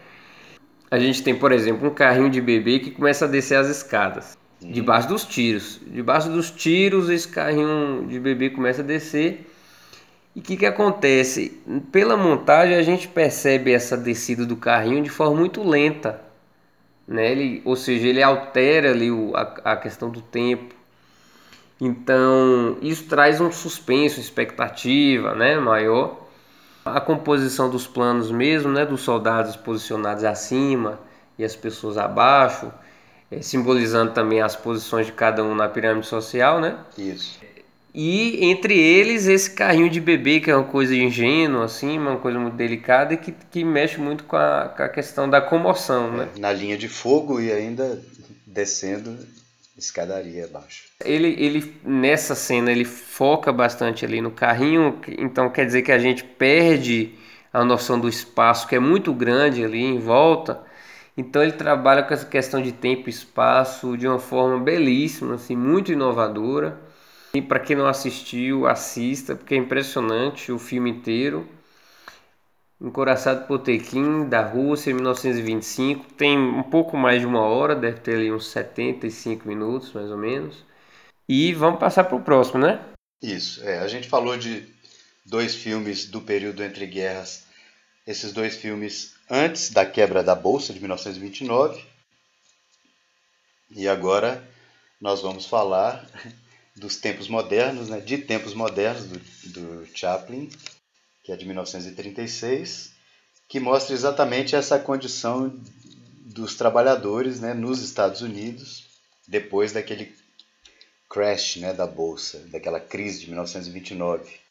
A 0.90 0.98
gente 0.98 1.22
tem, 1.22 1.34
por 1.34 1.52
exemplo, 1.52 1.88
um 1.88 1.94
carrinho 1.94 2.28
de 2.28 2.40
bebê 2.40 2.78
que 2.78 2.90
começa 2.90 3.24
a 3.24 3.28
descer 3.28 3.56
as 3.56 3.68
escadas, 3.68 4.36
uhum. 4.62 4.70
debaixo 4.70 5.08
dos 5.08 5.24
tiros. 5.24 5.80
Debaixo 5.86 6.28
dos 6.28 6.50
tiros, 6.50 7.08
esse 7.08 7.26
carrinho 7.26 8.06
de 8.06 8.20
bebê 8.20 8.50
começa 8.50 8.82
a 8.82 8.84
descer. 8.84 9.46
E 10.36 10.40
o 10.40 10.42
que, 10.42 10.56
que 10.56 10.66
acontece? 10.66 11.60
Pela 11.90 12.16
montagem, 12.16 12.76
a 12.76 12.82
gente 12.82 13.08
percebe 13.08 13.72
essa 13.72 13.96
descida 13.96 14.44
do 14.44 14.56
carrinho 14.56 15.02
de 15.02 15.10
forma 15.10 15.36
muito 15.36 15.66
lenta. 15.66 16.20
Né? 17.06 17.32
Ele, 17.32 17.62
ou 17.64 17.76
seja, 17.76 18.06
ele 18.08 18.22
altera 18.22 18.90
ali 18.90 19.10
o, 19.10 19.34
a, 19.34 19.42
a 19.72 19.76
questão 19.76 20.10
do 20.10 20.20
tempo. 20.20 20.74
Então, 21.80 22.76
isso 22.80 23.04
traz 23.08 23.40
um 23.40 23.50
suspense, 23.50 24.20
expectativa 24.20 25.34
né, 25.34 25.58
maior. 25.58 26.21
A 26.84 27.00
composição 27.00 27.70
dos 27.70 27.86
planos 27.86 28.30
mesmo, 28.30 28.70
né, 28.70 28.84
dos 28.84 29.02
soldados 29.02 29.56
posicionados 29.56 30.24
acima 30.24 30.98
e 31.38 31.44
as 31.44 31.54
pessoas 31.54 31.96
abaixo, 31.96 32.72
é, 33.30 33.40
simbolizando 33.40 34.12
também 34.12 34.40
as 34.40 34.56
posições 34.56 35.06
de 35.06 35.12
cada 35.12 35.44
um 35.44 35.54
na 35.54 35.68
pirâmide 35.68 36.06
social, 36.06 36.60
né? 36.60 36.76
Isso. 36.98 37.40
E 37.94 38.44
entre 38.46 38.78
eles 38.78 39.26
esse 39.26 39.50
carrinho 39.50 39.90
de 39.90 40.00
bebê 40.00 40.40
que 40.40 40.50
é 40.50 40.56
uma 40.56 40.64
coisa 40.64 40.94
ingênua, 40.94 41.66
assim, 41.66 41.98
uma 41.98 42.16
coisa 42.16 42.38
muito 42.38 42.56
delicada 42.56 43.14
e 43.14 43.16
que, 43.16 43.32
que 43.32 43.64
mexe 43.64 44.00
muito 44.00 44.24
com 44.24 44.36
a, 44.36 44.72
com 44.74 44.82
a 44.82 44.88
questão 44.88 45.28
da 45.28 45.40
comoção, 45.40 46.10
né? 46.10 46.28
Na 46.38 46.52
linha 46.52 46.76
de 46.76 46.88
fogo 46.88 47.40
e 47.40 47.52
ainda 47.52 48.00
descendo 48.46 49.16
escadaria 49.76 50.44
abaixo. 50.44 50.84
Ele, 51.04 51.34
ele 51.38 51.74
nessa 51.84 52.34
cena 52.34 52.70
ele 52.70 52.84
foca 52.84 53.52
bastante 53.52 54.04
ali 54.04 54.20
no 54.20 54.30
carrinho, 54.30 55.00
então 55.18 55.50
quer 55.50 55.66
dizer 55.66 55.82
que 55.82 55.92
a 55.92 55.98
gente 55.98 56.24
perde 56.24 57.14
a 57.52 57.64
noção 57.64 57.98
do 57.98 58.08
espaço 58.08 58.66
que 58.66 58.74
é 58.74 58.78
muito 58.78 59.12
grande 59.12 59.64
ali 59.64 59.82
em 59.82 59.98
volta. 59.98 60.62
Então 61.16 61.42
ele 61.42 61.52
trabalha 61.52 62.02
com 62.02 62.14
essa 62.14 62.24
questão 62.24 62.62
de 62.62 62.72
tempo 62.72 63.08
e 63.08 63.10
espaço 63.10 63.96
de 63.96 64.08
uma 64.08 64.18
forma 64.18 64.58
belíssima, 64.58 65.34
assim, 65.34 65.54
muito 65.54 65.92
inovadora. 65.92 66.80
E 67.34 67.40
para 67.40 67.58
quem 67.58 67.76
não 67.76 67.86
assistiu, 67.86 68.66
assista, 68.66 69.34
porque 69.34 69.54
é 69.54 69.58
impressionante 69.58 70.52
o 70.52 70.58
filme 70.58 70.90
inteiro. 70.90 71.46
Encoraçado 72.82 73.46
Potequim, 73.46 74.28
da 74.28 74.44
Rússia, 74.44 74.92
1925. 74.92 76.14
Tem 76.14 76.36
um 76.36 76.64
pouco 76.64 76.96
mais 76.96 77.20
de 77.20 77.26
uma 77.26 77.42
hora, 77.42 77.76
deve 77.76 78.00
ter 78.00 78.16
ali 78.16 78.32
uns 78.32 78.48
75 78.48 79.46
minutos, 79.46 79.92
mais 79.92 80.10
ou 80.10 80.18
menos. 80.18 80.64
E 81.28 81.54
vamos 81.54 81.78
passar 81.78 82.02
para 82.04 82.16
o 82.16 82.22
próximo, 82.22 82.58
né? 82.58 82.84
Isso, 83.22 83.62
é. 83.62 83.78
A 83.78 83.86
gente 83.86 84.08
falou 84.08 84.36
de 84.36 84.68
dois 85.24 85.54
filmes 85.54 86.06
do 86.06 86.20
período 86.20 86.64
entre 86.64 86.84
guerras. 86.86 87.44
Esses 88.04 88.32
dois 88.32 88.56
filmes 88.56 89.14
antes 89.30 89.70
da 89.70 89.86
quebra 89.86 90.24
da 90.24 90.34
Bolsa, 90.34 90.72
de 90.72 90.80
1929. 90.80 91.80
E 93.70 93.86
agora 93.86 94.42
nós 95.00 95.22
vamos 95.22 95.46
falar 95.46 96.04
dos 96.74 96.96
tempos 96.96 97.28
modernos, 97.28 97.88
né? 97.88 98.00
de 98.00 98.18
tempos 98.18 98.54
modernos, 98.54 99.04
do, 99.04 99.18
do 99.50 99.86
Chaplin, 99.94 100.50
que 101.22 101.32
é 101.32 101.36
de 101.36 101.44
1936, 101.46 102.92
que 103.48 103.60
mostra 103.60 103.94
exatamente 103.94 104.56
essa 104.56 104.78
condição 104.78 105.54
dos 106.24 106.54
trabalhadores 106.54 107.40
né, 107.40 107.54
nos 107.54 107.82
Estados 107.82 108.22
Unidos 108.22 108.86
depois 109.28 109.72
daquele 109.72 110.14
crash 111.08 111.56
né, 111.56 111.72
da 111.72 111.86
bolsa, 111.86 112.38
daquela 112.48 112.80
crise 112.80 113.20
de 113.20 113.26
1929. 113.26 114.42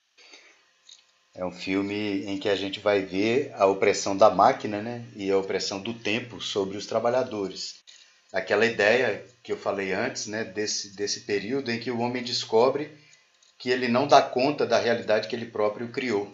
É 1.33 1.45
um 1.45 1.51
filme 1.51 2.25
em 2.25 2.37
que 2.37 2.49
a 2.49 2.55
gente 2.55 2.79
vai 2.79 3.01
ver 3.01 3.51
a 3.55 3.65
opressão 3.65 4.15
da 4.15 4.29
máquina 4.29 4.81
né, 4.81 5.05
e 5.15 5.31
a 5.31 5.37
opressão 5.37 5.81
do 5.81 5.93
tempo 5.93 6.41
sobre 6.41 6.77
os 6.77 6.85
trabalhadores. 6.85 7.81
Aquela 8.31 8.65
ideia 8.65 9.25
que 9.41 9.51
eu 9.51 9.57
falei 9.57 9.91
antes, 9.93 10.27
né, 10.27 10.43
desse, 10.43 10.95
desse 10.95 11.21
período 11.21 11.71
em 11.71 11.79
que 11.79 11.89
o 11.89 11.99
homem 11.99 12.23
descobre 12.23 12.91
que 13.57 13.69
ele 13.69 13.87
não 13.87 14.07
dá 14.07 14.21
conta 14.21 14.65
da 14.65 14.79
realidade 14.79 15.27
que 15.27 15.35
ele 15.35 15.45
próprio 15.45 15.89
criou. 15.89 16.31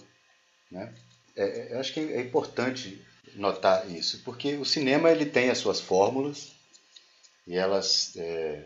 Né? 0.71 0.93
É, 1.35 1.73
é, 1.73 1.79
acho 1.79 1.93
que 1.93 1.99
é 1.99 2.21
importante 2.21 3.01
notar 3.35 3.89
isso, 3.89 4.21
porque 4.23 4.55
o 4.55 4.65
cinema 4.65 5.11
ele 5.11 5.25
tem 5.25 5.49
as 5.49 5.59
suas 5.59 5.79
fórmulas 5.79 6.51
e 7.45 7.55
elas, 7.55 8.13
é, 8.17 8.63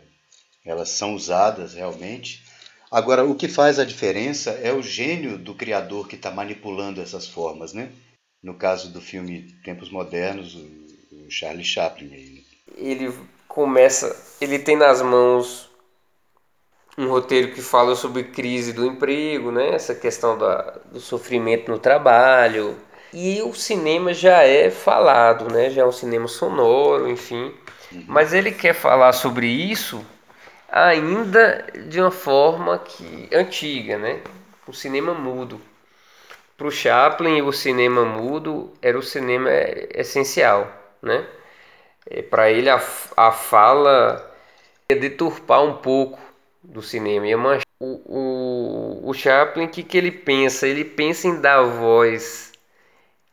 elas 0.64 0.88
são 0.88 1.14
usadas 1.14 1.74
realmente. 1.74 2.42
Agora, 2.90 3.24
o 3.24 3.34
que 3.34 3.48
faz 3.48 3.78
a 3.78 3.84
diferença 3.84 4.50
é 4.50 4.72
o 4.72 4.82
gênio 4.82 5.38
do 5.38 5.54
criador 5.54 6.08
que 6.08 6.16
está 6.16 6.30
manipulando 6.30 7.00
essas 7.00 7.26
formas. 7.26 7.72
Né? 7.72 7.90
No 8.42 8.54
caso 8.54 8.90
do 8.90 9.00
filme 9.00 9.54
Tempos 9.64 9.90
Modernos, 9.90 10.54
o, 10.54 10.68
o 11.12 11.30
Charlie 11.30 11.64
Chaplin. 11.64 12.08
Né? 12.08 12.42
Ele 12.76 13.14
começa, 13.48 14.14
ele 14.40 14.58
tem 14.58 14.76
nas 14.76 15.00
mãos 15.00 15.71
um 16.96 17.08
roteiro 17.08 17.52
que 17.52 17.62
fala 17.62 17.94
sobre 17.94 18.24
crise 18.24 18.72
do 18.72 18.86
emprego, 18.86 19.50
né? 19.50 19.70
essa 19.74 19.94
questão 19.94 20.36
da, 20.36 20.78
do 20.90 21.00
sofrimento 21.00 21.70
no 21.70 21.78
trabalho. 21.78 22.76
E 23.12 23.42
o 23.42 23.54
cinema 23.54 24.12
já 24.14 24.42
é 24.42 24.70
falado, 24.70 25.52
né? 25.52 25.70
já 25.70 25.82
é 25.82 25.86
um 25.86 25.92
cinema 25.92 26.28
sonoro, 26.28 27.08
enfim. 27.08 27.54
Uhum. 27.90 28.04
Mas 28.08 28.32
ele 28.32 28.52
quer 28.52 28.74
falar 28.74 29.12
sobre 29.12 29.46
isso 29.46 30.04
ainda 30.70 31.66
de 31.86 32.00
uma 32.00 32.10
forma 32.10 32.78
que 32.78 33.28
antiga, 33.32 33.98
né? 33.98 34.20
o 34.66 34.72
cinema 34.72 35.12
mudo. 35.12 35.60
Para 36.56 36.66
o 36.66 36.70
Chaplin, 36.70 37.42
o 37.42 37.52
cinema 37.52 38.04
mudo 38.04 38.72
era 38.80 38.98
o 38.98 39.02
cinema 39.02 39.50
essencial. 39.94 40.70
Né? 41.02 41.26
É, 42.08 42.22
Para 42.22 42.50
ele, 42.50 42.70
a, 42.70 42.80
a 43.16 43.32
fala 43.32 44.32
ia 44.90 44.96
deturpar 44.96 45.62
um 45.62 45.74
pouco 45.74 46.18
do 46.62 46.82
cinema. 46.82 47.26
Ia 47.26 47.38
manchar. 47.38 47.66
O, 47.80 48.00
o, 49.04 49.10
o 49.10 49.14
Chaplin, 49.14 49.64
o 49.64 49.68
que, 49.68 49.82
que 49.82 49.98
ele 49.98 50.12
pensa? 50.12 50.68
Ele 50.68 50.84
pensa 50.84 51.26
em 51.26 51.40
dar 51.40 51.62
voz 51.62 52.52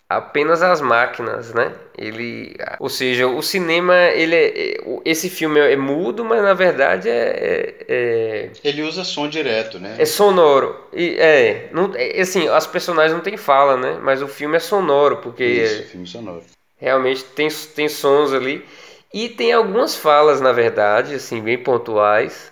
apenas 0.09 0.63
às 0.63 0.81
máquinas, 0.81 1.53
né? 1.53 1.71
Ele, 1.95 2.55
ou 2.79 2.89
seja, 2.89 3.27
o 3.27 3.43
cinema, 3.43 3.95
ele 3.95 4.35
é, 4.35 4.77
esse 5.05 5.29
filme 5.29 5.59
é 5.59 5.75
mudo, 5.75 6.25
mas 6.25 6.41
na 6.41 6.55
verdade 6.55 7.07
é, 7.07 7.13
é, 7.13 7.85
é 7.87 8.51
ele 8.63 8.81
usa 8.81 9.03
som 9.03 9.29
direto, 9.29 9.79
né? 9.79 9.95
É 9.99 10.05
sonoro 10.05 10.87
e 10.91 11.15
é, 11.19 11.69
não, 11.71 11.93
é, 11.95 12.19
assim, 12.19 12.47
as 12.47 12.65
personagens 12.65 13.13
não 13.13 13.21
têm 13.21 13.37
fala, 13.37 13.77
né? 13.77 13.99
Mas 14.01 14.23
o 14.23 14.27
filme 14.27 14.57
é 14.57 14.59
sonoro 14.59 15.17
porque 15.17 15.43
Isso, 15.43 15.83
filme 15.83 16.07
sonoro. 16.07 16.43
Realmente 16.77 17.23
tem 17.23 17.47
tem 17.75 17.87
sons 17.87 18.33
ali 18.33 18.65
e 19.13 19.29
tem 19.29 19.53
algumas 19.53 19.95
falas, 19.95 20.41
na 20.41 20.51
verdade, 20.51 21.15
assim, 21.15 21.41
bem 21.41 21.57
pontuais. 21.57 22.51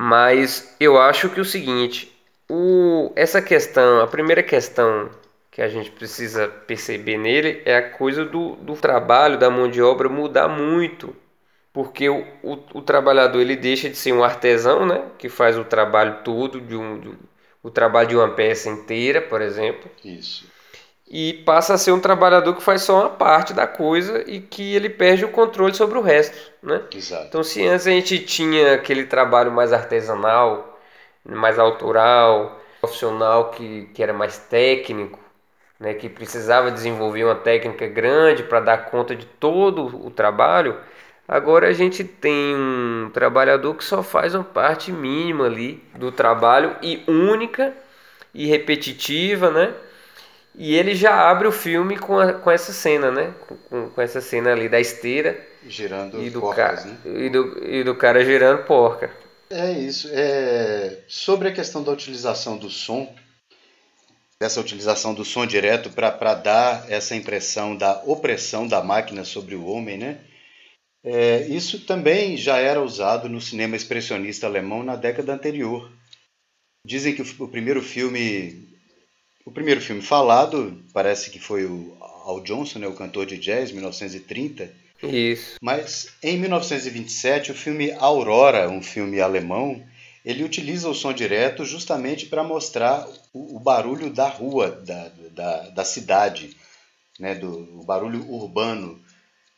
Mas 0.00 0.76
eu 0.78 0.96
acho 0.96 1.28
que 1.28 1.40
o 1.40 1.44
seguinte, 1.44 2.16
o, 2.48 3.10
essa 3.16 3.42
questão, 3.42 4.00
a 4.00 4.06
primeira 4.06 4.44
questão 4.44 5.10
que 5.50 5.60
a 5.60 5.68
gente 5.68 5.90
precisa 5.90 6.46
perceber 6.46 7.18
nele 7.18 7.62
é 7.64 7.76
a 7.76 7.90
coisa 7.90 8.24
do, 8.24 8.54
do 8.54 8.74
trabalho, 8.76 9.36
da 9.36 9.50
mão 9.50 9.68
de 9.68 9.82
obra 9.82 10.08
mudar 10.08 10.46
muito. 10.46 11.16
Porque 11.72 12.08
o, 12.08 12.24
o, 12.44 12.58
o, 12.74 12.80
trabalhador 12.80 13.40
ele 13.40 13.56
deixa 13.56 13.90
de 13.90 13.96
ser 13.96 14.12
um 14.12 14.22
artesão, 14.22 14.86
né? 14.86 15.04
Que 15.18 15.28
faz 15.28 15.58
o 15.58 15.64
trabalho 15.64 16.18
todo, 16.22 16.60
de 16.60 16.76
um, 16.76 17.00
de, 17.00 17.18
o 17.60 17.68
trabalho 17.68 18.08
de 18.08 18.14
uma 18.14 18.28
peça 18.28 18.70
inteira, 18.70 19.20
por 19.20 19.42
exemplo. 19.42 19.90
Isso 20.04 20.46
e 21.10 21.32
passa 21.44 21.74
a 21.74 21.78
ser 21.78 21.92
um 21.92 22.00
trabalhador 22.00 22.54
que 22.54 22.62
faz 22.62 22.82
só 22.82 23.00
uma 23.00 23.10
parte 23.10 23.52
da 23.52 23.66
coisa 23.66 24.22
e 24.26 24.40
que 24.40 24.74
ele 24.74 24.90
perde 24.90 25.24
o 25.24 25.30
controle 25.30 25.74
sobre 25.74 25.98
o 25.98 26.02
resto, 26.02 26.52
né? 26.62 26.82
Exato. 26.94 27.26
Então, 27.26 27.42
se 27.42 27.66
antes 27.66 27.86
a 27.86 27.90
gente 27.90 28.18
tinha 28.20 28.74
aquele 28.74 29.04
trabalho 29.04 29.50
mais 29.50 29.72
artesanal, 29.72 30.78
mais 31.24 31.58
autoral, 31.58 32.60
profissional 32.80 33.50
que, 33.50 33.88
que 33.94 34.02
era 34.02 34.12
mais 34.12 34.38
técnico, 34.38 35.18
né, 35.80 35.94
que 35.94 36.08
precisava 36.08 36.70
desenvolver 36.70 37.24
uma 37.24 37.36
técnica 37.36 37.86
grande 37.86 38.42
para 38.42 38.60
dar 38.60 38.90
conta 38.90 39.14
de 39.14 39.24
todo 39.24 39.86
o 40.04 40.10
trabalho, 40.10 40.76
Agora 41.28 41.68
a 41.68 41.72
gente 41.74 42.02
tem 42.04 42.56
um 42.56 43.10
trabalhador 43.12 43.74
que 43.74 43.84
só 43.84 44.02
faz 44.02 44.34
uma 44.34 44.42
parte 44.42 44.90
mínima 44.90 45.44
ali 45.44 45.84
do 45.94 46.10
trabalho 46.10 46.74
e 46.80 47.04
única 47.06 47.74
e 48.32 48.46
repetitiva, 48.46 49.50
né? 49.50 49.74
E 50.58 50.74
ele 50.74 50.92
já 50.96 51.30
abre 51.30 51.46
o 51.46 51.52
filme 51.52 51.96
com, 51.96 52.18
a, 52.18 52.32
com 52.32 52.50
essa 52.50 52.72
cena, 52.72 53.12
né? 53.12 53.32
Com, 53.70 53.90
com, 53.90 54.02
essa 54.02 54.20
cena 54.20 54.50
ali 54.50 54.68
da 54.68 54.80
esteira. 54.80 55.40
Girando 55.64 56.20
e 56.20 56.28
do 56.30 56.40
porcas, 56.40 56.82
cara, 56.82 56.84
né? 56.84 56.98
E 57.04 57.30
do, 57.30 57.64
e 57.64 57.84
do 57.84 57.94
cara 57.94 58.24
girando 58.24 58.64
porca. 58.64 59.08
É 59.48 59.70
isso. 59.70 60.10
É... 60.12 61.04
Sobre 61.06 61.48
a 61.48 61.52
questão 61.52 61.84
da 61.84 61.92
utilização 61.92 62.58
do 62.58 62.68
som, 62.68 63.14
dessa 64.40 64.60
utilização 64.60 65.14
do 65.14 65.24
som 65.24 65.46
direto 65.46 65.90
para 65.90 66.34
dar 66.34 66.90
essa 66.90 67.14
impressão 67.14 67.76
da 67.76 68.02
opressão 68.04 68.66
da 68.66 68.82
máquina 68.82 69.24
sobre 69.24 69.54
o 69.54 69.64
homem, 69.64 69.96
né? 69.96 70.18
É, 71.04 71.46
isso 71.46 71.86
também 71.86 72.36
já 72.36 72.58
era 72.58 72.82
usado 72.82 73.28
no 73.28 73.40
cinema 73.40 73.76
expressionista 73.76 74.46
alemão 74.46 74.82
na 74.82 74.96
década 74.96 75.32
anterior. 75.32 75.90
Dizem 76.84 77.14
que 77.14 77.22
o, 77.22 77.44
o 77.44 77.48
primeiro 77.48 77.80
filme, 77.80 78.68
o 79.48 79.50
primeiro 79.50 79.80
filme 79.80 80.02
falado, 80.02 80.78
parece 80.92 81.30
que 81.30 81.38
foi 81.38 81.64
o 81.64 81.96
Al 82.26 82.42
Johnson, 82.42 82.80
né, 82.80 82.86
o 82.86 82.92
cantor 82.92 83.24
de 83.24 83.38
jazz, 83.38 83.72
1930. 83.72 84.70
Isso. 85.02 85.56
Mas 85.62 86.12
em 86.22 86.36
1927, 86.36 87.52
o 87.52 87.54
filme 87.54 87.90
Aurora, 87.92 88.68
um 88.68 88.82
filme 88.82 89.22
alemão, 89.22 89.82
ele 90.22 90.44
utiliza 90.44 90.86
o 90.86 90.94
som 90.94 91.14
direto 91.14 91.64
justamente 91.64 92.26
para 92.26 92.44
mostrar 92.44 93.08
o, 93.32 93.56
o, 93.56 93.58
barulho 93.58 94.10
da 94.10 94.28
rua, 94.28 94.70
da, 94.84 95.10
da, 95.30 95.70
da 95.70 95.84
cidade, 95.84 96.54
né, 97.18 97.34
do, 97.34 97.80
o 97.80 97.82
barulho 97.82 98.30
urbano 98.30 99.02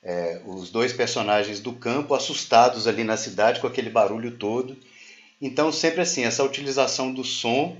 é, 0.04 0.40
os 0.46 0.70
dois 0.70 0.92
personagens 0.92 1.58
do 1.58 1.72
campo 1.72 2.14
assustados 2.14 2.86
ali 2.86 3.02
na 3.02 3.16
cidade 3.16 3.58
com 3.58 3.66
aquele 3.66 3.90
barulho 3.90 4.38
todo. 4.38 4.76
Então, 5.42 5.72
sempre 5.72 6.02
assim, 6.02 6.22
essa 6.22 6.44
utilização 6.44 7.12
do 7.12 7.24
som 7.24 7.76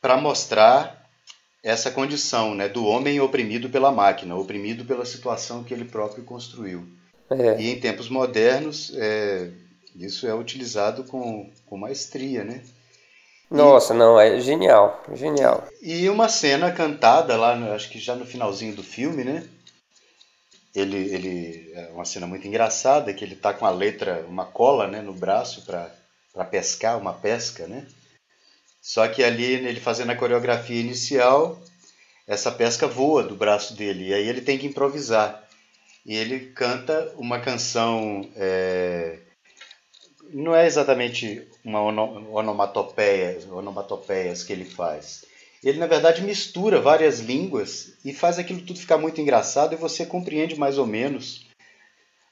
para 0.00 0.16
mostrar 0.16 1.03
essa 1.64 1.90
condição 1.90 2.54
né, 2.54 2.68
do 2.68 2.84
homem 2.84 3.20
oprimido 3.20 3.68
pela 3.70 3.90
máquina, 3.90 4.36
oprimido 4.36 4.84
pela 4.84 5.04
situação 5.04 5.64
que 5.64 5.72
ele 5.72 5.84
próprio 5.84 6.22
construiu. 6.22 6.86
É. 7.30 7.60
E 7.60 7.70
em 7.70 7.80
tempos 7.80 8.08
modernos, 8.08 8.92
é, 8.96 9.50
isso 9.96 10.26
é 10.26 10.34
utilizado 10.34 11.04
com, 11.04 11.50
com 11.66 11.76
maestria, 11.76 12.44
né? 12.44 12.62
Nossa, 13.50 13.94
e, 13.94 13.96
não, 13.96 14.20
é 14.20 14.38
genial, 14.40 15.02
genial. 15.14 15.66
E 15.80 16.08
uma 16.08 16.28
cena 16.28 16.70
cantada 16.70 17.36
lá, 17.36 17.54
acho 17.74 17.88
que 17.88 17.98
já 17.98 18.14
no 18.14 18.26
finalzinho 18.26 18.76
do 18.76 18.82
filme, 18.82 19.24
né? 19.24 19.48
ele, 20.74 20.96
ele 20.96 21.72
é 21.72 21.88
uma 21.92 22.04
cena 22.04 22.26
muito 22.26 22.46
engraçada 22.48 23.14
que 23.14 23.24
ele 23.24 23.36
tá 23.36 23.54
com 23.54 23.64
a 23.64 23.70
letra, 23.70 24.24
uma 24.28 24.44
cola, 24.44 24.88
né, 24.88 25.00
no 25.00 25.12
braço 25.12 25.62
para 25.62 26.44
pescar, 26.44 26.98
uma 26.98 27.12
pesca, 27.12 27.66
né? 27.66 27.86
Só 28.84 29.08
que 29.08 29.24
ali 29.24 29.42
ele 29.42 29.80
fazendo 29.80 30.10
a 30.10 30.14
coreografia 30.14 30.78
inicial, 30.78 31.58
essa 32.26 32.52
pesca 32.52 32.86
voa 32.86 33.22
do 33.22 33.34
braço 33.34 33.74
dele 33.74 34.08
e 34.08 34.12
aí 34.12 34.28
ele 34.28 34.42
tem 34.42 34.58
que 34.58 34.66
improvisar. 34.66 35.42
E 36.04 36.14
ele 36.14 36.52
canta 36.52 37.14
uma 37.16 37.40
canção, 37.40 38.30
é, 38.36 39.20
não 40.30 40.54
é 40.54 40.66
exatamente 40.66 41.48
uma 41.64 41.80
onomatopeia, 41.80 43.38
onomatopeias 43.50 44.44
que 44.44 44.52
ele 44.52 44.66
faz 44.66 45.24
ele 45.64 45.78
na 45.78 45.86
verdade 45.86 46.22
mistura 46.22 46.78
várias 46.78 47.20
línguas 47.20 47.94
e 48.04 48.12
faz 48.12 48.38
aquilo 48.38 48.60
tudo 48.60 48.78
ficar 48.78 48.98
muito 48.98 49.18
engraçado 49.18 49.72
e 49.72 49.78
você 49.78 50.04
compreende 50.04 50.58
mais 50.58 50.76
ou 50.76 50.86
menos 50.86 51.46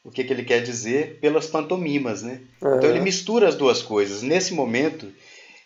o 0.04 0.10
que, 0.10 0.22
que 0.22 0.32
ele 0.32 0.44
quer 0.44 0.62
dizer 0.62 1.18
pelas 1.18 1.46
pantomimas, 1.46 2.22
né? 2.22 2.42
Uhum. 2.60 2.76
Então 2.76 2.90
ele 2.90 3.00
mistura 3.00 3.48
as 3.48 3.54
duas 3.54 3.80
coisas. 3.80 4.20
Nesse 4.20 4.52
momento, 4.52 5.10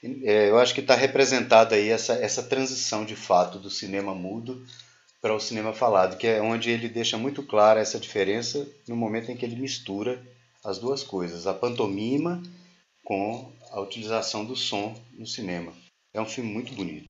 é, 0.03 0.51
eu 0.51 0.59
acho 0.59 0.75
que 0.75 0.81
está 0.81 0.95
representada 0.95 1.75
aí 1.75 1.91
essa, 1.91 2.15
essa 2.15 2.43
transição 2.43 3.05
de 3.05 3.17
fato 3.17 3.59
do 3.59 3.71
cinema 3.71 4.15
mudo 4.15 4.65
para 5.21 5.35
o 5.35 5.41
cinema 5.41 5.73
falado, 5.73 6.17
que 6.17 6.27
é 6.27 6.41
onde 6.41 6.71
ele 6.71 6.89
deixa 6.89 7.17
muito 7.17 7.43
clara 7.43 7.81
essa 7.81 7.99
diferença 7.99 8.67
no 8.87 8.97
momento 8.97 9.31
em 9.31 9.37
que 9.37 9.45
ele 9.45 9.57
mistura 9.57 10.23
as 10.65 10.79
duas 10.79 11.03
coisas, 11.03 11.47
a 11.47 11.55
pantomima 11.55 12.43
com 13.05 13.53
a 13.71 13.81
utilização 13.81 14.45
do 14.45 14.57
som 14.57 14.95
no 15.13 15.27
cinema. 15.27 15.73
É 16.13 16.21
um 16.21 16.27
filme 16.27 16.51
muito 16.51 16.73
bonito. 16.75 17.05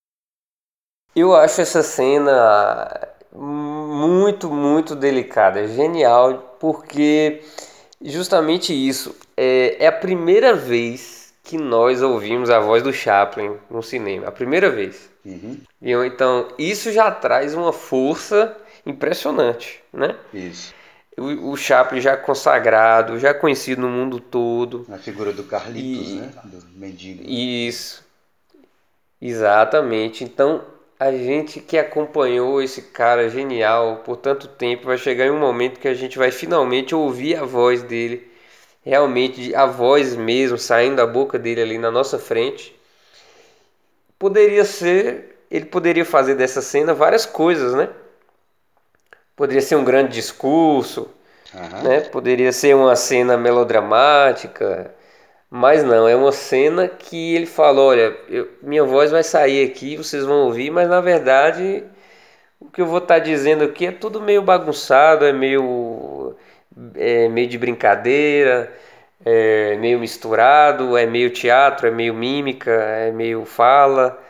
Eu 1.14 1.34
acho 1.34 1.60
essa 1.60 1.82
cena 1.82 3.16
muito, 3.34 4.50
muito 4.50 4.94
delicada, 4.94 5.66
genial, 5.66 6.56
porque 6.60 7.42
justamente 8.02 8.72
isso 8.72 9.14
é, 9.36 9.76
é, 9.84 9.86
a 9.86 9.92
primeira 9.92 10.54
vez 10.54 11.25
que 11.46 11.56
nós 11.56 12.02
ouvimos 12.02 12.50
a 12.50 12.58
voz 12.58 12.82
do 12.82 12.92
Chaplin 12.92 13.56
no 13.70 13.80
cinema, 13.80 14.26
a 14.26 14.32
primeira 14.32 14.68
vez. 14.68 15.08
Uhum. 15.24 15.58
E 15.80 15.92
então 15.92 16.48
isso 16.58 16.90
já 16.90 17.08
traz 17.10 17.54
uma 17.54 17.72
força 17.72 18.56
impressionante, 18.84 19.80
né? 19.92 20.16
Isso. 20.34 20.74
O, 21.16 21.52
o 21.52 21.56
Chaplin 21.56 22.00
já 22.00 22.16
consagrado, 22.16 23.18
já 23.18 23.32
conhecido 23.32 23.80
no 23.80 23.88
mundo 23.88 24.18
todo. 24.18 24.84
A 24.92 24.98
figura 24.98 25.32
do 25.32 25.44
Carlitos, 25.44 26.10
e, 26.10 26.14
né? 26.16 26.32
Do 26.44 26.58
mendigo. 26.74 27.22
Isso. 27.24 28.04
Exatamente. 29.22 30.24
Então 30.24 30.64
a 30.98 31.12
gente 31.12 31.60
que 31.60 31.78
acompanhou 31.78 32.60
esse 32.60 32.82
cara 32.82 33.28
genial 33.28 34.02
por 34.04 34.16
tanto 34.16 34.48
tempo 34.48 34.86
vai 34.86 34.98
chegar 34.98 35.26
em 35.26 35.30
um 35.30 35.38
momento 35.38 35.78
que 35.78 35.88
a 35.88 35.94
gente 35.94 36.18
vai 36.18 36.32
finalmente 36.32 36.94
ouvir 36.94 37.36
a 37.36 37.44
voz 37.44 37.82
dele, 37.82 38.28
realmente 38.86 39.52
a 39.52 39.66
voz 39.66 40.14
mesmo 40.14 40.56
saindo 40.56 40.96
da 40.96 41.06
boca 41.06 41.36
dele 41.36 41.60
ali 41.60 41.76
na 41.76 41.90
nossa 41.90 42.20
frente. 42.20 42.72
Poderia 44.16 44.64
ser, 44.64 45.40
ele 45.50 45.66
poderia 45.66 46.04
fazer 46.04 46.36
dessa 46.36 46.62
cena 46.62 46.94
várias 46.94 47.26
coisas, 47.26 47.74
né? 47.74 47.88
Poderia 49.34 49.60
ser 49.60 49.74
um 49.74 49.84
grande 49.84 50.12
discurso, 50.12 51.10
uhum. 51.52 51.82
né? 51.82 52.00
Poderia 52.02 52.52
ser 52.52 52.76
uma 52.76 52.94
cena 52.94 53.36
melodramática, 53.36 54.94
mas 55.50 55.82
não, 55.82 56.08
é 56.08 56.14
uma 56.14 56.32
cena 56.32 56.88
que 56.88 57.34
ele 57.34 57.46
fala: 57.46 57.80
olha, 57.80 58.16
eu, 58.28 58.48
minha 58.62 58.84
voz 58.84 59.10
vai 59.10 59.24
sair 59.24 59.68
aqui, 59.68 59.96
vocês 59.96 60.24
vão 60.24 60.44
ouvir, 60.44 60.70
mas 60.70 60.88
na 60.88 61.00
verdade 61.00 61.84
o 62.60 62.70
que 62.70 62.80
eu 62.80 62.86
vou 62.86 62.98
estar 62.98 63.16
tá 63.16 63.20
dizendo 63.20 63.64
aqui 63.64 63.86
é 63.86 63.92
tudo 63.92 64.20
meio 64.20 64.42
bagunçado, 64.42 65.24
é 65.24 65.32
meio, 65.32 66.36
é 66.94 67.28
meio 67.28 67.48
de 67.48 67.58
brincadeira, 67.58 68.72
é 69.24 69.76
meio 69.76 69.98
misturado, 69.98 70.96
é 70.96 71.06
meio 71.06 71.30
teatro, 71.30 71.86
é 71.86 71.90
meio 71.90 72.14
mímica, 72.14 72.70
é 72.70 73.10
meio 73.10 73.44
fala. 73.44 74.22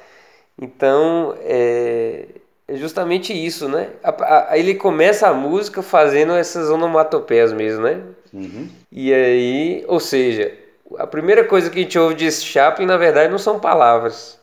Então 0.60 1.36
é, 1.40 2.26
é 2.68 2.76
justamente 2.76 3.32
isso, 3.32 3.68
né? 3.68 3.90
A, 4.02 4.52
a, 4.52 4.58
ele 4.58 4.74
começa 4.74 5.28
a 5.28 5.34
música 5.34 5.82
fazendo 5.82 6.32
essas 6.32 6.70
onomatopeias 6.70 7.52
mesmo, 7.52 7.82
né? 7.82 8.02
Uhum. 8.32 8.68
E 8.90 9.12
aí, 9.12 9.84
ou 9.86 10.00
seja, 10.00 10.52
a 10.98 11.06
primeira 11.06 11.44
coisa 11.44 11.70
que 11.70 11.78
a 11.78 11.82
gente 11.82 11.98
ouve 11.98 12.14
de 12.14 12.30
Chaplin, 12.30 12.86
na 12.86 12.96
verdade, 12.96 13.30
não 13.30 13.38
são 13.38 13.58
palavras. 13.58 14.38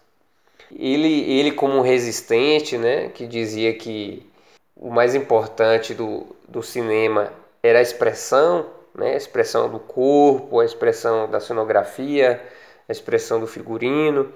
Ele, 0.76 1.32
ele 1.32 1.52
como 1.52 1.82
resistente, 1.82 2.78
né, 2.78 3.10
que 3.10 3.28
dizia 3.28 3.74
que 3.74 4.26
o 4.76 4.90
mais 4.90 5.14
importante 5.14 5.94
do, 5.94 6.26
do 6.48 6.64
cinema 6.64 7.32
era 7.64 7.80
a 7.80 7.82
expressão, 7.82 8.70
né, 8.94 9.14
a 9.14 9.18
expressão 9.18 9.72
do 9.72 9.80
corpo, 9.80 10.60
a 10.60 10.66
expressão 10.66 11.32
da 11.32 11.40
cenografia, 11.40 12.44
a 12.88 12.92
expressão 12.92 13.40
do 13.40 13.48
figurino. 13.48 14.32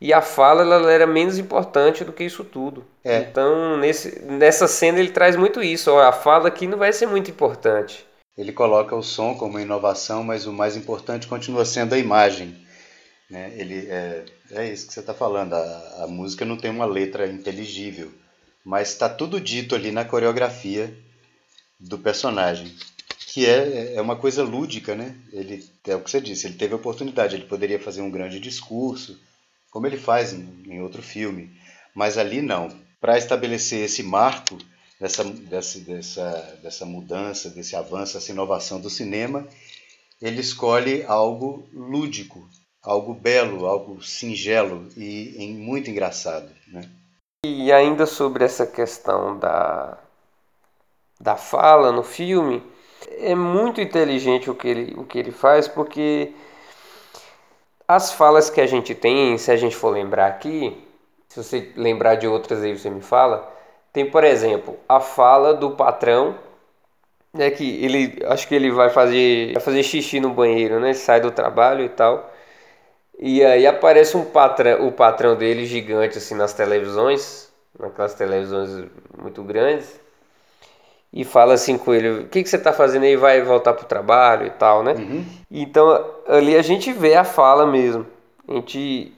E 0.00 0.12
a 0.12 0.20
fala 0.20 0.62
ela 0.62 0.92
era 0.92 1.06
menos 1.06 1.38
importante 1.38 2.04
do 2.04 2.12
que 2.12 2.24
isso 2.24 2.44
tudo. 2.44 2.84
É. 3.04 3.20
Então, 3.20 3.76
nesse, 3.78 4.20
nessa 4.22 4.66
cena, 4.66 4.98
ele 4.98 5.10
traz 5.10 5.36
muito 5.36 5.62
isso. 5.62 5.90
Ó, 5.90 6.00
a 6.00 6.12
fala 6.12 6.48
aqui 6.48 6.66
não 6.66 6.76
vai 6.76 6.92
ser 6.92 7.06
muito 7.06 7.30
importante. 7.30 8.04
Ele 8.36 8.52
coloca 8.52 8.96
o 8.96 9.02
som 9.02 9.36
como 9.36 9.60
inovação, 9.60 10.24
mas 10.24 10.46
o 10.46 10.52
mais 10.52 10.76
importante 10.76 11.28
continua 11.28 11.64
sendo 11.64 11.94
a 11.94 11.98
imagem. 11.98 12.56
Né? 13.30 13.52
Ele, 13.56 13.86
é, 13.88 14.24
é 14.50 14.68
isso 14.68 14.88
que 14.88 14.92
você 14.92 15.00
está 15.00 15.14
falando. 15.14 15.54
A, 15.54 16.02
a 16.02 16.06
música 16.08 16.44
não 16.44 16.56
tem 16.56 16.70
uma 16.70 16.84
letra 16.84 17.26
inteligível, 17.28 18.10
mas 18.64 18.88
está 18.88 19.08
tudo 19.08 19.40
dito 19.40 19.76
ali 19.76 19.92
na 19.92 20.04
coreografia 20.04 20.92
do 21.84 21.98
personagem, 21.98 22.74
que 23.26 23.46
é, 23.46 23.94
é 23.94 24.00
uma 24.00 24.16
coisa 24.16 24.42
lúdica, 24.42 24.94
né? 24.94 25.14
Ele 25.32 25.64
é 25.86 25.94
o 25.94 26.00
que 26.00 26.10
você 26.10 26.20
disse. 26.20 26.46
Ele 26.46 26.56
teve 26.56 26.72
a 26.72 26.76
oportunidade. 26.76 27.34
Ele 27.34 27.46
poderia 27.46 27.78
fazer 27.78 28.00
um 28.00 28.10
grande 28.10 28.40
discurso, 28.40 29.18
como 29.70 29.86
ele 29.86 29.96
faz 29.96 30.32
em, 30.32 30.62
em 30.66 30.80
outro 30.80 31.02
filme, 31.02 31.50
mas 31.94 32.16
ali 32.16 32.40
não. 32.40 32.68
Para 33.00 33.18
estabelecer 33.18 33.84
esse 33.84 34.02
marco 34.02 34.56
dessa, 35.00 35.24
dessa, 35.24 35.80
dessa, 35.80 36.58
dessa 36.62 36.86
mudança, 36.86 37.50
desse 37.50 37.76
avanço, 37.76 38.16
essa 38.16 38.32
inovação 38.32 38.80
do 38.80 38.88
cinema, 38.88 39.46
ele 40.22 40.40
escolhe 40.40 41.04
algo 41.04 41.68
lúdico, 41.72 42.48
algo 42.82 43.12
belo, 43.14 43.66
algo 43.66 44.02
singelo 44.02 44.88
e, 44.96 45.34
e 45.38 45.52
muito 45.52 45.90
engraçado. 45.90 46.48
Né? 46.68 46.88
E 47.44 47.70
ainda 47.72 48.06
sobre 48.06 48.44
essa 48.44 48.66
questão 48.66 49.38
da, 49.38 49.98
da 51.20 51.36
fala 51.36 51.92
no 51.92 52.02
filme, 52.02 52.62
É 53.18 53.34
muito 53.34 53.80
inteligente 53.80 54.50
o 54.50 54.54
que 54.54 54.68
ele, 54.68 54.94
o 54.98 55.04
que 55.04 55.18
ele 55.18 55.32
faz, 55.32 55.68
porque 55.68 56.34
as 57.86 58.12
falas 58.12 58.50
que 58.50 58.60
a 58.60 58.66
gente 58.66 58.94
tem, 58.94 59.36
se 59.38 59.50
a 59.50 59.56
gente 59.56 59.76
for 59.76 59.90
lembrar 59.90 60.26
aqui, 60.26 60.76
se 61.28 61.42
você 61.42 61.72
lembrar 61.76 62.14
de 62.16 62.26
outras 62.26 62.62
aí 62.62 62.76
você 62.76 62.90
me 62.90 63.00
fala, 63.00 63.52
tem, 63.92 64.10
por 64.10 64.24
exemplo, 64.24 64.78
a 64.88 65.00
fala 65.00 65.54
do 65.54 65.72
patrão, 65.72 66.36
né, 67.32 67.50
que 67.50 67.84
ele, 67.84 68.18
acho 68.26 68.48
que 68.48 68.54
ele 68.54 68.70
vai 68.70 68.90
fazer, 68.90 69.52
vai 69.54 69.62
fazer 69.62 69.82
xixi 69.82 70.20
no 70.20 70.30
banheiro, 70.30 70.80
né, 70.80 70.88
ele 70.88 70.94
sai 70.94 71.20
do 71.20 71.30
trabalho 71.30 71.84
e 71.84 71.88
tal, 71.88 72.32
e 73.18 73.44
aí 73.44 73.66
aparece 73.66 74.16
um 74.16 74.24
patrão, 74.24 74.86
o 74.88 74.92
patrão 74.92 75.36
dele 75.36 75.66
gigante 75.66 76.18
assim 76.18 76.34
nas 76.34 76.52
televisões, 76.54 77.52
naquelas 77.78 78.14
televisões 78.14 78.70
muito 79.18 79.42
grandes, 79.42 80.00
e 81.14 81.24
fala 81.24 81.54
assim 81.54 81.78
com 81.78 81.94
ele: 81.94 82.10
o 82.10 82.26
que, 82.26 82.42
que 82.42 82.48
você 82.48 82.56
está 82.56 82.72
fazendo 82.72 83.04
aí? 83.04 83.14
Vai 83.14 83.40
voltar 83.40 83.72
para 83.72 83.84
o 83.84 83.88
trabalho 83.88 84.48
e 84.48 84.50
tal, 84.50 84.82
né? 84.82 84.94
Uhum. 84.94 85.24
Então 85.48 86.04
ali 86.26 86.56
a 86.56 86.62
gente 86.62 86.92
vê 86.92 87.14
a 87.14 87.22
fala 87.22 87.64
mesmo. 87.64 88.04
A 88.48 88.54
gente. 88.54 89.12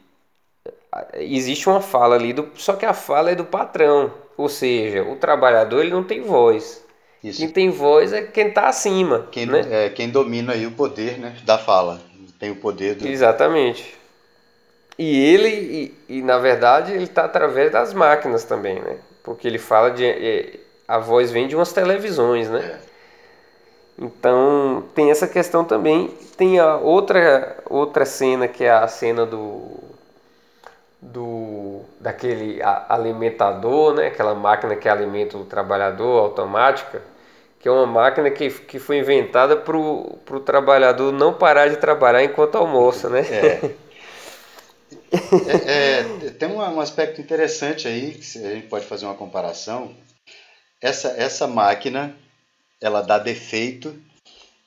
Existe 1.14 1.68
uma 1.68 1.80
fala 1.80 2.14
ali, 2.14 2.32
do, 2.32 2.48
só 2.54 2.74
que 2.74 2.86
a 2.86 2.94
fala 2.94 3.30
é 3.30 3.34
do 3.34 3.44
patrão. 3.44 4.12
Ou 4.36 4.48
seja, 4.48 5.02
o 5.02 5.16
trabalhador 5.16 5.80
ele 5.80 5.90
não 5.90 6.04
tem 6.04 6.20
voz. 6.22 6.84
Isso. 7.24 7.38
Quem 7.38 7.48
tem 7.48 7.70
voz 7.70 8.12
é 8.12 8.22
quem 8.22 8.48
está 8.48 8.68
acima. 8.68 9.26
Quem, 9.30 9.46
né? 9.46 9.66
é, 9.70 9.88
quem 9.88 10.10
domina 10.10 10.52
aí 10.52 10.66
o 10.66 10.72
poder 10.72 11.18
né, 11.18 11.36
da 11.44 11.58
fala. 11.58 12.00
Tem 12.38 12.50
o 12.50 12.56
poder 12.56 12.94
do. 12.94 13.08
Exatamente. 13.08 13.94
E 14.98 15.24
ele, 15.24 15.48
e, 16.08 16.16
e 16.18 16.22
na 16.22 16.38
verdade, 16.38 16.92
ele 16.92 17.04
está 17.04 17.24
através 17.24 17.72
das 17.72 17.92
máquinas 17.92 18.44
também, 18.44 18.80
né? 18.80 18.98
Porque 19.22 19.48
ele 19.48 19.58
fala 19.58 19.90
de. 19.90 20.04
É, 20.04 20.65
a 20.86 20.98
voz 20.98 21.30
vem 21.30 21.48
de 21.48 21.56
umas 21.56 21.72
televisões, 21.72 22.48
né? 22.48 22.78
Então 23.98 24.84
tem 24.94 25.10
essa 25.10 25.26
questão 25.26 25.64
também. 25.64 26.08
Tem 26.36 26.58
a 26.58 26.76
outra 26.76 27.56
outra 27.68 28.04
cena 28.04 28.46
que 28.46 28.64
é 28.64 28.70
a 28.70 28.86
cena 28.86 29.24
do 29.24 29.80
do 31.00 31.80
daquele 32.00 32.60
alimentador, 32.88 33.94
né? 33.94 34.08
Aquela 34.08 34.34
máquina 34.34 34.76
que 34.76 34.88
alimenta 34.88 35.36
o 35.38 35.44
trabalhador 35.44 36.20
automática, 36.20 37.02
que 37.58 37.68
é 37.68 37.70
uma 37.70 37.86
máquina 37.86 38.30
que, 38.30 38.50
que 38.50 38.78
foi 38.78 38.98
inventada 38.98 39.56
para 39.56 39.76
o 39.76 40.40
trabalhador 40.44 41.12
não 41.12 41.32
parar 41.32 41.68
de 41.68 41.76
trabalhar 41.76 42.22
enquanto 42.22 42.56
almoça, 42.58 43.08
né? 43.08 43.20
É. 43.22 43.70
é, 45.66 46.00
é 46.26 46.30
tem 46.38 46.48
um, 46.48 46.58
um 46.58 46.80
aspecto 46.80 47.20
interessante 47.20 47.88
aí 47.88 48.12
que 48.12 48.38
a 48.44 48.54
gente 48.54 48.66
pode 48.66 48.84
fazer 48.84 49.06
uma 49.06 49.14
comparação 49.14 49.94
essa, 50.80 51.08
essa 51.08 51.46
máquina 51.46 52.16
ela 52.80 53.00
dá 53.00 53.18
defeito, 53.18 53.98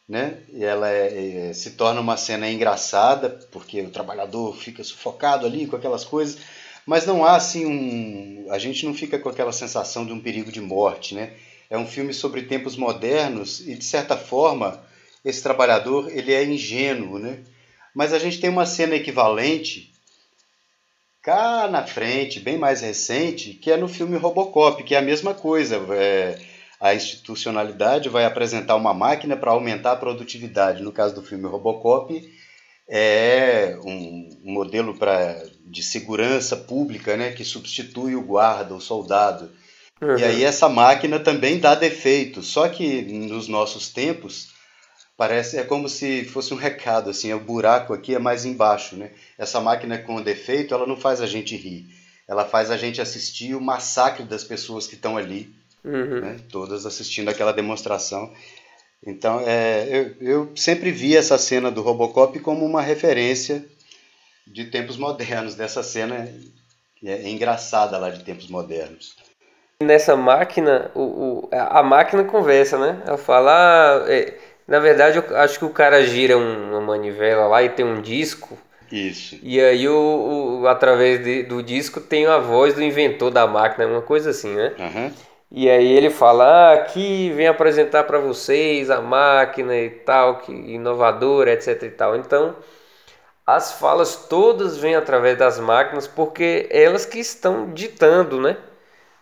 né? 0.07 0.39
E 0.51 0.64
ela 0.64 0.89
é, 0.89 1.49
é, 1.49 1.53
se 1.53 1.72
torna 1.72 2.01
uma 2.01 2.18
cena 2.18 2.49
engraçada 2.49 3.30
porque 3.51 3.82
o 3.82 3.91
trabalhador 3.91 4.55
fica 4.57 4.84
sufocado 4.84 5.45
ali 5.45 5.68
com 5.68 5.76
aquelas 5.76 6.03
coisas, 6.03 6.39
mas 6.86 7.05
não 7.05 7.24
há 7.24 7.36
assim 7.36 7.66
um, 7.66 8.47
a 8.51 8.57
gente 8.57 8.86
não 8.86 8.93
fica 8.93 9.20
com 9.20 9.30
aquela 9.30 9.51
sensação 9.51 10.05
de 10.05 10.12
um 10.12 10.20
perigo 10.20 10.51
de 10.51 10.60
morte, 10.60 11.14
né? 11.14 11.34
É 11.70 11.78
um 11.78 11.86
filme 11.86 12.14
sobre 12.14 12.41
tempos 12.43 12.76
modernos 12.76 13.68
e 13.68 13.76
de 13.76 13.86
certa 13.86 14.18
forma 14.18 14.84
esse 15.24 15.43
trabalhador 15.43 16.10
ele 16.12 16.34
é 16.34 16.43
ingênuo, 16.43 17.20
né? 17.20 17.43
Mas 17.93 18.14
a 18.14 18.18
gente 18.18 18.39
tem 18.39 18.49
uma 18.49 18.66
cena 18.66 18.95
equivalente 18.95 19.89
cá 21.30 21.68
na 21.70 21.86
frente, 21.86 22.40
bem 22.40 22.58
mais 22.58 22.82
recente, 22.82 23.54
que 23.54 23.70
é 23.70 23.78
no 23.78 23.88
filme 23.88 24.18
Robocop, 24.18 24.84
que 24.84 24.96
é 24.96 24.98
a 24.98 25.02
mesma 25.02 25.36
coisa. 25.36 25.76
É, 25.94 26.40
a 26.82 26.96
institucionalidade 26.96 28.10
vai 28.10 28.26
apresentar 28.26 28.76
uma 28.76 28.96
máquina 28.96 29.38
para 29.38 29.52
aumentar 29.52 29.92
a 29.92 29.96
produtividade. 29.98 30.82
No 30.82 30.92
caso 30.92 31.14
do 31.14 31.22
filme 31.22 31.48
Robocop, 31.48 32.20
é 32.90 33.78
um 33.86 34.28
modelo 34.44 34.98
pra, 34.98 35.40
de 35.68 35.84
segurança 35.84 36.58
pública 36.58 37.16
né, 37.16 37.32
que 37.32 37.46
substitui 37.46 38.16
o 38.16 38.24
guarda, 38.24 38.74
o 38.74 38.82
soldado. 38.82 39.52
Uhum. 40.02 40.18
E 40.18 40.24
aí 40.24 40.44
essa 40.44 40.68
máquina 40.68 41.20
também 41.20 41.60
dá 41.60 41.76
defeito. 41.76 42.42
Só 42.42 42.68
que 42.70 43.04
nos 43.04 43.48
nossos 43.48 43.90
tempos 43.90 44.48
parece 45.20 45.58
é 45.58 45.66
como 45.66 45.90
se 45.90 46.24
fosse 46.24 46.54
um 46.54 46.58
recado 46.58 47.10
assim, 47.10 47.34
o 47.34 47.40
buraco 47.42 47.94
aqui 47.94 48.16
é 48.16 48.20
mais 48.20 48.46
embaixo, 48.46 48.96
né? 48.96 49.12
Essa 49.38 49.60
máquina 49.60 49.98
com 49.98 50.22
defeito, 50.22 50.74
ela 50.74 50.88
não 50.88 50.96
faz 50.96 51.20
a 51.20 51.28
gente 51.28 51.58
rir, 51.58 51.88
ela 52.26 52.46
faz 52.46 52.72
a 52.72 52.78
gente 52.78 53.02
assistir 53.02 53.54
o 53.54 53.60
massacre 53.60 54.24
das 54.24 54.46
pessoas 54.46 54.88
que 54.88 54.96
estão 54.96 55.18
ali, 55.18 55.54
uhum. 55.84 56.22
né? 56.22 56.38
Todas 56.50 56.86
assistindo 56.86 57.28
aquela 57.28 57.52
demonstração. 57.52 58.32
Então, 59.06 59.42
é, 59.46 59.90
eu, 59.90 60.16
eu 60.22 60.52
sempre 60.56 60.90
vi 60.90 61.18
essa 61.18 61.38
cena 61.38 61.70
do 61.70 61.82
Robocop 61.82 62.40
como 62.40 62.66
uma 62.66 62.82
referência 62.82 63.66
de 64.48 64.66
tempos 64.68 64.96
modernos, 64.96 65.54
dessa 65.54 65.84
cena 65.84 66.30
é, 67.04 67.12
é 67.12 67.30
engraçada 67.30 67.98
lá 67.98 68.10
de 68.10 68.24
tempos 68.24 68.48
modernos. 68.48 69.18
Nessa 69.82 70.16
máquina, 70.16 70.92
o, 70.96 71.02
o, 71.02 71.50
a 71.52 71.84
máquina 71.84 72.24
conversa, 72.24 72.78
né? 72.78 73.04
Ela 73.06 73.18
fala, 73.18 73.52
ah, 73.52 74.06
é 74.10 74.49
na 74.70 74.78
verdade, 74.78 75.18
eu 75.18 75.38
acho 75.38 75.58
que 75.58 75.66
o 75.66 75.72
cara 75.72 76.06
gira 76.06 76.38
uma 76.38 76.80
manivela 76.80 77.48
lá 77.48 77.64
e 77.64 77.70
tem 77.70 77.84
um 77.84 78.00
disco. 78.00 78.56
Isso. 78.92 79.40
E 79.42 79.60
aí, 79.60 79.90
o, 79.90 80.60
o 80.62 80.68
através 80.68 81.24
de, 81.24 81.42
do 81.42 81.64
disco, 81.64 82.00
tem 82.00 82.28
a 82.28 82.38
voz 82.38 82.76
do 82.76 82.84
inventor 82.84 83.32
da 83.32 83.48
máquina, 83.48 83.88
uma 83.88 84.04
coisa 84.04 84.30
assim, 84.30 84.54
né? 84.54 84.74
Uhum. 84.78 85.12
E 85.52 85.68
aí 85.68 85.92
ele 85.92 86.12
fala, 86.12 86.44
ah, 86.44 86.74
aqui 86.74 87.32
vem 87.36 87.48
apresentar 87.48 88.04
para 88.04 88.20
vocês 88.20 88.92
a 88.92 89.02
máquina 89.02 89.76
e 89.76 89.90
tal, 89.90 90.38
que 90.38 90.52
inovadora, 90.52 91.52
etc 91.52 91.82
e 91.82 91.90
tal. 91.90 92.16
Então, 92.16 92.56
as 93.48 93.72
falas 93.72 94.28
todas 94.28 94.78
vêm 94.78 94.94
através 94.96 95.36
das 95.36 95.60
máquinas 95.60 96.08
porque 96.08 96.68
elas 96.70 97.08
que 97.08 97.18
estão 97.18 97.74
ditando, 97.74 98.40
né? 98.40 98.56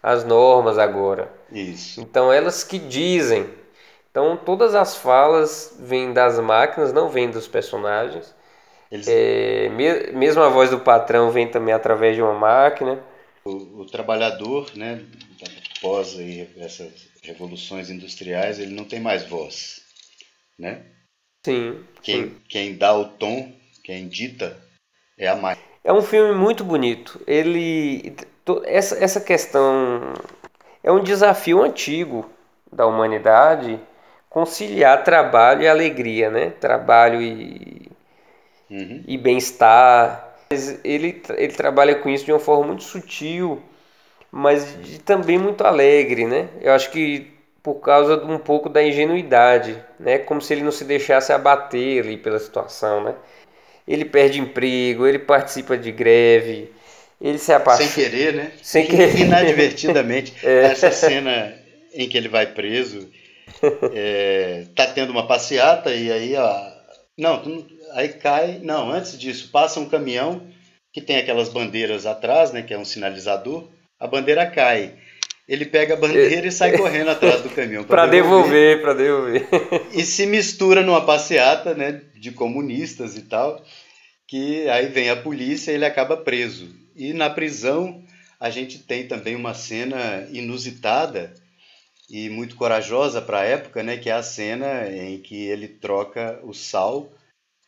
As 0.04 0.26
normas 0.26 0.78
agora. 0.78 1.32
Isso. 1.50 2.02
Então, 2.02 2.34
elas 2.34 2.66
que 2.66 2.78
dizem 2.78 3.50
então 4.18 4.36
todas 4.36 4.74
as 4.74 4.96
falas 4.96 5.78
vêm 5.80 6.12
das 6.12 6.40
máquinas, 6.40 6.92
não 6.92 7.08
vêm 7.08 7.30
dos 7.30 7.48
personagens. 7.48 8.34
Eles... 8.92 9.08
É, 9.08 9.70
me, 9.70 10.12
mesmo 10.12 10.42
a 10.42 10.50
voz 10.50 10.72
do 10.72 10.80
patrão 10.80 11.30
vem 11.30 11.48
também 11.48 11.72
através 11.72 12.16
de 12.16 12.22
uma 12.24 12.34
máquina. 12.34 13.00
O, 13.46 13.82
o 13.82 13.86
trabalhador, 13.86 14.72
né, 14.76 15.06
após 15.78 16.18
aí 16.18 16.50
essas 16.58 17.10
revoluções 17.22 17.92
industriais, 17.92 18.58
ele 18.58 18.74
não 18.74 18.86
tem 18.86 19.00
mais 19.00 19.24
voz, 19.24 19.84
né? 20.58 20.82
Sim. 21.46 21.84
Quem, 22.02 22.24
sim. 22.24 22.42
quem 22.50 22.76
dá 22.76 22.98
o 22.98 23.06
tom, 23.06 23.54
quem 23.84 24.08
dita, 24.08 24.58
é 25.16 25.28
a 25.28 25.36
máquina. 25.36 25.68
É 25.84 25.94
um 25.94 26.02
filme 26.02 26.34
muito 26.34 26.64
bonito. 26.64 27.22
Ele 27.28 28.16
essa, 28.66 28.98
essa 28.98 29.22
questão 29.22 30.14
é 30.82 30.92
um 30.92 31.04
desafio 31.04 31.62
antigo 31.62 32.28
da 32.72 32.88
humanidade 32.88 33.80
conciliar 34.38 35.04
trabalho 35.04 35.64
e 35.64 35.68
alegria, 35.68 36.30
né? 36.30 36.52
Trabalho 36.62 37.20
e, 37.20 37.90
uhum. 38.70 39.04
e 39.08 39.18
bem-estar. 39.18 40.36
Ele, 40.84 41.24
ele 41.36 41.54
trabalha 41.54 41.96
com 41.96 42.08
isso 42.08 42.24
de 42.24 42.32
uma 42.32 42.40
forma 42.40 42.68
muito 42.68 42.84
sutil, 42.84 43.60
mas 44.32 44.80
de, 44.80 45.00
também 45.00 45.40
muito 45.40 45.64
alegre, 45.66 46.28
né? 46.28 46.50
Eu 46.62 46.72
acho 46.74 46.92
que 46.92 47.32
por 47.64 47.80
causa 47.80 48.16
de 48.16 48.32
um 48.32 48.38
pouco 48.38 48.70
da 48.70 48.84
ingenuidade, 48.84 49.76
né? 50.00 50.20
Como 50.20 50.40
se 50.40 50.54
ele 50.54 50.62
não 50.62 50.72
se 50.72 50.86
deixasse 50.86 51.34
abater 51.34 52.04
ali 52.04 52.16
pela 52.16 52.38
situação, 52.38 53.04
né? 53.04 53.16
Ele 53.88 54.06
perde 54.06 54.40
emprego, 54.40 55.08
ele 55.08 55.18
participa 55.18 55.76
de 55.76 55.92
greve, 55.92 56.72
ele 57.20 57.40
se 57.40 57.52
apaixona. 57.52 57.90
Sem 57.90 58.04
querer, 58.04 58.34
né? 58.36 58.52
Sem 58.62 58.86
querer. 58.86 59.20
Inadvertidamente. 59.20 60.36
é. 60.46 60.66
Essa 60.66 60.92
cena 60.92 61.56
em 61.92 62.08
que 62.08 62.16
ele 62.16 62.30
vai 62.30 62.46
preso 62.46 63.17
é, 63.94 64.66
tá 64.76 64.88
tendo 64.88 65.12
uma 65.12 65.28
passeata 65.28 65.94
e 65.94 66.12
aí, 66.12 66.36
ó, 66.36 66.72
não, 67.18 67.66
aí 67.94 68.10
cai, 68.10 68.60
não, 68.62 68.92
antes 68.92 69.18
disso, 69.18 69.50
passa 69.52 69.80
um 69.80 69.90
caminhão 69.90 70.42
que 70.94 71.02
tem 71.02 71.18
aquelas 71.18 71.50
bandeiras 71.50 72.06
atrás, 72.06 72.52
né, 72.52 72.62
que 72.62 72.74
é 72.74 72.78
um 72.78 72.86
sinalizador, 72.86 73.68
a 74.00 74.08
bandeira 74.08 74.46
cai. 74.46 74.94
Ele 75.48 75.66
pega 75.66 75.94
a 75.94 75.98
bandeira 75.98 76.46
e 76.46 76.52
sai 76.52 76.78
correndo 76.78 77.10
atrás 77.10 77.42
do 77.42 77.50
caminhão 77.50 77.84
para 77.84 78.06
devolver, 78.06 78.82
para 78.82 78.94
devolver. 78.94 79.48
E 79.94 80.04
se 80.04 80.26
mistura 80.26 80.84
numa 80.84 81.06
passeata, 81.06 81.74
né, 81.74 82.02
de 82.16 82.32
comunistas 82.32 83.16
e 83.16 83.22
tal, 83.22 83.64
que 84.28 84.68
aí 84.70 84.88
vem 84.88 85.10
a 85.10 85.16
polícia 85.16 85.72
e 85.72 85.76
ele 85.76 85.86
acaba 85.86 86.18
preso. 86.18 86.68
E 86.96 87.14
na 87.14 87.30
prisão 87.30 88.04
a 88.40 88.50
gente 88.50 88.80
tem 88.80 89.08
também 89.08 89.36
uma 89.36 89.54
cena 89.54 90.28
inusitada, 90.32 91.34
e 92.10 92.30
muito 92.30 92.56
corajosa 92.56 93.22
para 93.22 93.40
a 93.40 93.46
época, 93.46 93.84
né, 93.84 93.98
que 93.98 94.10
é 94.10 94.14
a 94.14 94.24
cena 94.24 94.88
em 94.90 95.20
que 95.20 95.48
ele 95.48 95.68
troca 95.68 96.40
o 96.44 96.54
sal 96.54 97.12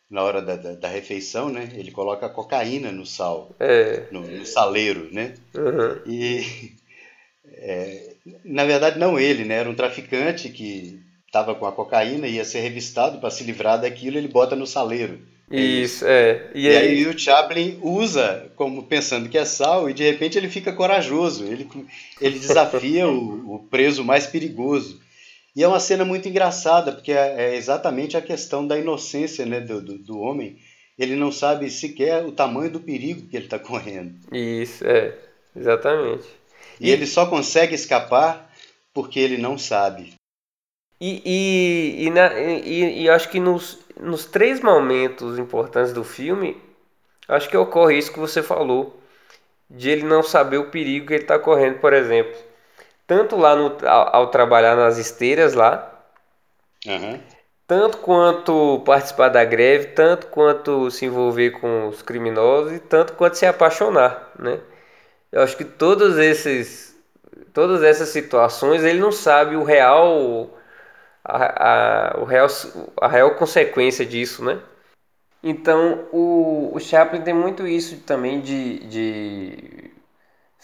na 0.09 0.23
hora 0.23 0.41
da, 0.41 0.55
da, 0.55 0.73
da 0.73 0.87
refeição, 0.87 1.49
né? 1.49 1.69
Ele 1.73 1.91
coloca 1.91 2.27
cocaína 2.27 2.91
no 2.91 3.05
sal, 3.05 3.55
é. 3.59 4.07
no, 4.11 4.21
no, 4.21 4.45
saleiro, 4.45 5.07
né? 5.13 5.35
Uhum. 5.53 6.01
E 6.07 6.73
é, 7.45 8.15
na 8.43 8.65
verdade 8.65 8.97
não 8.97 9.19
ele, 9.19 9.45
né? 9.45 9.55
Era 9.55 9.69
um 9.69 9.75
traficante 9.75 10.49
que 10.49 10.99
estava 11.27 11.53
com 11.53 11.67
a 11.67 11.71
cocaína, 11.71 12.27
ia 12.27 12.43
ser 12.43 12.61
revistado 12.61 13.19
para 13.19 13.29
se 13.29 13.43
livrar 13.43 13.79
daquilo, 13.79 14.17
ele 14.17 14.27
bota 14.27 14.55
no 14.55 14.65
saleiro. 14.65 15.19
Isso, 15.51 16.05
é. 16.05 16.51
E, 16.53 16.65
e 16.65 16.69
aí... 16.69 16.77
aí... 16.77 17.07
o 17.07 17.17
Chaplin 17.17 17.79
usa 17.81 18.51
como 18.55 18.83
pensando 18.83 19.29
que 19.29 19.37
é 19.37 19.45
sal 19.45 19.89
e 19.89 19.93
de 19.93 20.03
repente 20.03 20.37
ele 20.37 20.47
fica 20.47 20.71
corajoso, 20.71 21.43
ele, 21.45 21.67
ele 22.21 22.37
desafia 22.37 23.07
o, 23.07 23.38
o, 23.59 23.67
preso 23.67 24.03
mais 24.03 24.27
perigoso. 24.27 25.01
E 25.55 25.63
é 25.63 25.67
uma 25.67 25.79
cena 25.79 26.05
muito 26.05 26.27
engraçada, 26.27 26.91
porque 26.91 27.11
é, 27.11 27.53
é 27.53 27.55
exatamente 27.55 28.15
a 28.15 28.21
questão 28.21 28.65
da 28.65 28.77
inocência 28.77 29.45
né, 29.45 29.59
do, 29.59 29.81
do, 29.81 29.97
do, 29.97 30.19
homem. 30.19 30.57
Ele 30.97 31.15
não 31.15 31.31
sabe 31.31 31.69
sequer 31.69 32.25
o 32.25 32.31
tamanho 32.31 32.71
do 32.71 32.79
perigo 32.79 33.27
que 33.27 33.35
ele 33.35 33.45
está 33.45 33.57
correndo. 33.59 34.15
Isso, 34.31 34.85
é, 34.85 35.17
exatamente. 35.55 36.27
E, 36.79 36.87
e 36.87 36.91
ele 36.91 37.05
só 37.05 37.25
consegue 37.25 37.75
escapar 37.75 38.49
porque 38.93 39.19
ele 39.19 39.37
não 39.37 39.57
sabe. 39.57 40.13
E, 41.01 41.21
e, 41.25 42.05
e, 42.05 42.09
na, 42.09 42.37
e, 42.39 43.03
e 43.03 43.09
acho 43.09 43.29
que 43.29 43.39
nos, 43.39 43.79
nos 43.99 44.25
três 44.25 44.59
momentos 44.61 45.39
importantes 45.39 45.93
do 45.93 46.03
filme, 46.03 46.57
acho 47.27 47.49
que 47.49 47.55
ocorre 47.55 47.97
isso 47.97 48.11
que 48.11 48.19
você 48.19 48.43
falou, 48.43 48.99
de 49.69 49.89
ele 49.89 50.03
não 50.03 50.23
saber 50.23 50.57
o 50.57 50.69
perigo 50.69 51.07
que 51.07 51.13
ele 51.13 51.23
está 51.23 51.37
correndo, 51.37 51.79
por 51.79 51.93
exemplo. 51.93 52.35
Tanto 53.09 53.35
lá 53.35 53.55
no, 53.55 53.75
ao, 53.87 54.15
ao 54.17 54.27
trabalhar 54.31 54.75
nas 54.75 54.99
esteiras 54.99 55.55
lá, 55.55 55.91
uhum. 56.85 57.19
tanto 57.67 57.97
quanto 57.97 58.81
participar 58.85 59.29
da 59.29 59.43
greve, 59.43 59.87
tanto 59.87 60.27
quanto 60.27 60.91
se 60.91 61.05
envolver 61.05 61.51
com 61.51 61.87
os 61.87 62.03
criminosos 62.03 62.73
e 62.73 62.79
tanto 62.79 63.13
quanto 63.13 63.35
se 63.35 63.47
apaixonar, 63.47 64.31
né? 64.37 64.59
Eu 65.31 65.41
acho 65.41 65.57
que 65.57 65.65
todos 65.65 66.17
esses, 66.19 66.95
todas 67.53 67.83
essas 67.83 68.09
situações 68.09 68.83
ele 68.83 68.99
não 68.99 69.11
sabe 69.11 69.55
o 69.55 69.63
real 69.63 70.51
a, 71.23 72.13
a, 72.15 72.21
o 72.21 72.25
real, 72.25 72.47
a 73.01 73.07
real 73.07 73.35
consequência 73.35 74.05
disso, 74.05 74.43
né? 74.45 74.61
Então, 75.41 76.07
o, 76.11 76.71
o 76.75 76.79
Chaplin 76.79 77.21
tem 77.23 77.33
muito 77.33 77.67
isso 77.67 77.97
também 78.01 78.41
de, 78.41 78.79
de 78.87 79.88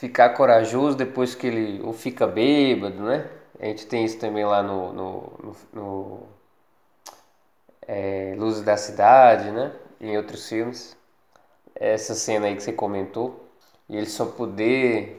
ficar 0.05 0.29
corajoso 0.29 0.95
depois 0.95 1.33
que 1.33 1.47
ele 1.47 1.81
ou 1.81 1.91
fica 1.91 2.27
bêbado, 2.27 3.01
né? 3.03 3.27
A 3.59 3.65
gente 3.65 3.87
tem 3.87 4.05
isso 4.05 4.19
também 4.19 4.45
lá 4.45 4.61
no, 4.61 4.93
no, 4.93 5.33
no, 5.43 5.55
no 5.73 6.23
é, 7.87 8.35
Luzes 8.37 8.61
da 8.61 8.77
Cidade, 8.77 9.49
né? 9.49 9.71
Em 9.99 10.15
outros 10.15 10.47
filmes. 10.47 10.95
Essa 11.73 12.13
cena 12.13 12.47
aí 12.47 12.55
que 12.55 12.61
você 12.61 12.71
comentou. 12.71 13.49
E 13.89 13.97
ele 13.97 14.05
só 14.05 14.25
poder... 14.25 15.17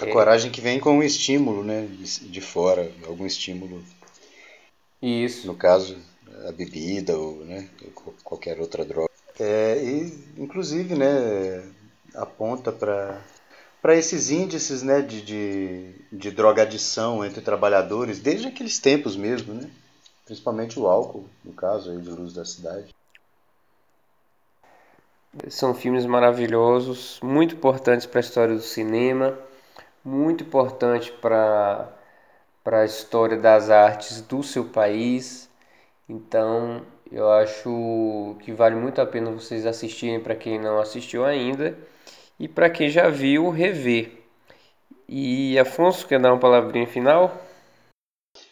A 0.00 0.06
é, 0.06 0.10
coragem 0.10 0.50
que 0.50 0.60
vem 0.60 0.80
com 0.80 0.98
um 0.98 1.02
estímulo, 1.02 1.62
né? 1.62 1.86
De, 1.86 2.28
de 2.28 2.40
fora, 2.40 2.90
algum 3.06 3.26
estímulo 3.26 3.82
isso. 5.00 5.46
No 5.46 5.54
caso, 5.54 5.96
a 6.48 6.52
bebida 6.52 7.16
ou 7.16 7.44
né, 7.44 7.68
qualquer 8.24 8.58
outra 8.58 8.84
droga. 8.84 9.10
É, 9.38 9.78
e, 9.82 10.24
inclusive, 10.38 10.94
né, 10.94 11.62
aponta 12.14 12.72
para 12.72 13.20
para 13.84 13.94
esses 13.96 14.30
índices 14.30 14.82
né, 14.82 15.02
de, 15.02 15.20
de, 15.20 15.94
de 16.10 16.30
drogadição 16.30 17.22
entre 17.22 17.42
trabalhadores, 17.42 18.18
desde 18.18 18.48
aqueles 18.48 18.78
tempos 18.78 19.14
mesmo, 19.14 19.52
né? 19.52 19.68
principalmente 20.24 20.80
o 20.80 20.86
álcool, 20.86 21.28
no 21.44 21.52
caso 21.52 21.90
aí 21.90 21.98
de 21.98 22.08
luz 22.08 22.32
da 22.32 22.46
cidade. 22.46 22.94
São 25.50 25.74
filmes 25.74 26.06
maravilhosos, 26.06 27.20
muito 27.22 27.56
importantes 27.56 28.06
para 28.06 28.20
a 28.20 28.22
história 28.22 28.54
do 28.54 28.62
cinema, 28.62 29.38
muito 30.02 30.44
importante 30.44 31.12
para 31.12 31.92
para 32.64 32.80
a 32.80 32.84
história 32.86 33.36
das 33.36 33.68
artes 33.68 34.22
do 34.22 34.42
seu 34.42 34.64
país. 34.64 35.50
Então, 36.08 36.80
eu 37.12 37.30
acho 37.30 38.34
que 38.40 38.50
vale 38.50 38.76
muito 38.76 39.02
a 39.02 39.04
pena 39.04 39.30
vocês 39.30 39.66
assistirem 39.66 40.20
para 40.20 40.34
quem 40.34 40.58
não 40.58 40.80
assistiu 40.80 41.22
ainda 41.22 41.76
e 42.38 42.48
para 42.48 42.70
quem 42.70 42.88
já 42.90 43.08
viu, 43.08 43.50
rever. 43.50 44.12
E 45.08 45.58
Afonso, 45.58 46.06
quer 46.06 46.20
dar 46.20 46.32
uma 46.32 46.40
palavrinha 46.40 46.86
final? 46.86 47.40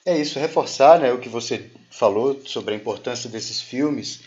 É 0.04 0.16
isso, 0.16 0.38
reforçar 0.38 1.00
né, 1.00 1.12
o 1.12 1.18
que 1.18 1.28
você 1.28 1.70
falou 1.90 2.40
sobre 2.46 2.74
a 2.74 2.76
importância 2.76 3.28
desses 3.28 3.60
filmes 3.60 4.22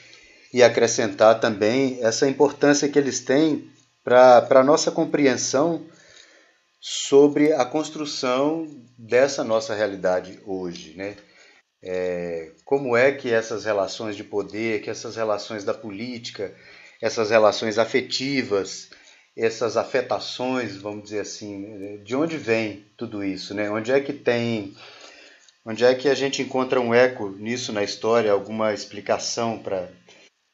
e 0.53 0.63
acrescentar 0.63 1.39
também 1.39 1.99
essa 2.01 2.27
importância 2.27 2.89
que 2.89 2.97
eles 2.97 3.21
têm 3.21 3.69
para 4.03 4.47
a 4.49 4.63
nossa 4.63 4.91
compreensão 4.91 5.85
sobre 6.79 7.51
a 7.53 7.65
construção 7.65 8.67
dessa 8.97 9.43
nossa 9.43 9.73
realidade 9.73 10.39
hoje, 10.45 10.95
né? 10.95 11.15
É, 11.83 12.51
como 12.63 12.95
é 12.95 13.11
que 13.11 13.31
essas 13.31 13.65
relações 13.65 14.15
de 14.15 14.23
poder, 14.23 14.81
que 14.81 14.89
essas 14.89 15.15
relações 15.15 15.63
da 15.63 15.73
política, 15.73 16.55
essas 17.01 17.29
relações 17.29 17.77
afetivas, 17.77 18.89
essas 19.35 19.75
afetações, 19.75 20.77
vamos 20.77 21.03
dizer 21.05 21.21
assim, 21.21 22.01
de 22.03 22.15
onde 22.15 22.37
vem 22.37 22.85
tudo 22.95 23.23
isso, 23.23 23.53
né? 23.53 23.69
Onde 23.69 23.91
é 23.91 23.99
que 23.99 24.13
tem, 24.13 24.75
onde 25.65 25.83
é 25.83 25.93
que 25.93 26.07
a 26.07 26.15
gente 26.15 26.41
encontra 26.41 26.79
um 26.79 26.93
eco 26.93 27.29
nisso 27.29 27.73
na 27.73 27.83
história, 27.83 28.31
alguma 28.31 28.73
explicação 28.73 29.59
para, 29.59 29.89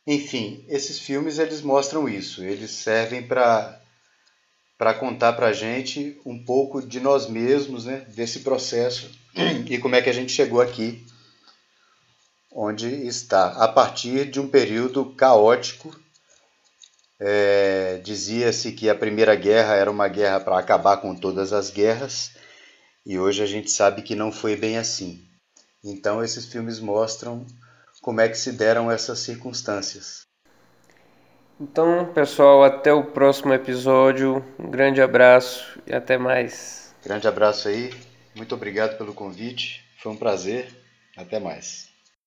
enfim, 0.07 0.65
esses 0.67 0.99
filmes 0.99 1.37
eles 1.37 1.61
mostram 1.61 2.09
isso, 2.09 2.43
eles 2.43 2.71
servem 2.71 3.27
para 3.27 3.77
para 4.77 4.95
contar 4.95 5.33
para 5.33 5.49
a 5.49 5.53
gente 5.53 6.19
um 6.25 6.43
pouco 6.43 6.81
de 6.81 6.99
nós 6.99 7.29
mesmos, 7.29 7.85
né, 7.85 8.03
desse 8.15 8.39
processo 8.39 9.11
e 9.69 9.77
como 9.77 9.95
é 9.95 10.01
que 10.01 10.09
a 10.09 10.13
gente 10.13 10.31
chegou 10.31 10.59
aqui, 10.59 11.05
onde 12.51 12.87
está, 12.87 13.63
a 13.63 13.67
partir 13.67 14.25
de 14.25 14.39
um 14.39 14.47
período 14.47 15.13
caótico. 15.13 15.95
É, 17.23 17.99
Dizia-se 18.03 18.71
que 18.71 18.89
a 18.89 18.95
Primeira 18.95 19.35
Guerra 19.35 19.75
era 19.75 19.91
uma 19.91 20.07
guerra 20.07 20.39
para 20.39 20.57
acabar 20.57 20.97
com 20.97 21.13
todas 21.13 21.53
as 21.53 21.69
guerras, 21.69 22.31
e 23.05 23.19
hoje 23.19 23.43
a 23.43 23.45
gente 23.45 23.69
sabe 23.69 24.01
que 24.01 24.15
não 24.15 24.31
foi 24.31 24.55
bem 24.55 24.79
assim. 24.79 25.23
Então, 25.83 26.23
esses 26.23 26.47
filmes 26.47 26.79
mostram 26.79 27.45
como 28.01 28.21
é 28.21 28.27
que 28.27 28.37
se 28.37 28.51
deram 28.51 28.91
essas 28.91 29.19
circunstâncias. 29.19 30.21
Então, 31.59 32.11
pessoal, 32.11 32.63
até 32.63 32.91
o 32.91 33.03
próximo 33.03 33.53
episódio. 33.53 34.43
Um 34.57 34.71
grande 34.71 34.99
abraço 34.99 35.79
e 35.85 35.93
até 35.93 36.17
mais. 36.17 36.95
Grande 37.03 37.27
abraço 37.27 37.67
aí. 37.67 37.93
Muito 38.35 38.55
obrigado 38.55 38.97
pelo 38.97 39.13
convite. 39.13 39.85
Foi 40.01 40.11
um 40.11 40.17
prazer. 40.17 40.75
Até 41.15 41.39
mais. 41.39 41.90